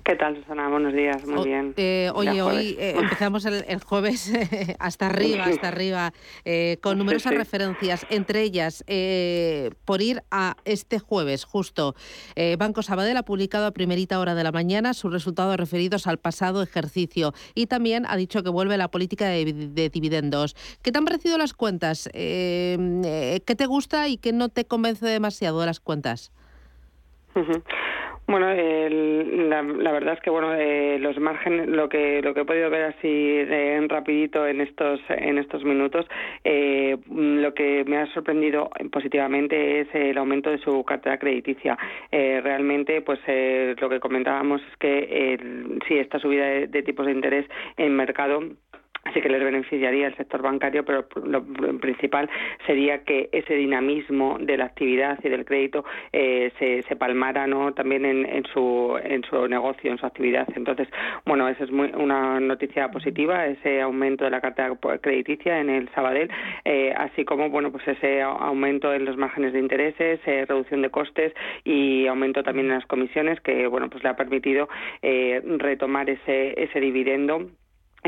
¿Qué 0.07 0.15
tal, 0.15 0.37
Susana? 0.37 0.69
Buenos 0.69 0.93
días, 0.93 1.27
muy 1.27 1.49
bien. 1.49 1.73
Eh, 1.75 2.09
oye, 2.15 2.41
hoy 2.41 2.77
eh, 2.79 2.95
empezamos 2.97 3.43
el, 3.43 3.83
jueves 3.83 4.31
hasta 4.79 5.07
arriba, 5.07 5.43
hasta 5.47 5.67
arriba, 5.67 6.13
eh, 6.45 6.77
con 6.81 6.97
numerosas 6.97 7.33
referencias, 7.33 8.07
entre 8.09 8.41
ellas, 8.43 8.85
por 9.83 10.01
ir 10.01 10.23
a 10.31 10.55
este 10.63 10.99
jueves, 10.99 11.43
justo, 11.43 11.93
Banco 12.57 12.83
Sabadell 12.83 13.17
ha 13.17 13.23
publicado 13.23 13.65
a 13.65 13.71
primerita 13.71 14.17
hora 14.21 14.33
de 14.33 14.45
la 14.45 14.53
mañana 14.53 14.93
sus 14.93 15.11
resultados 15.11 15.57
referidos 15.57 16.07
al 16.07 16.19
pasado 16.19 16.63
ejercicio 16.63 17.33
y 17.53 17.65
también 17.65 18.05
ha 18.07 18.15
dicho 18.15 18.43
que 18.43 18.49
vuelve 18.49 18.77
la 18.77 18.87
política 18.87 19.27
de, 19.27 19.89
dividendos. 19.91 20.55
¿Qué 20.83 20.93
te 20.93 20.99
han 20.99 21.03
parecido 21.03 21.37
las 21.37 21.53
cuentas? 21.53 22.09
¿Qué 22.13 23.55
te 23.57 23.65
gusta 23.65 24.07
y 24.07 24.15
qué 24.15 24.31
no 24.31 24.47
te 24.47 24.63
convence 24.63 25.05
demasiado 25.05 25.59
de 25.59 25.65
las 25.65 25.81
cuentas? 25.81 26.31
Bueno, 28.29 28.47
la, 28.49 29.91
verdad 29.93 30.15
es 30.15 30.19
que 30.19 30.29
bueno, 30.29 30.53
eh, 30.53 30.99
los 30.99 31.17
márgenes, 31.17 31.69
lo 31.69 31.87
que 31.87 32.21
lo 32.21 32.33
que 32.33 32.41
he 32.41 32.45
podido 32.45 32.69
ver 32.69 32.83
así 32.83 33.37
en 33.39 33.87
rapidito 33.87 34.45
en 34.45 34.59
estos 34.59 34.99
en 35.07 35.37
estos 35.37 35.63
minutos, 35.63 36.05
eh, 36.43 36.97
lo 37.09 37.53
que 37.53 37.85
me 37.85 37.97
ha 37.97 38.05
sorprendido 38.07 38.69
positivamente 38.91 39.79
es 39.79 39.87
el 39.93 40.17
aumento 40.17 40.49
de 40.49 40.57
su 40.57 40.83
cartera 40.83 41.17
crediticia. 41.17 41.77
Eh, 42.11 42.41
realmente, 42.43 43.01
pues 43.01 43.21
lo 43.79 43.87
que 43.87 44.01
comentábamos 44.01 44.61
es 44.71 44.77
que 44.77 45.39
sí 45.87 45.97
esta 45.97 46.19
subida 46.19 46.67
de 46.67 46.83
tipos 46.83 47.05
de 47.05 47.13
interés 47.13 47.45
en 47.77 47.95
mercado 47.95 48.43
Así 49.07 49.21
que 49.21 49.29
les 49.29 49.43
beneficiaría 49.43 50.07
el 50.07 50.15
sector 50.15 50.41
bancario, 50.41 50.83
pero 50.83 51.05
lo 51.23 51.43
principal 51.79 52.29
sería 52.65 53.03
que 53.03 53.29
ese 53.31 53.55
dinamismo 53.55 54.37
de 54.39 54.57
la 54.57 54.65
actividad 54.65 55.17
y 55.23 55.29
del 55.29 55.45
crédito 55.45 55.85
eh, 56.11 56.51
se, 56.59 56.83
se, 56.83 56.95
palmara 56.95 57.47
¿no? 57.47 57.73
también 57.73 58.05
en, 58.05 58.43
su, 58.53 58.99
en 59.01 59.23
su 59.23 59.47
negocio, 59.47 59.91
en 59.91 59.97
su 59.97 60.05
actividad. 60.05 60.47
Entonces, 60.55 60.89
bueno, 61.25 61.47
esa 61.47 61.63
es 61.63 61.71
muy, 61.71 61.91
una 61.95 62.39
noticia 62.39 62.89
positiva, 62.91 63.45
ese 63.45 63.81
aumento 63.81 64.25
de 64.25 64.31
la 64.31 64.41
cartera 64.41 64.75
crediticia 65.01 65.59
en 65.59 65.69
el 65.69 65.89
Sabadell, 65.93 66.29
eh, 66.65 66.93
así 66.97 67.23
como 67.23 67.49
bueno, 67.49 67.71
pues 67.71 67.87
ese 67.87 68.21
aumento 68.21 68.93
en 68.93 69.05
los 69.05 69.15
márgenes 69.15 69.53
de 69.53 69.59
intereses, 69.59 70.19
eh, 70.25 70.45
reducción 70.47 70.81
de 70.81 70.89
costes 70.89 71.33
y 71.63 72.07
aumento 72.07 72.43
también 72.43 72.67
en 72.67 72.75
las 72.75 72.85
comisiones, 72.87 73.39
que 73.41 73.67
bueno, 73.67 73.89
pues 73.89 74.03
le 74.03 74.09
ha 74.09 74.15
permitido 74.15 74.67
retomar 75.01 76.09
ese, 76.09 76.61
ese 76.61 76.79
dividendo 76.79 77.47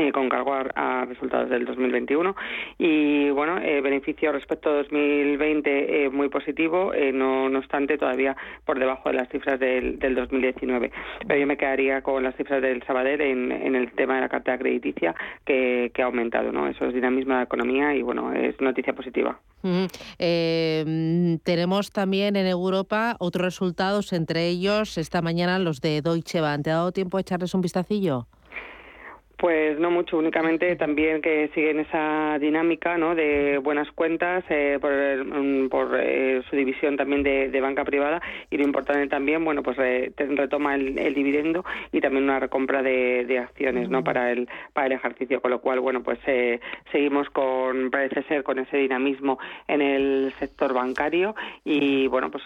eh, 0.00 0.12
con 0.12 0.28
cargo 0.28 0.54
a, 0.54 1.04
resultados 1.04 1.50
del 1.50 1.64
2021 1.64 2.34
y 2.78 3.30
bueno 3.30 3.58
eh, 3.58 3.80
beneficio 3.80 4.32
respecto 4.32 4.70
a 4.70 4.74
2020 4.74 6.04
eh, 6.04 6.10
muy 6.10 6.28
positivo 6.28 6.92
no, 7.12 7.48
no 7.48 7.58
obstante 7.58 7.98
todavía 7.98 8.36
por 8.64 8.78
debajo 8.78 9.10
de 9.10 9.16
las 9.16 9.28
cifras 9.28 9.60
del, 9.60 9.98
del 9.98 10.14
2019 10.14 10.90
pero 11.26 11.40
yo 11.40 11.46
me 11.46 11.56
quedaría 11.56 12.02
con 12.02 12.22
las 12.22 12.34
cifras 12.36 12.62
del 12.62 12.82
Sabadell 12.84 13.20
en, 13.20 13.74
el 13.74 13.92
tema 13.92 14.14
de 14.14 14.20
la 14.22 14.28
cartera 14.28 14.58
crediticia 14.58 15.14
que, 15.44 15.90
que, 15.92 16.02
ha 16.02 16.06
aumentado 16.06 16.50
no 16.52 16.66
eso 16.66 16.86
es 16.86 16.94
dinamismo 16.94 17.34
de 17.34 17.40
la 17.40 17.44
economía 17.44 17.94
y 17.94 18.02
bueno 18.02 18.32
es 18.32 18.60
noticia 18.60 18.94
positiva. 18.94 19.38
Tenemos 21.44 21.90
también 21.92 22.36
en 22.36 22.46
Europa 22.46 23.16
otros 23.18 23.44
resultados 23.44 24.14
entre 24.14 24.48
ellos 24.48 24.96
esta 24.96 25.20
mañana 25.20 25.58
los 25.58 25.82
de 25.82 26.00
Deutsche 26.00 26.40
Bank. 26.40 26.60
¿te 26.62 26.70
ha 26.70 26.74
dado 26.74 26.92
tiempo 26.92 27.18
a 27.18 27.20
echarles 27.20 27.54
un 27.54 27.60
vistacillo? 27.60 28.26
Pues 29.40 29.78
no 29.78 29.90
mucho, 29.90 30.18
únicamente 30.18 30.76
también 30.76 31.22
que 31.22 31.48
siguen 31.54 31.80
esa 31.80 32.36
dinámica 32.38 32.98
¿no? 32.98 33.14
de 33.14 33.56
buenas 33.56 33.90
cuentas 33.92 34.44
eh, 34.50 34.76
por, 34.78 34.92
mm, 34.92 35.70
por 35.70 35.98
eh, 35.98 36.42
su 36.50 36.56
división 36.56 36.98
también 36.98 37.22
de, 37.22 37.58
banca 37.58 37.82
privada 37.82 38.20
y 38.50 38.58
lo 38.58 38.64
importante 38.64 39.06
también, 39.06 39.42
bueno, 39.42 39.62
pues 39.62 39.78
retoma 39.78 40.74
el, 40.74 41.14
dividendo 41.14 41.64
y 41.90 42.02
también 42.02 42.24
una 42.24 42.38
recompra 42.38 42.82
de, 42.82 43.38
acciones 43.38 43.88
¿no? 43.88 44.04
para 44.04 44.30
el 44.30 44.46
para 44.74 44.88
el 44.88 44.92
ejercicio, 44.92 45.40
con 45.40 45.50
lo 45.50 45.62
cual, 45.62 45.80
bueno, 45.80 46.02
pues 46.02 46.18
eh, 46.26 46.60
seguimos 46.92 47.30
con, 47.30 47.90
parece 47.90 48.22
ser, 48.24 48.42
con 48.42 48.58
ese 48.58 48.76
dinamismo 48.76 49.38
en 49.68 49.80
el 49.80 50.34
sector 50.38 50.74
bancario 50.74 51.34
y, 51.64 52.08
bueno, 52.08 52.30
pues 52.30 52.44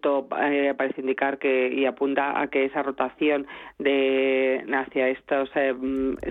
todo 0.00 0.28
parece 0.28 1.00
indicar 1.00 1.38
que 1.38 1.72
y 1.74 1.86
apunta 1.86 2.40
a 2.40 2.46
que 2.46 2.66
esa 2.66 2.84
rotación 2.84 3.48
de 3.78 4.64
hacia 4.72 5.08
estos 5.08 5.50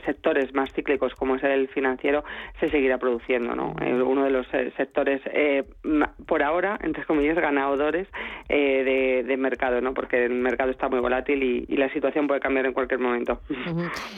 sectores 0.05 0.53
más 0.53 0.71
cíclicos 0.73 1.13
como 1.15 1.35
es 1.35 1.43
el 1.43 1.67
financiero 1.69 2.23
se 2.59 2.69
seguirá 2.69 2.97
produciendo 2.97 3.55
no 3.55 3.75
eh, 3.81 3.93
uno 4.01 4.23
de 4.23 4.31
los 4.31 4.47
eh, 4.53 4.71
sectores 4.77 5.21
eh, 5.25 5.63
por 6.25 6.43
ahora 6.43 6.79
entre 6.81 7.05
comillas 7.05 7.35
ganadores 7.37 8.07
de, 8.49 9.35
mercado 9.37 9.81
no 9.81 9.93
porque 9.93 10.25
el 10.25 10.33
mercado 10.33 10.71
está 10.71 10.87
muy 10.87 10.99
volátil 10.99 11.43
y, 11.43 11.73
la 11.73 11.91
situación 11.91 12.27
puede 12.27 12.39
cambiar 12.39 12.67
en 12.67 12.71
cualquier 12.71 12.99
momento. 12.99 13.41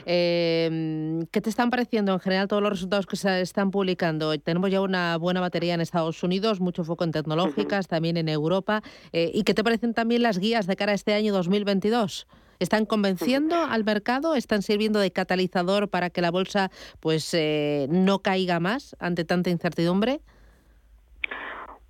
Qué 0.05 1.41
te 1.41 1.49
están 1.49 1.69
pareciendo 1.71 2.13
en 2.13 2.19
general 2.19 2.47
todos 2.47 2.61
los 2.61 2.73
resultados 2.73 3.07
que 3.07 3.15
se 3.15 3.41
están 3.41 3.71
publicando 3.71 4.37
tenemos 4.37 4.69
ya 4.69 4.81
una 4.81 5.17
buena 5.17 5.39
batería 5.39 5.73
en 5.73 5.81
Estados 5.81 6.21
Unidos 6.21 6.59
mucho 6.59 6.83
foco 6.83 7.05
en 7.05 7.11
tecnológicas 7.11 7.87
también 7.87 8.17
en 8.17 8.29
Europa. 8.29 8.81
Y 9.13 9.43
qué 9.43 9.53
te 9.53 9.63
parecen 9.63 9.93
también 9.93 10.21
las 10.21 10.37
guías 10.37 10.67
de 10.67 10.75
cara 10.75 10.91
a 10.91 10.95
este 10.95 11.13
año 11.13 11.33
2022 11.33 12.27
¿Están 12.59 12.85
convenciendo 12.85 13.55
al 13.55 13.83
mercado? 13.83 14.35
¿Están 14.35 14.61
sirviendo 14.61 14.99
de 14.99 15.11
catalizador 15.11 15.89
para 15.89 16.09
que 16.09 16.21
la 16.21 16.31
bolsa 16.31 16.71
pues 16.99 17.33
eh, 17.33 17.87
no 17.89 18.19
caiga 18.19 18.59
más 18.59 18.95
ante 18.99 19.25
tanta 19.25 19.49
incertidumbre? 19.49 20.21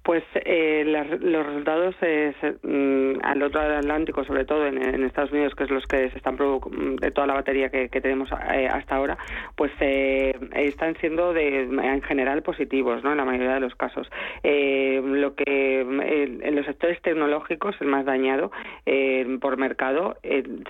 Pues 0.06 0.24
eh, 0.36 0.84
los 0.86 1.46
resultados 1.48 1.96
mm, 2.62 3.14
al 3.24 3.42
otro 3.42 3.60
lado 3.60 3.72
del 3.72 3.80
Atlántico, 3.80 4.24
sobre 4.24 4.46
todo 4.46 4.68
en, 4.68 5.04
Estados 5.04 5.32
Unidos, 5.32 5.56
que 5.56 5.64
es 5.64 5.72
los 5.72 5.84
que 5.88 6.12
se 6.12 6.18
están 6.18 6.38
de 6.38 7.10
toda 7.10 7.26
la 7.26 7.34
batería 7.34 7.70
que, 7.70 7.90
tenemos 7.90 8.30
eh, 8.54 8.68
hasta 8.68 8.98
ahora, 8.98 9.18
pues 9.56 9.72
eh, 9.80 10.38
están 10.54 10.96
siendo 10.98 11.34
de, 11.34 11.62
en 11.62 12.02
general 12.04 12.44
positivos, 12.44 13.04
¿no? 13.04 13.14
En 13.14 13.18
la 13.18 13.26
mayoría 13.26 13.56
de 13.56 13.62
los 13.62 13.74
casos. 13.74 14.08
lo 14.44 15.34
que 15.34 15.82
en 15.82 16.56
los 16.56 16.68
sectores 16.68 17.02
tecnológicos, 17.02 17.76
el 17.82 17.88
más 17.88 18.06
dañado 18.06 18.52
por 19.42 19.58
mercado, 19.58 20.18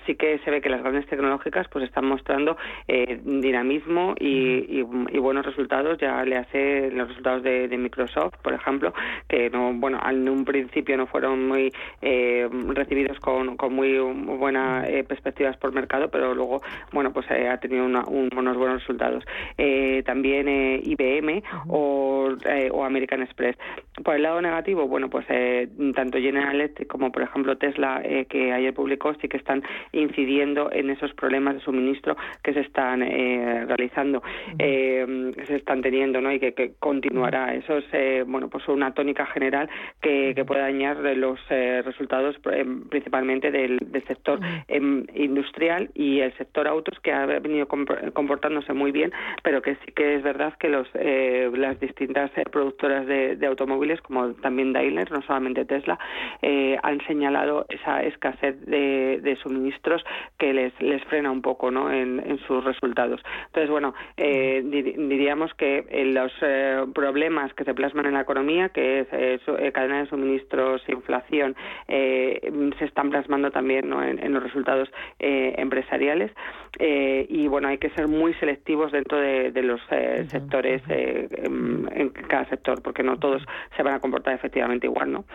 sí 0.06 0.16
que 0.16 0.40
se 0.46 0.52
ve 0.52 0.62
que 0.62 0.70
las 0.70 0.82
grandes 0.82 1.08
tecnológicas 1.08 1.68
pues 1.68 1.84
están 1.84 2.06
mostrando 2.06 2.56
dinamismo 2.88 4.16
y, 4.18 4.82
buenos 5.20 5.46
resultados. 5.46 5.98
Ya 5.98 6.24
le 6.24 6.38
hace 6.38 6.90
los 6.92 7.10
resultados 7.10 7.44
de 7.44 7.78
Microsoft, 7.78 8.36
por 8.42 8.54
ejemplo 8.54 8.94
que 9.28 9.50
no, 9.50 9.74
bueno, 9.74 10.00
en 10.08 10.30
un 10.30 10.46
principio 10.46 10.98
no 10.98 11.08
fueron 11.08 11.48
muy 11.48 11.72
eh, 12.02 12.48
recibidos 12.70 13.20
con, 13.20 13.58
con 13.58 13.74
muy 13.74 13.98
buenas 13.98 14.88
eh, 14.88 15.04
perspectivas 15.04 15.58
por 15.58 15.74
mercado, 15.74 16.10
pero 16.10 16.34
luego, 16.36 16.62
bueno, 16.92 17.12
pues 17.12 17.26
eh, 17.32 17.48
ha 17.48 17.58
tenido 17.60 17.86
unos 17.86 18.56
buenos 18.56 18.82
resultados. 18.82 19.24
también 20.06 20.48
IBM 20.84 21.42
o, 21.68 22.30
o, 22.72 22.84
American 22.84 23.22
Express. 23.24 23.58
Por 24.04 24.16
el 24.16 24.24
lado 24.24 24.42
negativo, 24.42 24.88
bueno, 24.88 25.10
pues 25.10 25.26
tanto 25.96 26.20
General 26.20 26.56
Electric 26.56 26.88
como, 26.88 27.12
por 27.12 27.24
ejemplo, 27.24 27.58
Tesla, 27.58 28.04
que 28.30 28.52
ayer 28.52 28.74
publicó, 28.74 29.14
sí 29.16 29.28
que 29.28 29.38
están 29.38 29.64
incidiendo 29.92 30.72
en 30.72 30.90
esos 30.90 31.14
problemas 31.14 31.56
de 31.56 31.62
suministro 31.62 32.16
que 32.44 32.54
se 32.54 32.60
están 32.62 33.00
realizando, 33.00 34.22
que 34.58 35.44
se 35.48 35.56
están 35.56 35.82
teniendo, 35.82 36.22
¿no? 36.22 36.32
Y 36.32 36.40
que, 36.40 36.54
que 36.54 36.74
continuará. 36.80 37.56
Eso 37.56 37.78
es, 37.78 38.28
bueno, 38.28 38.50
pues 38.50 38.68
una 38.68 38.94
tónica 38.94 39.15
general 39.26 39.70
que, 40.02 40.36
puede 40.46 40.62
dañar 40.62 40.98
los 40.98 41.40
eh, 41.50 41.82
resultados 41.84 42.36
eh, 42.52 42.66
principalmente 42.90 43.52
del, 43.52 43.80
sector 44.08 44.40
em, 44.68 45.06
industrial 45.16 45.90
y 45.96 46.20
el 46.20 46.36
sector 46.38 46.68
autos 46.68 47.00
que 47.00 47.12
ha 47.12 47.26
venido 47.26 47.68
comportándose 47.68 48.74
muy 48.74 48.92
bien, 48.92 49.12
pero 49.44 49.62
que 49.62 49.76
sí 49.76 49.92
que 49.96 50.16
es 50.16 50.24
verdad 50.24 50.54
que 50.60 50.70
los 50.70 50.88
eh, 50.94 51.50
las 51.56 51.80
distintas 51.80 52.32
productoras 52.52 53.08
de, 53.08 53.46
automóviles, 53.48 54.02
como 54.02 54.34
también 54.36 54.74
Daimler, 54.74 55.12
no 55.12 55.22
solamente 55.22 55.66
Tesla, 55.66 55.98
han 56.84 57.00
señalado 57.06 57.66
esa 57.70 58.04
escasez 58.04 58.60
de, 58.66 59.38
suministros 59.42 60.04
que 60.38 60.54
les, 60.54 60.74
les 60.82 61.04
frena 61.06 61.32
un 61.32 61.42
poco 61.42 61.72
¿no? 61.72 61.92
en, 61.92 62.40
sus 62.48 62.64
resultados. 62.64 63.22
Entonces, 63.48 63.70
bueno, 63.70 63.94
diríamos 64.18 65.54
que 65.54 65.86
los 66.06 66.32
problemas 66.94 67.54
que 67.54 67.64
se 67.64 67.74
plasman 67.74 68.08
en 68.08 68.14
la 68.14 68.22
economía, 68.22 68.70
que 68.70 69.05
eh, 69.12 69.40
eh, 69.60 69.72
cadena 69.72 70.00
de 70.00 70.10
suministros, 70.10 70.82
inflación, 70.88 71.56
eh, 71.88 72.40
se 72.80 72.86
están 72.86 73.10
plasmando 73.10 73.52
también 73.52 73.92
en, 73.94 74.34
los 74.34 74.44
resultados 74.44 74.90
empresariales. 75.20 76.32
y 76.80 77.48
bueno, 77.48 77.68
hay 77.68 77.78
que 77.78 77.90
ser 77.92 78.08
muy 78.08 78.34
selectivos 78.36 78.92
dentro 78.92 79.18
de, 79.18 79.52
los 79.62 79.82
sectores, 80.30 80.82
en, 80.88 82.10
cada 82.28 82.46
sector, 82.50 82.82
porque 82.82 83.04
no 83.04 83.18
todos 83.18 83.44
se 83.76 83.84
van 83.84 83.96
a 83.96 84.00
comportar 84.00 84.34
efectivamente 84.34 84.88
igual, 84.88 85.12
¿no? 85.12 85.26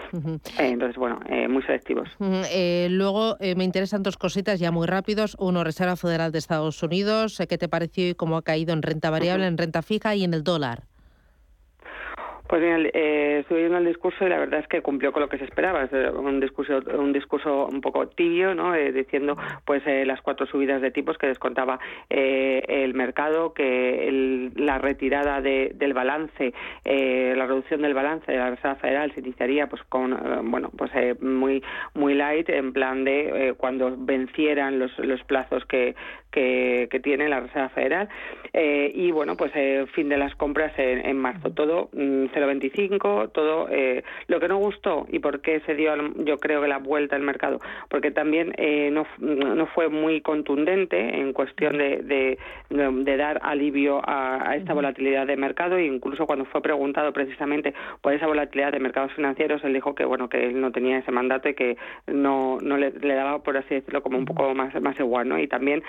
entonces, 0.58 0.96
bueno, 0.96 1.20
muy 1.48 1.62
selectivos. 1.62 2.08
luego 2.90 3.36
me 3.56 3.64
interesan 3.64 4.02
dos 4.02 4.16
cositas 4.16 4.60
ya 4.60 4.70
muy 4.70 4.86
rápidos. 4.86 5.36
Uno, 5.38 5.64
Reserva 5.64 5.96
Federal 5.96 6.32
de 6.32 6.38
Estados 6.38 6.82
Unidos. 6.82 7.40
¿Qué 7.48 7.58
te 7.58 7.68
pareció 7.68 8.08
y 8.08 8.14
cómo 8.14 8.36
ha 8.36 8.42
caído 8.42 8.72
en 8.72 8.82
renta 8.82 9.10
variable, 9.10 9.46
en 9.46 9.56
renta 9.56 9.82
fija 9.82 10.14
y 10.14 10.24
en 10.24 10.34
el 10.34 10.44
dólar? 10.44 10.89
Pues 12.50 12.62
bien, 12.62 12.90
eh, 12.94 13.38
estuve 13.42 13.60
viendo 13.60 13.78
el 13.78 13.86
discurso 13.86 14.26
y 14.26 14.28
la 14.28 14.40
verdad 14.40 14.58
es 14.58 14.66
que 14.66 14.82
cumplió 14.82 15.12
con 15.12 15.22
lo 15.22 15.28
que 15.28 15.38
se 15.38 15.44
esperaba. 15.44 15.84
Es 15.84 15.92
un 15.92 16.40
discurso, 16.40 16.80
un 16.98 17.12
discurso 17.12 17.68
un 17.68 17.80
poco 17.80 18.08
tibio, 18.08 18.56
¿no? 18.56 18.74
Eh, 18.74 18.90
diciendo 18.90 19.36
pues 19.64 19.86
eh, 19.86 20.04
las 20.04 20.20
cuatro 20.20 20.46
subidas 20.46 20.82
de 20.82 20.90
tipos 20.90 21.16
que 21.16 21.28
descontaba 21.28 21.78
eh, 22.08 22.60
el 22.66 22.92
mercado, 22.94 23.54
que 23.54 24.50
la 24.56 24.78
retirada 24.78 25.40
del 25.40 25.92
balance, 25.94 26.52
la 26.84 27.46
reducción 27.46 27.82
del 27.82 27.94
balance 27.94 28.32
de 28.32 28.38
la 28.38 28.50
Reserva 28.50 28.74
Federal 28.74 29.12
se 29.14 29.20
iniciaría 29.20 29.68
pues 29.68 29.84
con 29.84 30.50
bueno 30.50 30.72
pues 30.76 30.90
muy 31.20 31.62
muy 31.94 32.14
light 32.14 32.48
en 32.48 32.72
plan 32.72 33.04
de 33.04 33.54
cuando 33.58 33.94
vencieran 33.96 34.80
los, 34.80 34.98
los 34.98 35.22
plazos 35.22 35.64
que, 35.66 35.94
que, 36.30 37.00
tiene 37.02 37.28
la 37.28 37.40
Reserva 37.40 37.68
Federal. 37.70 38.08
Eh, 38.52 38.90
y 38.94 39.10
bueno, 39.10 39.36
pues 39.36 39.52
eh, 39.54 39.86
fin 39.94 40.08
de 40.08 40.18
las 40.18 40.34
compras 40.34 40.72
en, 40.76 41.16
marzo. 41.16 41.50
Todo 41.50 41.90
0,25, 41.92 43.26
mm, 43.26 43.30
todo 43.30 43.68
lo 44.28 44.40
que 44.40 44.48
no 44.48 44.58
gustó 44.58 45.06
y 45.10 45.18
por 45.18 45.40
qué 45.40 45.60
se 45.60 45.74
dio, 45.74 45.94
yo 46.24 46.38
creo 46.38 46.60
que 46.60 46.68
la 46.68 46.78
vuelta 46.78 47.16
al 47.16 47.22
mercado, 47.22 47.58
porque 47.88 48.10
también 48.10 48.54
no, 48.92 49.06
no 49.18 49.66
fue 49.66 49.88
muy 49.88 50.20
contundente 50.20 51.18
en 51.18 51.32
cuestión 51.32 51.78
de, 51.78 52.38
de, 52.70 53.16
dar 53.16 53.40
alivio 53.42 54.00
a, 54.04 54.56
esta 54.56 54.74
volatilidad 54.74 55.26
de 55.26 55.36
mercado 55.36 55.76
e 55.76 55.86
incluso 55.86 56.26
cuando 56.26 56.44
fue 56.46 56.62
preguntado 56.62 57.12
precisamente 57.12 57.74
por 58.00 58.12
esa 58.12 58.26
volatilidad 58.26 58.72
de 58.72 58.80
mercados 58.80 59.12
financieros, 59.12 59.62
él 59.64 59.74
dijo 59.74 59.94
que 59.94 60.04
bueno 60.04 60.28
que 60.28 60.46
él 60.46 60.60
no 60.60 60.72
tenía 60.72 60.98
ese 60.98 61.12
mandato 61.12 61.48
y 61.48 61.54
que 61.54 61.76
no, 62.06 62.58
no 62.60 62.76
le, 62.76 62.90
le 62.92 63.14
daba, 63.14 63.42
por 63.42 63.56
así 63.56 63.74
decirlo, 63.74 64.02
como 64.02 64.18
un 64.18 64.24
poco 64.24 64.54
más, 64.54 64.74
más 64.80 64.98
igual, 64.98 65.28
¿no? 65.28 65.38
Y 65.38 65.46
también 65.48 65.82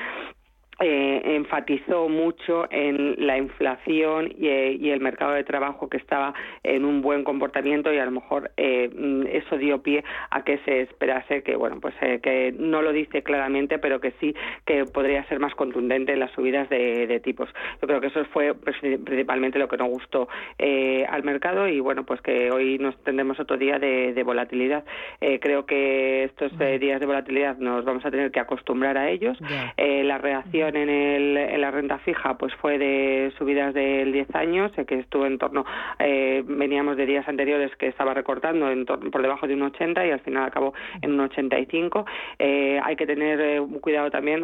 eh, 0.79 1.35
enfatizó 1.35 2.09
mucho 2.09 2.65
en 2.71 3.27
la 3.27 3.37
inflación 3.37 4.33
eh, 4.41 4.77
y, 4.79 4.89
el 4.89 4.99
mercado 4.99 5.33
de 5.33 5.43
trabajo 5.43 5.89
que 5.89 5.97
estaba 5.97 6.33
en 6.63 6.85
un 6.85 7.03
buen 7.03 7.23
comportamiento 7.23 7.93
y 7.93 7.99
a 7.99 8.05
lo 8.05 8.11
mejor 8.11 8.49
eh, 8.57 8.89
mm, 8.91 9.27
eso 9.27 9.57
dio 9.57 9.83
pie 9.83 10.03
a 10.31 10.43
que 10.43 10.57
se 10.59 10.81
esperase 10.81 11.43
que 11.43 11.55
bueno 11.55 11.79
pues 11.79 11.93
que 12.23 12.55
no 12.57 12.81
lo 12.81 12.93
dice 12.93 13.21
claramente 13.21 13.77
pero 13.77 13.99
que 14.01 14.13
sí 14.19 14.33
que 14.65 14.85
podría 14.85 15.23
ser 15.25 15.39
más 15.39 15.53
contundente 15.53 16.13
en 16.13 16.19
las 16.19 16.31
subidas 16.31 16.67
de, 16.69 17.21
tipos. 17.23 17.49
Yo 17.79 17.87
creo 17.87 18.01
que 18.01 18.07
eso 18.07 18.25
fue 18.33 18.55
principalmente 18.55 19.59
lo 19.59 19.67
que 19.67 19.77
no 19.77 19.85
gustó 19.85 20.27
al 20.57 21.23
mercado 21.23 21.67
y 21.67 21.79
bueno 21.79 22.05
pues 22.05 22.21
que 22.21 22.49
hoy 22.49 22.79
nos 22.79 22.97
tendremos 23.03 23.39
otro 23.39 23.57
día 23.57 23.77
de, 23.77 24.23
volatilidad. 24.23 24.83
Creo 25.19 25.65
que 25.65 26.23
estos 26.23 26.57
días 26.57 26.99
de 26.99 27.05
volatilidad 27.05 27.57
nos 27.57 27.85
vamos 27.85 28.03
a 28.05 28.09
tener 28.09 28.31
que 28.31 28.39
acostumbrar 28.39 28.97
a 28.97 29.09
ellos. 29.09 29.37
La 29.77 30.17
reacción 30.17 30.70
en, 30.75 30.89
el, 30.89 31.37
en 31.37 31.61
la 31.61 31.71
renta 31.71 31.97
fija 31.99 32.37
pues 32.37 32.53
fue 32.55 32.77
de 32.77 33.31
subidas 33.37 33.73
del 33.73 34.11
10 34.11 34.35
años, 34.35 34.71
que 34.87 34.99
estuvo 34.99 35.25
en 35.25 35.37
torno, 35.37 35.65
eh, 35.99 36.43
veníamos 36.45 36.97
de 36.97 37.05
días 37.05 37.27
anteriores 37.27 37.75
que 37.77 37.87
estaba 37.87 38.13
recortando 38.13 38.69
en 38.69 38.85
por 38.85 39.21
debajo 39.21 39.47
de 39.47 39.53
un 39.53 39.63
80 39.63 40.05
y 40.05 40.11
al 40.11 40.19
final 40.21 40.43
acabó 40.43 40.73
en 41.01 41.11
un 41.11 41.21
85. 41.21 42.05
Eh, 42.39 42.79
hay 42.83 42.95
que 42.95 43.05
tener 43.05 43.39
eh, 43.39 43.61
cuidado 43.79 44.09
también 44.11 44.41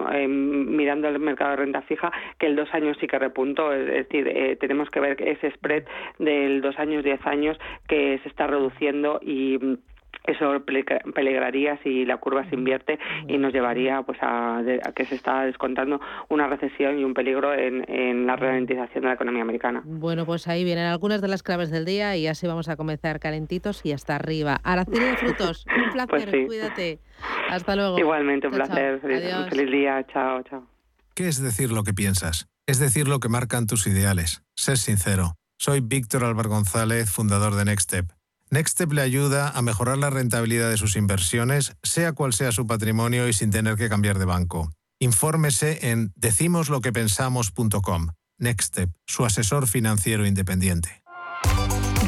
mirando 0.75 1.07
el 1.07 1.19
mercado 1.19 1.51
de 1.51 1.57
renta 1.57 1.81
fija 1.81 2.11
que 2.37 2.47
el 2.47 2.55
dos 2.55 2.73
años 2.73 2.97
sí 2.99 3.07
que 3.07 3.19
repuntó, 3.19 3.73
es 3.73 3.85
decir, 3.85 4.57
tenemos 4.59 4.89
que 4.89 4.99
ver 4.99 5.21
ese 5.21 5.51
spread 5.51 5.83
del 6.19 6.61
dos 6.61 6.77
años, 6.79 7.03
10 7.03 7.25
años 7.25 7.59
que 7.87 8.19
se 8.23 8.29
está 8.29 8.47
reduciendo 8.47 9.19
y 9.21 9.59
eso 10.27 10.63
peligraría 11.15 11.79
si 11.83 12.05
la 12.05 12.17
curva 12.17 12.47
se 12.49 12.55
invierte 12.55 12.99
y 13.27 13.37
nos 13.37 13.53
llevaría 13.53 14.01
pues 14.03 14.17
a, 14.21 14.61
que 14.95 15.05
se 15.05 15.15
está 15.15 15.43
descontando 15.43 15.99
una 16.29 16.47
recesión 16.47 16.99
y 16.99 17.03
un 17.03 17.13
peligro 17.13 17.53
en, 17.53 18.27
la 18.27 18.35
ralentización 18.35 19.03
de 19.03 19.07
la 19.07 19.13
economía 19.13 19.41
americana. 19.41 19.81
Bueno, 19.85 20.25
pues 20.25 20.47
ahí 20.47 20.63
vienen 20.63 20.85
algunas 20.85 21.21
de 21.21 21.27
las 21.27 21.43
claves 21.43 21.71
del 21.71 21.85
día 21.85 22.15
y 22.17 22.27
así 22.27 22.45
vamos 22.45 22.67
a 22.69 22.75
comenzar 22.75 23.19
calentitos 23.19 23.85
y 23.85 23.93
hasta 23.93 24.15
arriba. 24.15 24.59
Araceli 24.63 24.99
de 24.99 25.17
Frutos, 25.17 25.65
un 25.67 25.83
pues 26.09 26.25
placer, 26.25 26.45
cuídate. 26.45 26.99
Hasta 27.49 27.75
luego. 27.75 27.97
Igualmente, 27.97 28.47
un 28.47 28.53
placer. 28.53 28.99
Feliz, 28.99 29.33
feliz 29.49 29.71
día. 29.71 30.05
Chao, 30.11 30.43
chao. 30.43 30.67
¿Qué 31.15 31.27
es 31.27 31.41
decir 31.41 31.71
lo 31.71 31.83
que 31.83 31.93
piensas? 31.93 32.47
Es 32.67 32.79
decir 32.79 33.07
lo 33.07 33.19
que 33.19 33.29
marcan 33.29 33.65
tus 33.65 33.87
ideales. 33.87 34.43
Ser 34.55 34.77
sincero. 34.77 35.35
Soy 35.57 35.79
Víctor 35.79 36.23
Álvaro 36.23 36.49
González, 36.49 37.09
fundador 37.09 37.55
de 37.55 37.65
Next 37.65 37.89
Step. 37.89 38.16
Nextstep 38.49 38.93
le 38.93 39.01
ayuda 39.01 39.49
a 39.49 39.61
mejorar 39.61 39.97
la 39.97 40.09
rentabilidad 40.09 40.69
de 40.69 40.77
sus 40.77 40.95
inversiones, 40.95 41.73
sea 41.83 42.13
cual 42.13 42.33
sea 42.33 42.51
su 42.51 42.65
patrimonio 42.65 43.27
y 43.27 43.33
sin 43.33 43.51
tener 43.51 43.75
que 43.75 43.89
cambiar 43.89 44.19
de 44.19 44.25
banco. 44.25 44.71
Infórmese 44.99 45.89
en 45.91 46.13
decimosloquepensamos.com. 46.15 48.07
Nextstep, 48.39 48.91
su 49.05 49.25
asesor 49.25 49.67
financiero 49.67 50.25
independiente. 50.25 51.03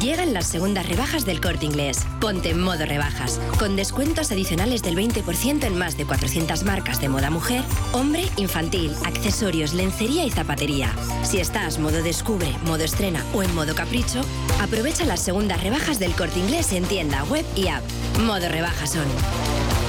Llegan 0.02 0.34
las 0.34 0.48
segundas 0.48 0.88
rebajas 0.88 1.26
del 1.26 1.42
corte 1.42 1.66
inglés. 1.66 2.06
Ponte 2.22 2.52
en 2.52 2.62
modo 2.62 2.86
rebajas, 2.86 3.38
con 3.60 3.76
descuentos 3.76 4.32
adicionales 4.32 4.82
del 4.82 4.96
20% 4.96 5.66
en 5.66 5.78
más 5.78 5.98
de 5.98 6.06
400 6.06 6.64
marcas 6.64 7.02
de 7.02 7.10
moda 7.10 7.30
mujer, 7.30 7.64
hombre, 7.92 8.24
infantil, 8.38 8.96
accesorios, 9.06 9.74
lencería 9.74 10.24
y 10.24 10.32
zapatería. 10.32 10.94
Si 11.24 11.40
estás 11.40 11.80
modo 11.80 12.02
descubre, 12.02 12.56
modo 12.66 12.86
estrena 12.86 13.26
o 13.34 13.44
en 13.44 13.54
modo 13.54 13.76
capricho, 13.76 14.22
aprovecha 14.62 15.04
las 15.04 15.20
segundas 15.20 15.62
rebajas 15.62 16.00
del 16.00 16.14
corte 16.14 16.40
inglés 16.40 16.72
en 16.72 16.86
tienda, 16.86 17.26
web 17.26 17.46
y 17.58 17.68
app. 17.68 17.84
Modo 18.20 18.48
rebajas 18.48 18.92
son. 18.92 19.89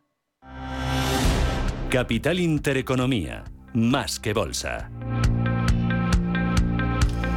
Capital 1.91 2.39
Intereconomía, 2.39 3.43
más 3.73 4.17
que 4.17 4.31
bolsa. 4.31 4.89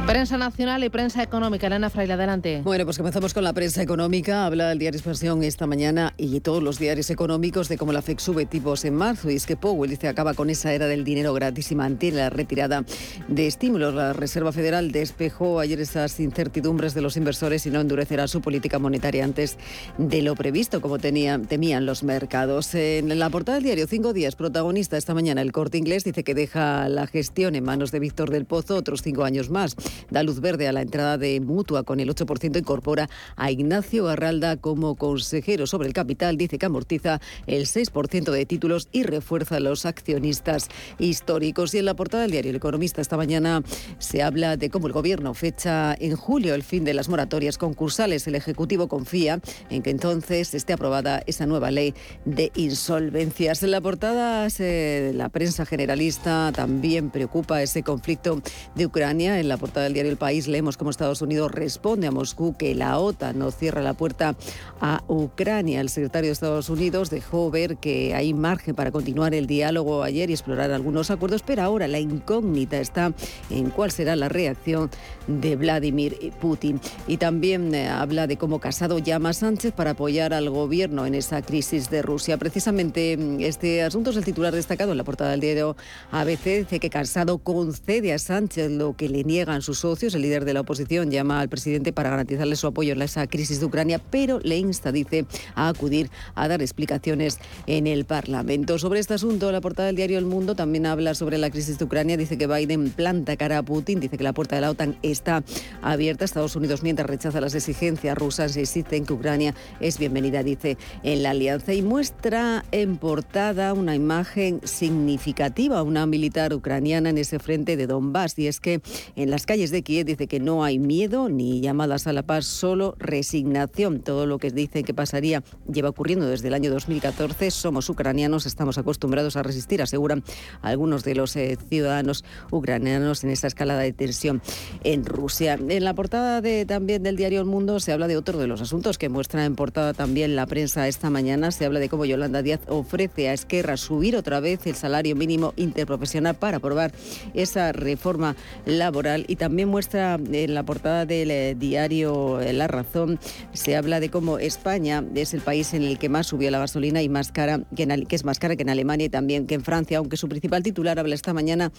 Prensa 0.05 0.37
nacional 0.37 0.83
y 0.83 0.89
prensa 0.89 1.23
económica. 1.23 1.65
Elena 1.65 1.89
Fraile, 1.89 2.13
adelante. 2.13 2.61
Bueno, 2.63 2.85
pues 2.85 2.95
comenzamos 2.97 3.33
con 3.33 3.43
la 3.43 3.53
prensa 3.53 3.81
económica. 3.81 4.45
Habla 4.45 4.71
el 4.71 4.77
diario 4.77 4.99
Expansión 4.99 5.41
esta 5.41 5.65
mañana 5.65 6.13
y 6.15 6.39
todos 6.41 6.61
los 6.61 6.77
diarios 6.77 7.09
económicos 7.09 7.69
de 7.69 7.77
cómo 7.79 7.91
la 7.91 8.03
FED 8.03 8.19
sube 8.19 8.45
tipos 8.45 8.85
en 8.85 8.93
marzo. 8.93 9.31
Y 9.31 9.35
es 9.35 9.47
que 9.47 9.57
Powell 9.57 9.89
dice 9.89 10.07
acaba 10.07 10.35
con 10.35 10.51
esa 10.51 10.73
era 10.73 10.85
del 10.85 11.03
dinero 11.03 11.33
gratis 11.33 11.71
y 11.71 11.75
mantiene 11.75 12.17
la 12.17 12.29
retirada 12.29 12.85
de 13.27 13.47
estímulos. 13.47 13.95
La 13.95 14.13
Reserva 14.13 14.51
Federal 14.51 14.91
despejó 14.91 15.59
ayer 15.59 15.79
esas 15.79 16.19
incertidumbres 16.19 16.93
de 16.93 17.01
los 17.01 17.17
inversores 17.17 17.65
y 17.65 17.71
no 17.71 17.81
endurecerá 17.81 18.27
su 18.27 18.41
política 18.41 18.77
monetaria 18.77 19.25
antes 19.25 19.57
de 19.97 20.21
lo 20.21 20.35
previsto, 20.35 20.81
como 20.81 20.99
tenían, 20.99 21.47
temían 21.47 21.87
los 21.87 22.03
mercados. 22.03 22.75
En 22.75 23.17
la 23.17 23.31
portada 23.31 23.55
del 23.55 23.63
diario 23.63 23.87
Cinco 23.87 24.13
Días, 24.13 24.35
protagonista 24.35 24.97
esta 24.97 25.15
mañana, 25.15 25.41
el 25.41 25.51
corte 25.51 25.79
inglés 25.79 26.03
dice 26.03 26.23
que 26.23 26.35
deja 26.35 26.89
la 26.89 27.07
gestión 27.07 27.55
en 27.55 27.63
manos 27.63 27.91
de 27.91 27.99
Víctor 27.99 28.29
del 28.29 28.45
Pozo 28.45 28.75
otros 28.75 29.01
cinco 29.01 29.23
años 29.23 29.49
más 29.49 29.75
da 30.09 30.23
luz 30.23 30.39
verde 30.39 30.67
a 30.67 30.71
la 30.71 30.81
entrada 30.81 31.17
de 31.17 31.39
Mutua 31.39 31.83
con 31.83 31.99
el 31.99 32.09
8%, 32.09 32.57
incorpora 32.57 33.09
a 33.35 33.51
Ignacio 33.51 34.05
Garralda 34.05 34.57
como 34.57 34.95
consejero 34.95 35.67
sobre 35.67 35.87
el 35.87 35.93
capital, 35.93 36.37
dice 36.37 36.57
que 36.57 36.65
amortiza 36.65 37.21
el 37.47 37.65
6% 37.65 38.31
de 38.31 38.45
títulos 38.45 38.89
y 38.91 39.03
refuerza 39.03 39.57
a 39.57 39.59
los 39.59 39.85
accionistas 39.85 40.69
históricos. 40.99 41.73
Y 41.73 41.79
en 41.79 41.85
la 41.85 41.95
portada 41.95 42.23
del 42.23 42.31
diario 42.31 42.49
El 42.51 42.57
Economista 42.57 43.01
esta 43.01 43.17
mañana 43.17 43.63
se 43.97 44.23
habla 44.23 44.57
de 44.57 44.69
cómo 44.69 44.87
el 44.87 44.93
gobierno 44.93 45.33
fecha 45.33 45.95
en 45.99 46.15
julio 46.15 46.55
el 46.55 46.63
fin 46.63 46.83
de 46.83 46.93
las 46.93 47.09
moratorias 47.09 47.57
concursales. 47.57 48.27
El 48.27 48.35
Ejecutivo 48.35 48.87
confía 48.87 49.39
en 49.69 49.81
que 49.81 49.89
entonces 49.89 50.53
esté 50.53 50.73
aprobada 50.73 51.23
esa 51.27 51.45
nueva 51.45 51.71
ley 51.71 51.93
de 52.25 52.51
insolvencias. 52.55 53.63
En 53.63 53.71
la 53.71 53.81
portada 53.81 54.47
de 54.47 55.11
la 55.13 55.29
prensa 55.29 55.65
generalista 55.65 56.51
también 56.53 57.09
preocupa 57.09 57.61
ese 57.61 57.83
conflicto 57.83 58.41
de 58.75 58.85
Ucrania. 58.85 59.39
En 59.39 59.47
la 59.47 59.57
portada 59.57 59.84
del 59.85 59.93
diario 59.93 60.11
El 60.11 60.17
País 60.17 60.47
leemos 60.47 60.77
cómo 60.77 60.89
Estados 60.89 61.21
Unidos 61.21 61.51
responde 61.51 62.07
a 62.07 62.11
Moscú 62.11 62.55
que 62.57 62.75
la 62.75 62.99
OTAN 62.99 63.39
no 63.39 63.51
cierra 63.51 63.81
la 63.81 63.93
puerta 63.93 64.35
a 64.81 65.03
Ucrania. 65.07 65.81
El 65.81 65.89
secretario 65.89 66.27
de 66.27 66.33
Estados 66.33 66.69
Unidos 66.69 67.09
dejó 67.09 67.49
ver 67.49 67.77
que 67.77 68.13
hay 68.13 68.33
margen 68.33 68.75
para 68.75 68.91
continuar 68.91 69.33
el 69.33 69.47
diálogo 69.47 70.03
ayer 70.03 70.29
y 70.29 70.33
explorar 70.33 70.71
algunos 70.71 71.11
acuerdos, 71.11 71.43
pero 71.43 71.63
ahora 71.63 71.87
la 71.87 71.99
incógnita 71.99 72.77
está 72.79 73.13
en 73.49 73.69
cuál 73.69 73.91
será 73.91 74.15
la 74.15 74.29
reacción 74.29 74.89
de 75.27 75.55
Vladimir 75.55 76.17
Putin. 76.41 76.79
Y 77.07 77.17
también 77.17 77.73
eh, 77.73 77.87
habla 77.87 78.27
de 78.27 78.37
cómo 78.37 78.59
Casado 78.59 78.99
llama 78.99 79.29
a 79.29 79.33
Sánchez 79.33 79.73
para 79.73 79.91
apoyar 79.91 80.33
al 80.33 80.49
gobierno 80.49 81.05
en 81.05 81.15
esa 81.15 81.41
crisis 81.41 81.89
de 81.89 82.01
Rusia. 82.01 82.37
Precisamente 82.37 83.17
mm, 83.17 83.41
este 83.41 83.83
asunto 83.83 84.09
es 84.09 84.17
el 84.17 84.25
titular 84.25 84.53
destacado 84.53 84.91
en 84.91 84.97
la 84.97 85.03
portada 85.03 85.31
del 85.31 85.39
diario 85.39 85.75
ABC. 86.11 86.59
Dice 86.59 86.79
que 86.79 86.89
Casado 86.89 87.37
concede 87.39 88.13
a 88.13 88.19
Sánchez 88.19 88.71
lo 88.71 88.95
que 88.95 89.09
le 89.09 89.23
niegan 89.23 89.61
sus 89.61 89.74
sus 89.75 89.81
socios. 89.81 90.15
El 90.15 90.21
líder 90.21 90.45
de 90.45 90.53
la 90.53 90.61
oposición 90.61 91.11
llama 91.11 91.39
al 91.39 91.49
presidente 91.49 91.93
para 91.93 92.09
garantizarle 92.09 92.55
su 92.55 92.67
apoyo 92.67 92.93
en 92.93 93.01
esa 93.01 93.27
crisis 93.27 93.59
de 93.59 93.65
Ucrania, 93.65 93.99
pero 94.09 94.39
le 94.39 94.57
insta, 94.57 94.91
dice, 94.91 95.25
a 95.53 95.67
acudir 95.67 96.09
a 96.33 96.47
dar 96.47 96.61
explicaciones 96.61 97.39
en 97.67 97.87
el 97.87 98.05
Parlamento. 98.05 98.79
Sobre 98.79 98.99
este 98.99 99.13
asunto, 99.13 99.51
la 99.51 99.61
portada 99.61 99.87
del 99.87 99.95
diario 99.95 100.17
El 100.17 100.25
Mundo 100.25 100.55
también 100.55 100.85
habla 100.85 101.13
sobre 101.13 101.37
la 101.37 101.49
crisis 101.49 101.77
de 101.77 101.85
Ucrania. 101.85 102.17
Dice 102.17 102.37
que 102.37 102.47
Biden 102.47 102.89
planta 102.89 103.37
cara 103.37 103.59
a 103.59 103.63
Putin, 103.63 103.99
dice 103.99 104.17
que 104.17 104.23
la 104.23 104.33
puerta 104.33 104.55
de 104.55 104.61
la 104.61 104.71
OTAN 104.71 104.97
está 105.03 105.43
abierta. 105.81 106.25
Estados 106.25 106.55
Unidos, 106.55 106.81
mientras 106.81 107.09
rechaza 107.09 107.41
las 107.41 107.55
exigencias 107.55 108.17
rusas, 108.17 108.57
insiste 108.57 108.95
en 108.95 109.05
que 109.05 109.13
Ucrania 109.13 109.53
es 109.79 109.99
bienvenida, 109.99 110.43
dice, 110.43 110.77
en 111.03 111.23
la 111.23 111.31
alianza 111.31 111.73
y 111.73 111.81
muestra 111.81 112.65
en 112.71 112.97
portada 112.97 113.73
una 113.73 113.95
imagen 113.95 114.61
significativa, 114.63 115.83
una 115.83 116.05
militar 116.05 116.53
ucraniana 116.53 117.09
en 117.09 117.17
ese 117.17 117.39
frente 117.39 117.77
de 117.77 117.87
Donbass. 117.87 118.37
Y 118.39 118.47
es 118.47 118.59
que 118.59 118.81
en 119.15 119.29
las 119.29 119.45
calles 119.45 119.64
de 119.71 119.83
Kiev 119.83 120.05
dice 120.05 120.27
que 120.27 120.39
no 120.39 120.63
hay 120.63 120.79
miedo 120.79 121.29
ni 121.29 121.61
llamadas 121.61 122.07
a 122.07 122.13
la 122.13 122.23
paz, 122.23 122.45
solo 122.45 122.95
resignación. 122.99 124.01
Todo 124.01 124.25
lo 124.25 124.37
que 124.37 124.51
dicen 124.51 124.83
que 124.83 124.93
pasaría 124.93 125.43
lleva 125.71 125.89
ocurriendo 125.89 126.27
desde 126.27 126.49
el 126.49 126.53
año 126.53 126.71
2014. 126.71 127.51
Somos 127.51 127.89
ucranianos, 127.89 128.45
estamos 128.45 128.77
acostumbrados 128.77 129.35
a 129.35 129.43
resistir, 129.43 129.81
aseguran 129.81 130.23
algunos 130.61 131.03
de 131.03 131.15
los 131.15 131.35
eh, 131.35 131.57
ciudadanos 131.69 132.25
ucranianos 132.51 133.23
en 133.23 133.29
esta 133.29 133.47
escalada 133.47 133.81
de 133.81 133.93
tensión 133.93 134.41
en 134.83 135.05
Rusia. 135.05 135.57
En 135.69 135.83
la 135.83 135.93
portada 135.93 136.41
de, 136.41 136.65
también 136.65 137.03
del 137.03 137.15
diario 137.15 137.39
El 137.39 137.45
Mundo 137.45 137.79
se 137.79 137.91
habla 137.91 138.07
de 138.07 138.17
otro 138.17 138.37
de 138.39 138.47
los 138.47 138.61
asuntos 138.61 138.97
que 138.97 139.09
muestra 139.09 139.45
en 139.45 139.55
portada 139.55 139.93
también 139.93 140.35
la 140.35 140.45
prensa 140.45 140.87
esta 140.87 141.09
mañana. 141.09 141.51
Se 141.51 141.65
habla 141.65 141.79
de 141.79 141.89
cómo 141.89 142.05
Yolanda 142.05 142.41
Díaz 142.41 142.61
ofrece 142.67 143.29
a 143.29 143.33
Esquerra 143.33 143.77
subir 143.77 144.15
otra 144.15 144.39
vez 144.39 144.67
el 144.67 144.75
salario 144.75 145.15
mínimo 145.15 145.53
interprofesional 145.55 146.35
para 146.35 146.57
aprobar 146.57 146.91
esa 147.33 147.71
reforma 147.71 148.35
laboral 148.65 149.25
y 149.27 149.35
también 149.35 149.54
muestra 149.63 150.15
en 150.15 150.53
la 150.53 150.63
portada 150.63 151.05
del 151.05 151.31
eh, 151.31 151.55
diario 151.57 152.41
eh, 152.41 152.51
La 152.51 152.67
Razón, 152.67 153.19
se 153.53 153.77
habla 153.77 154.01
de 154.01 154.09
cómo 154.09 154.39
España 154.39 155.03
es 155.15 155.33
el 155.33 155.41
país 155.41 155.73
en 155.73 155.83
el 155.83 155.97
que 155.97 156.09
más 156.09 156.27
subió 156.27 156.51
la 156.51 156.59
gasolina 156.59 157.01
y 157.01 157.07
más 157.07 157.31
cara 157.31 157.61
que, 157.75 157.87
que 158.05 158.15
es 158.15 158.25
más 158.25 158.39
cara 158.39 158.57
que 158.57 158.63
en 158.63 158.69
Alemania 158.69 159.05
y 159.05 159.09
también 159.09 159.47
que 159.47 159.55
en 159.55 159.63
Francia, 159.63 159.99
aunque 159.99 160.17
su 160.17 160.27
principal 160.27 160.63
titular 160.63 160.99
habla 160.99 161.15
esta 161.15 161.33
mañana 161.33 161.71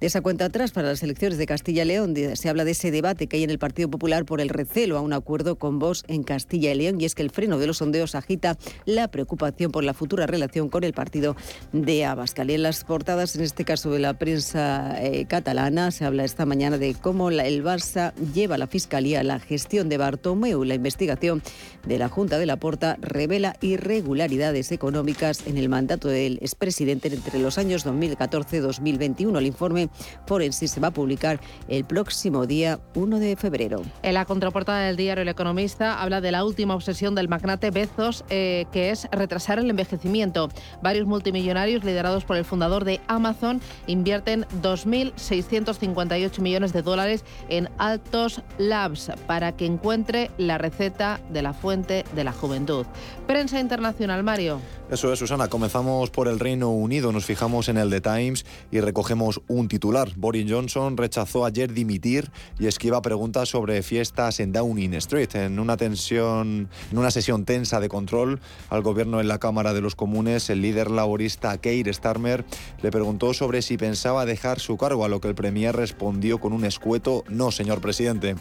de 0.00 0.06
esa 0.06 0.20
cuenta 0.20 0.44
atrás 0.44 0.70
para 0.70 0.88
las 0.88 1.02
elecciones 1.02 1.38
de 1.38 1.46
Castilla 1.46 1.82
y 1.82 1.86
León. 1.86 2.14
Se 2.34 2.48
habla 2.48 2.64
de 2.64 2.72
ese 2.72 2.90
debate 2.90 3.26
que 3.26 3.38
hay 3.38 3.44
en 3.44 3.50
el 3.50 3.58
Partido 3.58 3.90
Popular 3.90 4.24
por 4.24 4.40
el 4.40 4.48
recelo 4.48 4.98
a 4.98 5.00
un 5.00 5.12
acuerdo 5.12 5.56
con 5.56 5.78
Vox 5.78 6.04
en 6.08 6.22
Castilla 6.22 6.72
y 6.72 6.76
León 6.76 7.00
y 7.00 7.06
es 7.06 7.14
que 7.14 7.22
el 7.22 7.30
freno 7.30 7.58
de 7.58 7.66
los 7.66 7.78
sondeos 7.78 8.14
agita 8.14 8.58
la 8.84 9.08
preocupación 9.08 9.72
por 9.72 9.84
la 9.84 9.94
futura 9.94 10.26
relación 10.26 10.68
con 10.68 10.84
el 10.84 10.92
partido 10.92 11.36
de 11.72 12.04
Abascal. 12.04 12.50
Y 12.50 12.54
en 12.54 12.62
las 12.62 12.84
portadas, 12.84 13.36
en 13.36 13.42
este 13.42 13.64
caso 13.64 13.90
de 13.90 13.98
la 13.98 14.14
prensa 14.14 15.02
eh, 15.02 15.26
catalana, 15.26 15.90
se 15.90 16.04
habla 16.04 16.24
esta 16.24 16.46
mañana 16.46 16.78
de 16.78 16.94
cómo 16.94 17.23
el 17.32 17.64
Barça 17.64 18.14
lleva 18.34 18.56
a 18.56 18.58
la 18.58 18.66
Fiscalía 18.66 19.22
la 19.22 19.38
gestión 19.38 19.88
de 19.88 19.96
Bartomeu. 19.96 20.64
La 20.64 20.74
investigación 20.74 21.42
de 21.86 21.98
la 21.98 22.08
Junta 22.08 22.38
de 22.38 22.46
la 22.46 22.56
Porta 22.56 22.96
revela 23.00 23.56
irregularidades 23.60 24.72
económicas 24.72 25.46
en 25.46 25.58
el 25.58 25.68
mandato 25.68 26.08
del 26.08 26.38
expresidente 26.40 27.08
entre 27.08 27.38
los 27.38 27.58
años 27.58 27.84
2014 27.84 28.56
y 28.56 28.60
2021. 28.60 29.38
El 29.38 29.46
informe 29.46 29.88
forense 30.26 30.68
se 30.68 30.80
va 30.80 30.88
a 30.88 30.90
publicar 30.90 31.40
el 31.68 31.84
próximo 31.84 32.46
día 32.46 32.80
1 32.94 33.18
de 33.18 33.36
febrero. 33.36 33.82
En 34.02 34.14
la 34.14 34.24
contraportada 34.24 34.80
del 34.80 34.96
diario 34.96 35.22
El 35.22 35.28
Economista 35.28 36.02
habla 36.02 36.20
de 36.20 36.32
la 36.32 36.44
última 36.44 36.74
obsesión 36.74 37.14
del 37.14 37.28
magnate 37.28 37.70
Bezos, 37.70 38.24
eh, 38.28 38.66
que 38.72 38.90
es 38.90 39.08
retrasar 39.12 39.58
el 39.58 39.70
envejecimiento. 39.70 40.48
Varios 40.82 41.06
multimillonarios 41.06 41.84
liderados 41.84 42.24
por 42.24 42.36
el 42.36 42.44
fundador 42.44 42.84
de 42.84 43.00
Amazon 43.06 43.60
invierten 43.86 44.46
2.658 44.62 46.40
millones 46.40 46.72
de 46.72 46.82
dólares 46.82 47.13
en 47.48 47.68
Altos 47.78 48.42
Labs 48.58 49.12
para 49.26 49.52
que 49.52 49.66
encuentre 49.66 50.30
la 50.38 50.58
receta 50.58 51.20
de 51.30 51.42
la 51.42 51.52
fuente 51.52 52.04
de 52.14 52.24
la 52.24 52.32
juventud. 52.32 52.86
Prensa 53.26 53.60
internacional, 53.60 54.22
Mario. 54.22 54.60
Eso 54.90 55.12
es, 55.12 55.18
Susana. 55.18 55.48
Comenzamos 55.48 56.10
por 56.10 56.28
el 56.28 56.38
Reino 56.38 56.70
Unido. 56.70 57.10
Nos 57.10 57.24
fijamos 57.24 57.68
en 57.68 57.78
el 57.78 57.88
The 57.88 58.02
Times 58.02 58.44
y 58.70 58.80
recogemos 58.80 59.40
un 59.48 59.66
titular. 59.66 60.10
Boris 60.14 60.50
Johnson 60.50 60.96
rechazó 60.96 61.46
ayer 61.46 61.72
dimitir 61.72 62.30
y 62.58 62.66
esquiva 62.66 63.00
preguntas 63.00 63.48
sobre 63.48 63.82
fiestas 63.82 64.40
en 64.40 64.52
Downing 64.52 64.94
Street. 64.94 65.34
En 65.34 65.58
una 65.58 65.76
tensión, 65.76 66.68
en 66.92 66.98
una 66.98 67.10
sesión 67.10 67.44
tensa 67.46 67.80
de 67.80 67.88
control 67.88 68.40
al 68.68 68.82
gobierno 68.82 69.20
en 69.20 69.28
la 69.28 69.38
Cámara 69.38 69.72
de 69.72 69.80
los 69.80 69.94
Comunes, 69.94 70.50
el 70.50 70.60
líder 70.60 70.90
laborista 70.90 71.56
Keir 71.58 71.92
Starmer 71.92 72.44
le 72.82 72.90
preguntó 72.90 73.32
sobre 73.32 73.62
si 73.62 73.76
pensaba 73.76 74.26
dejar 74.26 74.60
su 74.60 74.76
cargo, 74.76 75.04
a 75.04 75.08
lo 75.08 75.20
que 75.20 75.28
el 75.28 75.34
premier 75.34 75.74
respondió 75.74 76.38
con 76.38 76.52
un 76.52 76.64
escueto 76.64 77.03
no, 77.28 77.50
señor 77.50 77.80
presidente. 77.80 78.34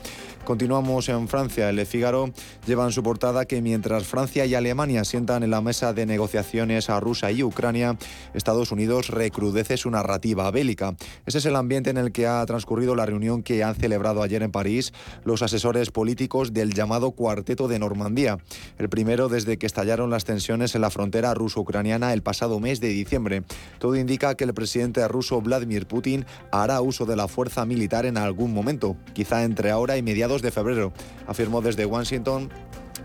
Continuamos 0.45 1.07
en 1.07 1.29
Francia. 1.29 1.69
El 1.69 1.85
Figaro 1.85 2.31
lleva 2.67 2.83
en 2.83 2.91
su 2.91 3.01
portada 3.01 3.45
que 3.45 3.61
mientras 3.61 4.05
Francia 4.05 4.45
y 4.45 4.55
Alemania 4.55 5.05
sientan 5.05 5.41
en 5.43 5.51
la 5.51 5.61
mesa 5.61 5.93
de 5.93 6.05
negociación 6.05 6.69
a 6.71 6.99
Rusia 6.99 7.31
y 7.31 7.43
Ucrania, 7.43 7.97
Estados 8.33 8.71
Unidos 8.71 9.07
recrudece 9.07 9.77
su 9.77 9.89
narrativa 9.89 10.51
bélica. 10.51 10.95
Ese 11.25 11.37
es 11.37 11.45
el 11.45 11.55
ambiente 11.55 11.89
en 11.89 11.97
el 11.97 12.11
que 12.11 12.27
ha 12.27 12.45
transcurrido 12.45 12.95
la 12.95 13.05
reunión 13.05 13.41
que 13.41 13.63
han 13.63 13.75
celebrado 13.75 14.21
ayer 14.21 14.43
en 14.43 14.51
París 14.51 14.93
los 15.23 15.41
asesores 15.41 15.91
políticos 15.91 16.53
del 16.53 16.73
llamado 16.73 17.11
Cuarteto 17.11 17.69
de 17.69 17.79
Normandía, 17.79 18.37
el 18.77 18.89
primero 18.89 19.29
desde 19.29 19.57
que 19.57 19.65
estallaron 19.65 20.09
las 20.09 20.25
tensiones 20.25 20.75
en 20.75 20.81
la 20.81 20.89
frontera 20.89 21.33
ruso-ucraniana 21.33 22.13
el 22.13 22.21
pasado 22.21 22.59
mes 22.59 22.81
de 22.81 22.89
diciembre. 22.89 23.43
Todo 23.79 23.95
indica 23.95 24.35
que 24.35 24.43
el 24.43 24.53
presidente 24.53 25.07
ruso 25.07 25.41
Vladimir 25.41 25.87
Putin 25.87 26.25
hará 26.51 26.81
uso 26.81 27.05
de 27.05 27.15
la 27.15 27.27
fuerza 27.27 27.65
militar 27.65 28.05
en 28.05 28.17
algún 28.17 28.52
momento, 28.53 28.95
quizá 29.13 29.43
entre 29.43 29.71
ahora 29.71 29.97
y 29.97 30.01
mediados 30.01 30.41
de 30.41 30.51
febrero, 30.51 30.93
afirmó 31.27 31.61
desde 31.61 31.85
Washington 31.85 32.49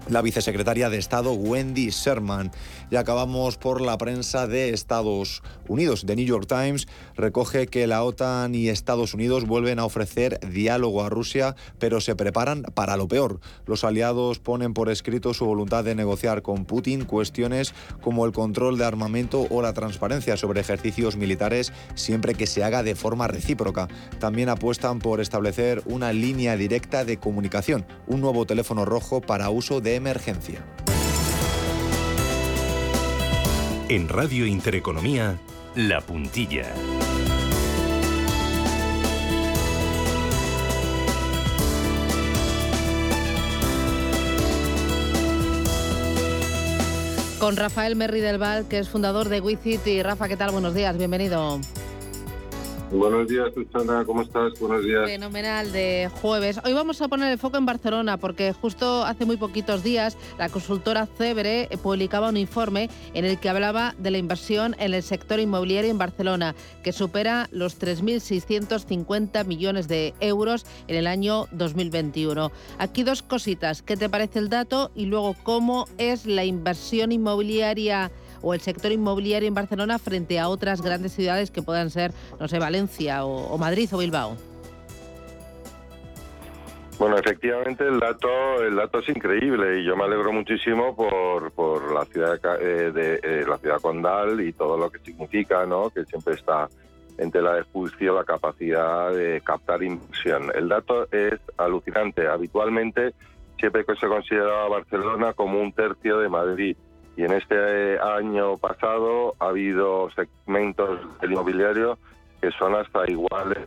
la 0.08 0.22
vicesecretaria 0.22 0.90
de 0.90 0.98
Estado 0.98 1.32
Wendy 1.32 1.90
Sherman. 1.90 2.50
Y 2.90 2.96
acabamos 2.96 3.56
por 3.56 3.80
la 3.80 3.98
prensa 3.98 4.46
de 4.46 4.70
Estados 4.70 5.42
Unidos. 5.66 6.04
The 6.06 6.16
New 6.16 6.24
York 6.24 6.46
Times 6.46 6.88
recoge 7.16 7.66
que 7.66 7.86
la 7.86 8.02
OTAN 8.02 8.54
y 8.54 8.68
Estados 8.68 9.14
Unidos 9.14 9.46
vuelven 9.46 9.78
a 9.78 9.84
ofrecer 9.84 10.40
diálogo 10.50 11.02
a 11.02 11.08
Rusia, 11.08 11.56
pero 11.78 12.00
se 12.00 12.16
preparan 12.16 12.62
para 12.62 12.96
lo 12.96 13.08
peor. 13.08 13.40
Los 13.66 13.84
aliados 13.84 14.38
ponen 14.38 14.74
por 14.74 14.90
escrito 14.90 15.34
su 15.34 15.44
voluntad 15.44 15.84
de 15.84 15.94
negociar 15.94 16.42
con 16.42 16.64
Putin 16.64 17.04
cuestiones 17.04 17.74
como 18.00 18.24
el 18.24 18.32
control 18.32 18.78
de 18.78 18.84
armamento 18.84 19.46
o 19.50 19.62
la 19.62 19.72
transparencia 19.72 20.36
sobre 20.36 20.60
ejercicios 20.60 21.16
militares 21.16 21.72
siempre 21.94 22.34
que 22.34 22.46
se 22.46 22.64
haga 22.64 22.82
de 22.82 22.94
forma 22.94 23.26
recíproca. 23.26 23.88
También 24.18 24.48
apuestan 24.48 24.98
por 24.98 25.20
establecer 25.20 25.82
una 25.86 26.12
línea 26.12 26.56
directa 26.56 27.04
de 27.04 27.18
comunicación, 27.18 27.86
un 28.06 28.20
nuevo 28.20 28.46
teléfono 28.46 28.84
rojo 28.84 29.20
para 29.20 29.50
uso 29.50 29.80
de 29.80 29.87
emergencia. 29.96 30.64
En 33.88 34.08
Radio 34.08 34.46
Intereconomía, 34.46 35.38
La 35.74 36.00
Puntilla. 36.00 36.66
Con 47.38 47.56
Rafael 47.56 47.94
Merri 47.96 48.20
del 48.20 48.38
Val, 48.38 48.66
que 48.68 48.78
es 48.78 48.88
fundador 48.88 49.28
de 49.28 49.40
WeCity. 49.40 50.02
Rafa, 50.02 50.28
¿qué 50.28 50.36
tal? 50.36 50.50
Buenos 50.50 50.74
días, 50.74 50.98
bienvenido. 50.98 51.60
Buenos 52.90 53.28
días, 53.28 53.52
Susana, 53.52 54.02
¿cómo 54.06 54.22
estás? 54.22 54.58
Buenos 54.58 54.82
días. 54.82 55.04
Fenomenal 55.04 55.72
de 55.72 56.10
jueves. 56.22 56.58
Hoy 56.64 56.72
vamos 56.72 57.02
a 57.02 57.08
poner 57.08 57.30
el 57.30 57.38
foco 57.38 57.58
en 57.58 57.66
Barcelona 57.66 58.16
porque 58.16 58.54
justo 58.54 59.04
hace 59.04 59.26
muy 59.26 59.36
poquitos 59.36 59.82
días 59.82 60.16
la 60.38 60.48
consultora 60.48 61.06
Cebre 61.06 61.68
publicaba 61.82 62.30
un 62.30 62.38
informe 62.38 62.88
en 63.12 63.26
el 63.26 63.38
que 63.38 63.50
hablaba 63.50 63.94
de 63.98 64.10
la 64.10 64.16
inversión 64.16 64.74
en 64.78 64.94
el 64.94 65.02
sector 65.02 65.38
inmobiliario 65.38 65.90
en 65.90 65.98
Barcelona, 65.98 66.54
que 66.82 66.92
supera 66.92 67.48
los 67.52 67.78
3.650 67.78 69.44
millones 69.44 69.86
de 69.86 70.14
euros 70.20 70.64
en 70.86 70.96
el 70.96 71.06
año 71.06 71.46
2021. 71.52 72.50
Aquí 72.78 73.02
dos 73.02 73.22
cositas. 73.22 73.82
¿Qué 73.82 73.98
te 73.98 74.08
parece 74.08 74.38
el 74.38 74.48
dato? 74.48 74.90
Y 74.94 75.06
luego, 75.06 75.36
¿cómo 75.42 75.86
es 75.98 76.24
la 76.24 76.46
inversión 76.46 77.12
inmobiliaria? 77.12 78.10
O 78.42 78.54
el 78.54 78.60
sector 78.60 78.92
inmobiliario 78.92 79.48
en 79.48 79.54
Barcelona 79.54 79.98
frente 79.98 80.38
a 80.38 80.48
otras 80.48 80.82
grandes 80.82 81.12
ciudades 81.12 81.50
que 81.50 81.62
puedan 81.62 81.90
ser, 81.90 82.12
no 82.38 82.48
sé, 82.48 82.58
Valencia 82.58 83.24
o, 83.24 83.56
Madrid 83.58 83.88
o 83.92 83.98
Bilbao? 83.98 84.36
Bueno, 86.98 87.16
efectivamente 87.16 87.84
el 87.86 88.00
dato 88.00 88.28
el 88.62 88.74
dato 88.74 88.98
es 88.98 89.08
increíble 89.08 89.80
y 89.80 89.84
yo 89.84 89.96
me 89.96 90.02
alegro 90.02 90.32
muchísimo 90.32 90.96
por, 90.96 91.52
por 91.52 91.92
la 91.92 92.04
ciudad 92.06 92.40
eh, 92.60 92.90
de 92.90 93.20
eh, 93.22 93.44
la 93.48 93.56
ciudad 93.58 93.80
condal 93.80 94.40
y 94.40 94.52
todo 94.52 94.76
lo 94.76 94.90
que 94.90 94.98
significa, 94.98 95.64
¿no? 95.64 95.90
Que 95.90 96.04
siempre 96.04 96.34
está 96.34 96.68
en 97.16 97.30
tela 97.30 97.54
de 97.54 97.62
juicio 97.62 98.14
la 98.14 98.24
capacidad 98.24 99.12
de 99.12 99.40
captar 99.42 99.82
inversión. 99.82 100.50
El 100.54 100.68
dato 100.68 101.06
es 101.12 101.38
alucinante. 101.56 102.26
Habitualmente 102.26 103.12
siempre 103.58 103.84
que 103.84 103.96
se 103.96 104.06
considera 104.06 104.68
Barcelona 104.68 105.32
como 105.32 105.60
un 105.60 105.72
tercio 105.72 106.18
de 106.18 106.28
Madrid 106.28 106.76
y 107.18 107.24
en 107.24 107.32
este 107.32 107.98
año 107.98 108.56
pasado 108.58 109.34
ha 109.40 109.48
habido 109.48 110.08
segmentos 110.12 111.00
del 111.20 111.32
inmobiliario 111.32 111.98
que 112.40 112.52
son 112.52 112.76
hasta 112.76 113.10
iguales 113.10 113.66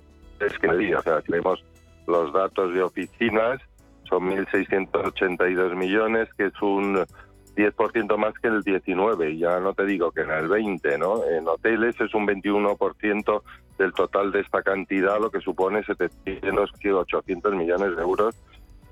que 0.62 0.68
Madrid. 0.68 0.98
O 0.98 1.02
sea, 1.02 1.22
si 1.22 1.34
vemos 1.34 1.62
los 2.08 2.32
datos 2.32 2.74
de 2.74 2.82
oficinas, 2.82 3.60
son 4.08 4.30
1.682 4.30 5.76
millones, 5.76 6.30
que 6.38 6.46
es 6.46 6.62
un 6.62 7.06
10% 7.58 8.18
más 8.18 8.34
que 8.42 8.48
el 8.48 8.62
19, 8.62 9.38
ya 9.38 9.60
no 9.60 9.74
te 9.74 9.86
digo 9.86 10.12
que 10.12 10.22
en 10.22 10.32
el 10.32 10.48
20, 10.48 10.98
¿no? 10.98 11.22
En 11.26 11.46
hoteles 11.46 12.00
es 12.00 12.14
un 12.14 12.26
21% 12.26 13.42
del 13.78 13.92
total 13.92 14.32
de 14.32 14.40
esta 14.40 14.64
cantidad, 14.64 15.20
lo 15.20 15.30
que 15.30 15.42
supone 15.42 15.84
700 15.84 16.72
800 16.86 17.54
millones 17.54 17.98
de 17.98 18.02
euros. 18.02 18.34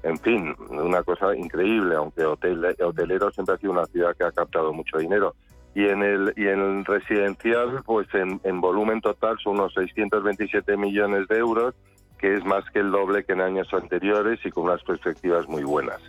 En 0.03 0.17
fin, 0.17 0.55
una 0.69 1.03
cosa 1.03 1.35
increíble, 1.35 1.95
aunque 1.95 2.23
hotel, 2.23 2.75
hotelero 2.79 3.31
siempre 3.31 3.55
ha 3.55 3.57
sido 3.57 3.73
una 3.73 3.85
ciudad 3.87 4.15
que 4.15 4.23
ha 4.23 4.31
captado 4.31 4.71
mucho 4.71 4.97
dinero. 4.97 5.35
Y 5.75 5.87
en 5.87 6.03
el, 6.03 6.33
y 6.35 6.47
en 6.47 6.59
el 6.59 6.85
residencial, 6.85 7.83
pues 7.85 8.07
en, 8.13 8.39
en 8.43 8.61
volumen 8.61 9.01
total 9.01 9.37
son 9.43 9.59
unos 9.59 9.73
627 9.73 10.77
millones 10.77 11.27
de 11.27 11.37
euros, 11.37 11.75
que 12.17 12.35
es 12.35 12.43
más 12.45 12.63
que 12.71 12.79
el 12.79 12.91
doble 12.91 13.23
que 13.23 13.33
en 13.33 13.41
años 13.41 13.67
anteriores 13.73 14.39
y 14.43 14.51
con 14.51 14.65
unas 14.65 14.83
perspectivas 14.83 15.47
muy 15.47 15.63
buenas. 15.63 16.01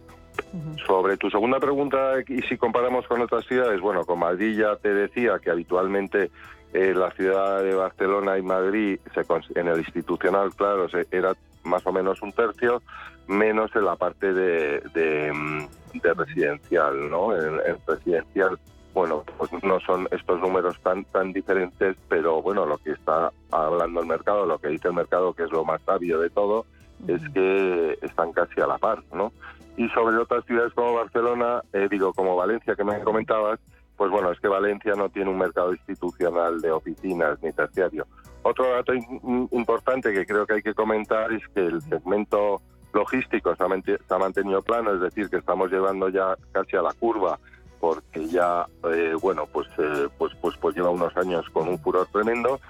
Sobre 0.86 1.16
tu 1.16 1.30
segunda 1.30 1.60
pregunta, 1.60 2.14
y 2.26 2.40
si 2.42 2.56
comparamos 2.56 3.06
con 3.06 3.20
otras 3.20 3.44
ciudades, 3.46 3.80
bueno, 3.80 4.04
con 4.04 4.18
Madrid 4.18 4.58
ya 4.58 4.76
te 4.76 4.92
decía 4.92 5.38
que 5.38 5.50
habitualmente 5.50 6.30
eh, 6.72 6.94
la 6.94 7.10
ciudad 7.12 7.62
de 7.62 7.74
Barcelona 7.74 8.38
y 8.38 8.42
Madrid, 8.42 8.98
se, 9.14 9.60
en 9.60 9.68
el 9.68 9.78
institucional, 9.78 10.54
claro, 10.54 10.88
se, 10.88 11.06
era 11.10 11.34
más 11.64 11.86
o 11.86 11.92
menos 11.92 12.22
un 12.22 12.32
tercio, 12.32 12.82
menos 13.30 13.70
en 13.74 13.84
la 13.84 13.96
parte 13.96 14.32
de, 14.32 14.80
de, 14.92 15.32
mm, 15.32 15.68
residencial, 16.16 17.10
¿no? 17.10 17.34
En, 17.34 17.60
residencial, 17.86 18.58
bueno, 18.92 19.24
pues 19.38 19.50
no 19.62 19.80
son 19.80 20.08
estos 20.10 20.40
números 20.40 20.78
tan 20.82 21.04
tan 21.06 21.32
diferentes, 21.32 21.96
pero 22.08 22.42
bueno, 22.42 22.66
lo 22.66 22.78
que 22.78 22.90
está 22.90 23.32
hablando 23.50 24.00
el 24.00 24.06
mercado, 24.06 24.46
lo 24.46 24.58
que 24.58 24.68
dice 24.68 24.88
el 24.88 24.94
mercado, 24.94 25.32
que 25.32 25.44
es 25.44 25.52
lo 25.52 25.64
más 25.64 25.80
sabio 25.82 26.18
de 26.20 26.30
todo, 26.30 26.66
es 27.06 27.22
que 27.32 27.98
están 28.02 28.32
casi 28.32 28.60
a 28.60 28.66
la 28.66 28.78
par, 28.78 29.02
¿no? 29.14 29.32
Y 29.76 29.88
sobre 29.90 30.16
otras 30.16 30.44
ciudades 30.44 30.72
como 30.74 30.94
Barcelona, 30.94 31.62
eh, 31.72 31.88
digo, 31.90 32.12
como 32.12 32.36
Valencia, 32.36 32.74
que 32.74 32.84
me 32.84 33.00
comentabas, 33.00 33.60
pues 33.96 34.10
bueno, 34.10 34.32
es 34.32 34.40
que 34.40 34.48
Valencia 34.48 34.94
no 34.94 35.08
tiene 35.08 35.30
un 35.30 35.38
mercado 35.38 35.72
institucional 35.72 36.60
de 36.60 36.72
oficinas 36.72 37.40
ni 37.42 37.52
terciario. 37.52 38.06
Otro 38.42 38.70
dato 38.72 38.94
importante 38.94 40.12
que 40.12 40.26
creo 40.26 40.46
que 40.46 40.54
hay 40.54 40.62
que 40.62 40.74
comentar 40.74 41.32
es 41.32 41.46
que 41.54 41.66
el 41.66 41.82
segmento 41.82 42.60
logístico 42.92 43.54
se 43.54 43.62
ha, 43.64 44.18
mantenido 44.18 44.62
plano, 44.62 44.94
es 44.94 45.00
decir, 45.00 45.28
que 45.28 45.36
estamos 45.36 45.70
llevando 45.70 46.08
ya 46.08 46.36
casi 46.52 46.76
a 46.76 46.82
la 46.82 46.92
curva, 46.92 47.38
porque 47.78 48.26
ya, 48.26 48.66
eh, 48.92 49.14
bueno, 49.20 49.46
pues, 49.46 49.68
eh, 49.78 50.08
pues, 50.18 50.32
pues, 50.40 50.56
pues 50.58 50.76
lleva 50.76 50.90
unos 50.90 51.16
años 51.16 51.48
con 51.50 51.68
un 51.68 51.78
furor 51.78 52.08
tremendo 52.12 52.60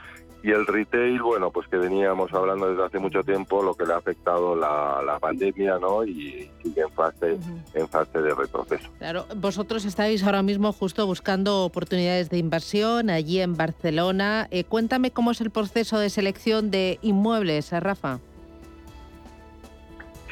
y 0.43 0.53
el 0.53 0.67
retail, 0.67 1.21
bueno, 1.21 1.51
pues 1.51 1.69
que 1.69 1.77
veníamos 1.77 2.33
hablando 2.33 2.71
desde 2.71 2.85
hace 2.85 2.99
mucho 2.99 3.23
tiempo, 3.23 3.63
lo 3.63 3.75
que 3.75 3.85
le 3.85 3.93
ha 3.93 3.97
afectado 3.97 4.57
la, 4.57 5.03
la 5.05 5.19
pandemia, 5.19 5.79
¿no? 5.79 6.05
Y 6.05 6.51
sigue 6.63 6.81
en 6.81 6.91
fase, 6.91 7.39
en 7.75 7.89
fase 7.89 8.23
de 8.23 8.35
retroceso. 8.35 8.89
Claro, 8.99 9.27
vosotros 9.37 9.85
estáis 9.85 10.23
ahora 10.25 10.43
mismo 10.43 10.73
justo 10.73 11.07
buscando 11.07 11.65
oportunidades 11.65 12.31
de 12.31 12.39
inversión 12.39 13.11
allí 13.11 13.41
en 13.41 13.57
Barcelona. 13.57 14.49
Eh, 14.51 14.65
cuéntame 14.65 15.11
cómo 15.11 15.33
es 15.33 15.41
el 15.43 15.51
proceso 15.51 15.99
de 15.99 16.09
selección 16.09 16.71
de 16.71 16.99
inmuebles, 17.03 17.71
Rafa. 17.73 18.21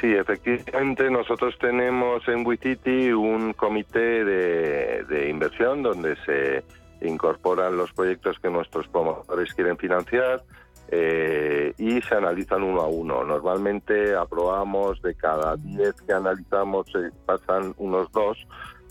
Sí, 0.00 0.12
efectivamente, 0.12 1.10
nosotros 1.10 1.56
tenemos 1.58 2.26
en 2.28 2.46
WeCity 2.46 3.12
un 3.12 3.52
comité 3.52 4.24
de, 4.24 5.04
de 5.04 5.28
inversión 5.28 5.82
donde 5.82 6.16
se 6.24 6.62
incorporan 7.00 7.76
los 7.76 7.92
proyectos 7.92 8.38
que 8.38 8.48
nuestros 8.48 8.86
promotores 8.88 9.52
quieren 9.54 9.76
financiar 9.76 10.42
eh, 10.90 11.74
y 11.76 12.00
se 12.00 12.14
analizan 12.14 12.62
uno 12.62 12.80
a 12.80 12.88
uno. 12.88 13.24
Normalmente 13.24 14.14
aprobamos 14.14 15.02
de 15.02 15.14
cada 15.14 15.56
10 15.56 15.94
que 16.02 16.12
analizamos, 16.12 16.86
se 16.90 17.10
pasan 17.26 17.74
unos 17.76 18.10
dos 18.12 18.46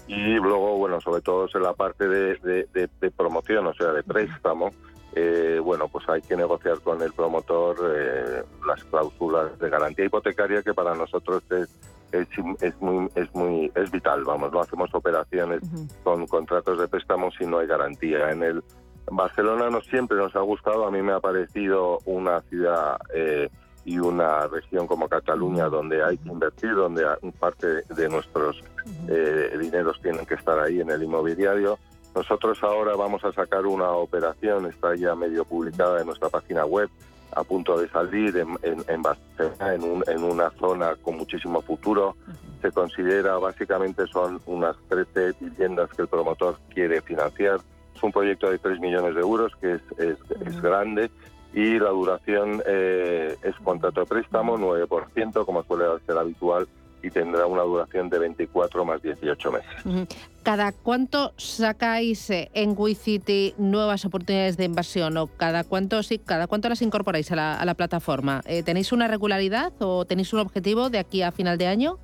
y 0.08 0.36
luego, 0.36 0.78
bueno, 0.78 1.02
sobre 1.02 1.22
todo 1.22 1.48
en 1.54 1.64
la 1.64 1.74
parte 1.74 2.08
de, 2.08 2.68
de, 2.74 3.12
promoción, 3.12 3.68
o 3.68 3.74
sea, 3.74 3.92
de 3.92 4.04
préstamo, 4.04 4.72
eh, 5.18 5.60
bueno, 5.60 5.88
pues 5.88 6.08
hay 6.10 6.22
que 6.22 6.36
negociar 6.36 6.80
con 6.82 7.02
el 7.02 7.12
promotor 7.12 7.76
eh, 7.96 8.44
las 8.68 8.84
cláusulas 8.84 9.58
de 9.58 9.70
garantía 9.70 10.06
hipotecaria 10.06 10.62
que 10.62 10.76
para 10.76 10.94
nosotros 10.94 11.44
es 11.52 11.70
es, 12.12 12.28
es, 12.62 12.82
muy 12.82 13.10
es 13.16 13.34
muy 13.36 13.72
es 13.76 13.92
vital 13.92 14.24
vamos 14.24 14.52
no 14.54 14.62
hacemos 14.62 14.94
operaciones 14.94 15.62
con 16.04 16.26
contratos 16.28 16.80
de 16.80 16.88
préstamos 16.88 17.34
si 17.38 17.46
no 17.46 17.60
hay 17.60 17.68
garantía. 17.68 18.32
En 18.32 18.44
el 18.44 18.64
Barcelona 19.12 19.70
no 19.70 19.82
siempre 19.82 20.18
nos 20.18 20.36
ha 20.36 20.42
gustado 20.42 20.86
a 20.86 20.92
mí 20.92 21.02
me 21.02 21.14
ha 21.14 21.20
parecido 21.20 22.00
una 22.06 22.42
ciudad 22.42 22.98
eh, 23.14 23.50
y 23.86 23.98
una 23.98 24.48
región 24.48 24.86
como 24.86 25.10
Cataluña 25.10 25.66
donde 25.66 26.04
hay 26.04 26.18
que 26.18 26.30
invertir 26.30 26.76
donde 26.76 27.04
parte 27.40 27.68
de 27.68 28.10
nuestros 28.10 28.64
eh, 29.08 29.58
dineros 29.60 30.00
tienen 30.02 30.26
que 30.26 30.36
estar 30.36 30.60
ahí 30.60 30.80
en 30.80 30.92
el 30.92 31.04
inmobiliario 31.04 31.80
nosotros 32.18 32.58
ahora 32.64 32.96
vamos 32.96 33.24
a 33.24 33.32
sacar 33.32 33.68
una 33.68 33.92
operación 33.92 34.66
está 34.66 34.96
ya 34.96 35.14
medio 35.14 35.46
publicada 35.46 36.00
en 36.00 36.08
nuestra 36.08 36.30
página 36.30 36.66
web 36.66 36.90
a 37.36 37.44
punto 37.44 37.78
de 37.78 37.88
salir 37.90 38.36
en, 38.38 38.58
en, 38.64 39.02
Barcelona, 39.04 39.76
en, 39.76 40.04
en, 40.08 40.24
una 40.24 40.50
zona 40.52 40.96
con 40.96 41.18
muchísimo 41.18 41.62
futuro. 41.62 42.16
Se 42.64 42.72
considera, 42.72 43.38
básicamente 43.38 44.08
son 44.08 44.42
unas 44.48 44.76
13 44.90 45.34
viviendas 45.40 45.92
que 45.92 46.02
el 46.02 46.08
promotor 46.08 46.58
quiere 46.74 47.02
financiar. 47.02 47.60
Es 47.96 48.02
un 48.02 48.12
proyecto 48.12 48.50
de 48.50 48.58
3 48.58 48.80
millones 48.80 49.14
de 49.14 49.22
euros 49.22 49.52
que 49.62 49.74
es, 49.74 49.82
es, 50.00 50.62
grande 50.62 51.12
y 51.54 51.78
la 51.78 51.90
duración 51.90 52.64
eh, 52.66 53.38
es 53.44 53.56
contrato 53.58 54.00
de 54.00 54.08
préstamo, 54.08 54.58
9%, 54.58 55.46
como 55.46 55.64
suele 55.64 55.86
ser 56.08 56.18
habitual 56.18 56.68
y 57.04 57.10
tendrá 57.10 57.46
una 57.46 57.64
duración 57.64 58.10
de 58.10 58.20
24 58.20 58.86
más 58.86 59.02
18 59.02 59.52
meses. 59.52 60.08
¿Cada 60.44 60.72
cuánto 60.72 61.34
sacáis 61.38 62.30
eh, 62.30 62.50
en 62.54 62.74
WeCity 62.78 63.56
nuevas 63.58 64.06
oportunidades 64.06 64.58
de 64.58 64.66
inversión 64.66 65.18
o 65.18 65.28
cada 65.28 65.64
cuánto 65.64 66.02
sí, 66.04 66.20
cada 66.20 66.48
cuánto 66.48 66.70
las 66.70 66.82
incorporáis 66.82 67.32
a 67.32 67.66
la, 67.66 67.74
plataforma? 67.76 68.42
Eh, 68.46 68.64
¿Tenéis 68.64 68.92
una 68.92 69.08
regularidad 69.08 69.74
o 69.80 70.06
tenéis 70.06 70.34
un 70.34 70.40
objetivo 70.40 70.90
de 70.90 71.00
aquí 71.00 71.22
a 71.22 71.32
final 71.32 71.58
de 71.58 71.68
año? 71.68 72.00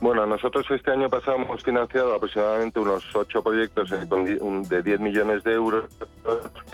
Bueno, 0.00 0.26
nosotros 0.26 0.66
este 0.70 0.90
año 0.90 1.08
pasado 1.08 1.38
hemos 1.38 1.62
financiado 1.62 2.14
aproximadamente 2.14 2.78
unos 2.78 3.04
ocho 3.14 3.42
proyectos 3.42 3.90
de 3.90 4.82
10 4.82 5.00
millones 5.00 5.44
de 5.44 5.52
euros. 5.52 5.84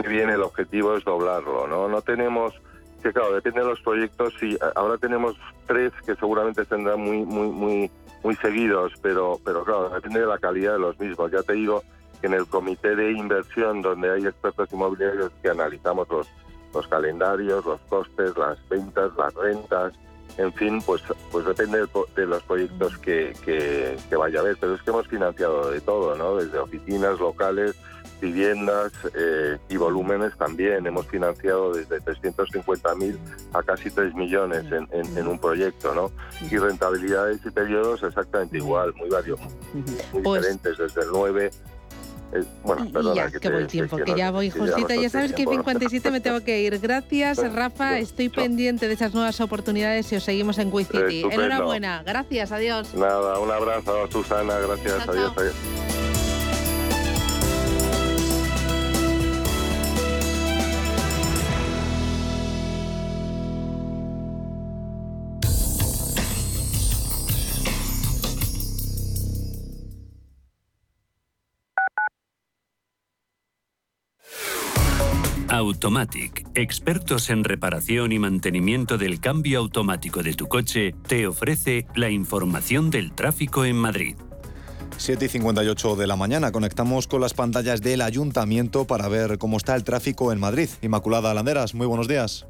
Viene 0.08 0.34
el 0.34 0.42
objetivo 0.42 0.96
es 0.96 1.04
doblarlo, 1.04 1.68
¿no? 1.68 1.88
No 1.88 2.02
tenemos 2.02 2.54
que 3.00 3.12
claro, 3.12 3.34
depende 3.34 3.60
de 3.60 3.66
los 3.66 3.80
proyectos 3.80 4.34
y 4.42 4.56
ahora 4.74 4.98
tenemos 4.98 5.36
tres 5.66 5.92
que 6.04 6.14
seguramente 6.16 6.64
tendrán 6.64 7.00
muy, 7.00 7.24
muy, 7.24 7.48
muy, 7.48 7.90
muy 8.22 8.36
seguidos, 8.36 8.92
pero, 9.02 9.38
pero 9.44 9.64
claro, 9.64 9.90
depende 9.90 10.20
de 10.20 10.26
la 10.26 10.38
calidad 10.38 10.74
de 10.74 10.78
los 10.78 10.98
mismos. 10.98 11.30
Ya 11.30 11.42
te 11.42 11.54
digo 11.54 11.82
que 12.20 12.26
en 12.26 12.34
el 12.34 12.46
comité 12.46 12.94
de 12.94 13.12
inversión, 13.12 13.82
donde 13.82 14.10
hay 14.10 14.26
expertos 14.26 14.72
inmobiliarios 14.72 15.32
que 15.42 15.50
analizamos 15.50 16.08
los, 16.08 16.28
los 16.74 16.86
calendarios, 16.88 17.64
los 17.64 17.80
costes, 17.82 18.36
las 18.36 18.68
ventas, 18.68 19.10
las 19.16 19.34
rentas, 19.34 19.92
en 20.36 20.52
fin, 20.52 20.80
pues, 20.82 21.02
pues 21.32 21.44
depende 21.44 21.86
de, 22.16 22.26
los 22.26 22.42
proyectos 22.44 22.96
que, 22.98 23.34
que, 23.44 23.96
que 24.08 24.16
vaya 24.16 24.38
a 24.38 24.42
haber. 24.42 24.56
Pero 24.58 24.74
es 24.74 24.82
que 24.82 24.90
hemos 24.90 25.06
financiado 25.08 25.70
de 25.70 25.80
todo, 25.80 26.14
¿no? 26.16 26.36
Desde 26.36 26.58
oficinas 26.58 27.18
locales, 27.18 27.76
viviendas 28.20 28.92
eh, 29.14 29.58
y 29.68 29.76
volúmenes 29.76 30.36
también. 30.36 30.86
Hemos 30.86 31.06
financiado 31.06 31.74
desde 31.74 32.00
350.000 32.00 33.16
a 33.52 33.62
casi 33.62 33.90
3 33.90 34.14
millones 34.14 34.64
en, 34.70 35.26
un 35.26 35.38
proyecto, 35.38 35.94
¿no? 35.94 36.10
Y 36.50 36.56
rentabilidades 36.56 37.40
y 37.44 37.50
periodos 37.50 38.02
exactamente 38.02 38.58
igual, 38.58 38.94
muy 38.94 39.08
varios, 39.08 39.40
muy 40.12 40.22
pues 40.22 40.42
diferentes, 40.42 40.78
desde 40.78 41.02
el 41.02 41.08
9 41.12 41.50
eh, 42.32 42.44
bueno, 42.62 42.88
perdona, 42.92 43.28
ya, 43.28 43.40
que, 43.40 43.48
voy 43.48 43.66
tiempo, 43.66 43.96
que 43.96 44.14
ya 44.14 44.30
voy 44.30 44.50
justita. 44.50 44.94
Ya 44.94 45.10
sabes 45.10 45.32
que 45.32 45.44
57 45.46 46.10
me 46.10 46.20
tengo 46.20 46.40
que 46.42 46.60
ir. 46.60 46.78
Gracias, 46.78 47.38
Rafa. 47.52 47.98
Estoy 47.98 48.28
pendiente 48.28 48.86
de 48.86 48.94
esas 48.94 49.14
nuevas 49.14 49.40
oportunidades 49.40 50.12
y 50.12 50.16
os 50.16 50.22
seguimos 50.22 50.58
en 50.58 50.72
WeCity. 50.72 51.24
Enhorabuena. 51.24 52.02
Gracias, 52.04 52.52
adiós. 52.52 52.94
Nada, 52.94 53.38
un 53.40 53.50
abrazo, 53.50 54.08
Susana. 54.10 54.58
Gracias, 54.58 55.08
adiós. 55.08 55.32
adiós. 55.36 56.19
Automatic, 75.82 76.46
expertos 76.56 77.30
en 77.30 77.42
reparación 77.42 78.12
y 78.12 78.18
mantenimiento 78.18 78.98
del 78.98 79.18
cambio 79.18 79.60
automático 79.60 80.22
de 80.22 80.34
tu 80.34 80.46
coche, 80.46 80.94
te 81.08 81.26
ofrece 81.26 81.86
la 81.94 82.10
información 82.10 82.90
del 82.90 83.12
tráfico 83.12 83.64
en 83.64 83.76
Madrid. 83.76 84.14
7 84.98 85.24
y 85.24 85.28
58 85.28 85.96
de 85.96 86.06
la 86.06 86.16
mañana 86.16 86.52
conectamos 86.52 87.06
con 87.06 87.22
las 87.22 87.32
pantallas 87.32 87.80
del 87.80 88.02
ayuntamiento 88.02 88.86
para 88.86 89.08
ver 89.08 89.38
cómo 89.38 89.56
está 89.56 89.74
el 89.74 89.82
tráfico 89.82 90.34
en 90.34 90.40
Madrid. 90.40 90.68
Inmaculada 90.82 91.32
Landeras, 91.32 91.74
muy 91.74 91.86
buenos 91.86 92.08
días. 92.08 92.46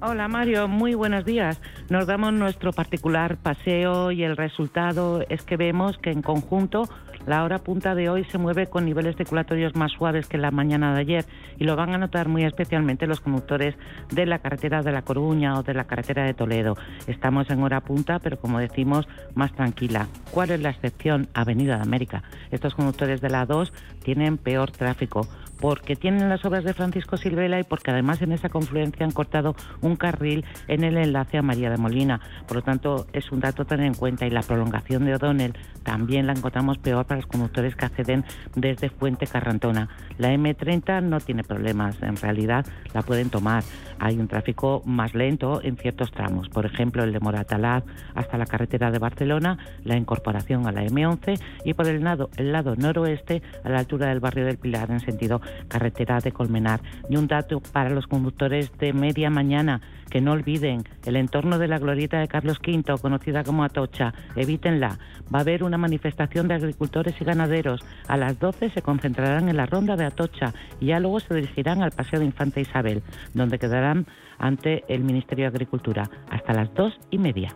Hola 0.00 0.26
Mario, 0.26 0.66
muy 0.66 0.94
buenos 0.94 1.24
días. 1.24 1.60
Nos 1.90 2.06
damos 2.06 2.32
nuestro 2.32 2.72
particular 2.72 3.36
paseo 3.36 4.10
y 4.10 4.24
el 4.24 4.36
resultado 4.36 5.22
es 5.28 5.42
que 5.42 5.56
vemos 5.56 5.96
que 5.98 6.10
en 6.10 6.22
conjunto 6.22 6.88
la 7.26 7.44
hora 7.44 7.58
punta 7.58 7.94
de 7.94 8.08
hoy 8.08 8.24
se 8.24 8.38
mueve 8.38 8.66
con 8.66 8.84
niveles 8.84 9.16
circulatorios 9.16 9.74
más 9.76 9.92
suaves 9.92 10.26
que 10.26 10.38
la 10.38 10.50
mañana 10.50 10.94
de 10.94 11.00
ayer 11.00 11.24
y 11.58 11.64
lo 11.64 11.76
van 11.76 11.94
a 11.94 11.98
notar 11.98 12.28
muy 12.28 12.44
especialmente 12.44 13.06
los 13.06 13.20
conductores 13.20 13.74
de 14.10 14.26
la 14.26 14.40
carretera 14.40 14.82
de 14.82 14.92
La 14.92 15.02
Coruña 15.02 15.58
o 15.58 15.62
de 15.62 15.74
la 15.74 15.84
carretera 15.84 16.24
de 16.24 16.34
Toledo. 16.34 16.76
Estamos 17.06 17.48
en 17.50 17.62
hora 17.62 17.80
punta, 17.80 18.18
pero 18.18 18.38
como 18.38 18.58
decimos, 18.58 19.06
más 19.34 19.52
tranquila. 19.52 20.08
¿Cuál 20.30 20.50
es 20.50 20.60
la 20.60 20.70
excepción? 20.70 21.28
Avenida 21.34 21.76
de 21.76 21.82
América. 21.82 22.22
Estos 22.50 22.74
conductores 22.74 23.20
de 23.20 23.30
la 23.30 23.46
2 23.46 23.72
tienen 24.02 24.38
peor 24.38 24.70
tráfico 24.70 25.28
porque 25.62 25.94
tienen 25.94 26.28
las 26.28 26.44
obras 26.44 26.64
de 26.64 26.74
Francisco 26.74 27.16
Silvela 27.16 27.60
y 27.60 27.62
porque 27.62 27.92
además 27.92 28.20
en 28.20 28.32
esa 28.32 28.48
confluencia 28.48 29.06
han 29.06 29.12
cortado 29.12 29.54
un 29.80 29.94
carril 29.94 30.44
en 30.66 30.82
el 30.82 30.96
enlace 30.96 31.38
a 31.38 31.42
María 31.42 31.70
de 31.70 31.76
Molina. 31.76 32.20
Por 32.48 32.56
lo 32.56 32.62
tanto, 32.62 33.06
es 33.12 33.30
un 33.30 33.38
dato 33.38 33.64
tener 33.64 33.86
en 33.86 33.94
cuenta 33.94 34.26
y 34.26 34.30
la 34.30 34.42
prolongación 34.42 35.04
de 35.04 35.14
O'Donnell 35.14 35.54
también 35.84 36.26
la 36.26 36.32
encontramos 36.32 36.78
peor 36.78 37.06
para 37.06 37.20
los 37.20 37.28
conductores 37.28 37.76
que 37.76 37.84
acceden 37.84 38.24
desde 38.56 38.90
Fuente 38.90 39.28
Carrantona. 39.28 39.88
La 40.18 40.34
M30 40.34 41.00
no 41.00 41.20
tiene 41.20 41.44
problemas, 41.44 42.02
en 42.02 42.16
realidad 42.16 42.66
la 42.92 43.02
pueden 43.02 43.30
tomar. 43.30 43.62
Hay 44.00 44.18
un 44.18 44.26
tráfico 44.26 44.82
más 44.84 45.14
lento 45.14 45.60
en 45.62 45.76
ciertos 45.76 46.10
tramos, 46.10 46.48
por 46.48 46.66
ejemplo 46.66 47.04
el 47.04 47.12
de 47.12 47.20
Moratalaz 47.20 47.84
hasta 48.16 48.36
la 48.36 48.46
carretera 48.46 48.90
de 48.90 48.98
Barcelona, 48.98 49.58
la 49.84 49.96
incorporación 49.96 50.66
a 50.66 50.72
la 50.72 50.82
M11 50.82 51.40
y 51.64 51.74
por 51.74 51.86
el 51.86 52.02
lado, 52.02 52.30
el 52.36 52.50
lado 52.50 52.74
noroeste 52.74 53.42
a 53.62 53.68
la 53.68 53.78
altura 53.78 54.08
del 54.08 54.18
barrio 54.18 54.44
del 54.44 54.58
Pilar 54.58 54.90
en 54.90 54.98
sentido 54.98 55.40
carretera 55.68 56.20
de 56.20 56.32
Colmenar. 56.32 56.80
Y 57.08 57.16
un 57.16 57.26
dato 57.26 57.60
para 57.60 57.90
los 57.90 58.06
conductores 58.06 58.70
de 58.78 58.92
media 58.92 59.30
mañana, 59.30 59.80
que 60.10 60.20
no 60.20 60.32
olviden 60.32 60.84
el 61.06 61.16
entorno 61.16 61.58
de 61.58 61.68
la 61.68 61.78
glorieta 61.78 62.18
de 62.18 62.28
Carlos 62.28 62.58
V, 62.58 62.98
conocida 63.00 63.44
como 63.44 63.64
Atocha, 63.64 64.12
evítenla. 64.36 64.98
Va 65.34 65.38
a 65.38 65.42
haber 65.42 65.64
una 65.64 65.78
manifestación 65.78 66.48
de 66.48 66.54
agricultores 66.54 67.14
y 67.20 67.24
ganaderos. 67.24 67.80
A 68.08 68.16
las 68.16 68.38
12 68.38 68.70
se 68.70 68.82
concentrarán 68.82 69.48
en 69.48 69.56
la 69.56 69.66
ronda 69.66 69.96
de 69.96 70.04
Atocha 70.04 70.52
y 70.80 70.86
ya 70.86 71.00
luego 71.00 71.20
se 71.20 71.34
dirigirán 71.34 71.82
al 71.82 71.92
Paseo 71.92 72.20
de 72.20 72.26
Infanta 72.26 72.60
Isabel, 72.60 73.02
donde 73.34 73.58
quedarán 73.58 74.06
ante 74.38 74.84
el 74.88 75.02
Ministerio 75.04 75.44
de 75.44 75.48
Agricultura 75.48 76.10
hasta 76.30 76.52
las 76.52 76.72
dos 76.74 76.92
y 77.10 77.18
media. 77.18 77.54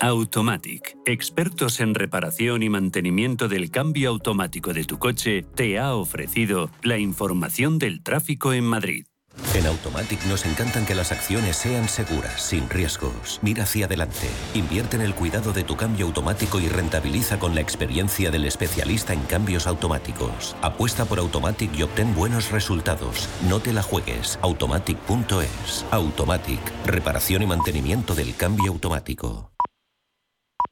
Automatic, 0.00 0.96
expertos 1.06 1.80
en 1.80 1.94
reparación 1.94 2.62
y 2.62 2.68
mantenimiento 2.68 3.48
del 3.48 3.70
cambio 3.70 4.10
automático 4.10 4.74
de 4.74 4.84
tu 4.84 4.98
coche, 4.98 5.42
te 5.54 5.78
ha 5.78 5.94
ofrecido 5.94 6.70
la 6.82 6.98
información 6.98 7.78
del 7.78 8.02
tráfico 8.02 8.52
en 8.52 8.64
Madrid. 8.64 9.06
En 9.54 9.66
Automatic 9.66 10.22
nos 10.26 10.44
encantan 10.44 10.84
que 10.86 10.94
las 10.94 11.12
acciones 11.12 11.56
sean 11.56 11.88
seguras, 11.88 12.42
sin 12.42 12.68
riesgos. 12.68 13.38
Mira 13.42 13.64
hacia 13.64 13.86
adelante, 13.86 14.28
invierte 14.54 14.96
en 14.96 15.02
el 15.02 15.14
cuidado 15.14 15.52
de 15.52 15.62
tu 15.62 15.76
cambio 15.76 16.06
automático 16.06 16.60
y 16.60 16.68
rentabiliza 16.68 17.38
con 17.38 17.54
la 17.54 17.60
experiencia 17.62 18.30
del 18.30 18.44
especialista 18.44 19.12
en 19.14 19.20
cambios 19.22 19.66
automáticos. 19.66 20.56
Apuesta 20.62 21.04
por 21.06 21.18
Automatic 21.18 21.70
y 21.74 21.82
obtén 21.82 22.14
buenos 22.14 22.50
resultados. 22.50 23.28
No 23.48 23.60
te 23.60 23.72
la 23.72 23.82
juegues. 23.82 24.38
Automatic.es. 24.42 25.86
Automatic, 25.90 26.60
reparación 26.86 27.42
y 27.42 27.46
mantenimiento 27.46 28.14
del 28.14 28.34
cambio 28.36 28.72
automático. 28.72 29.52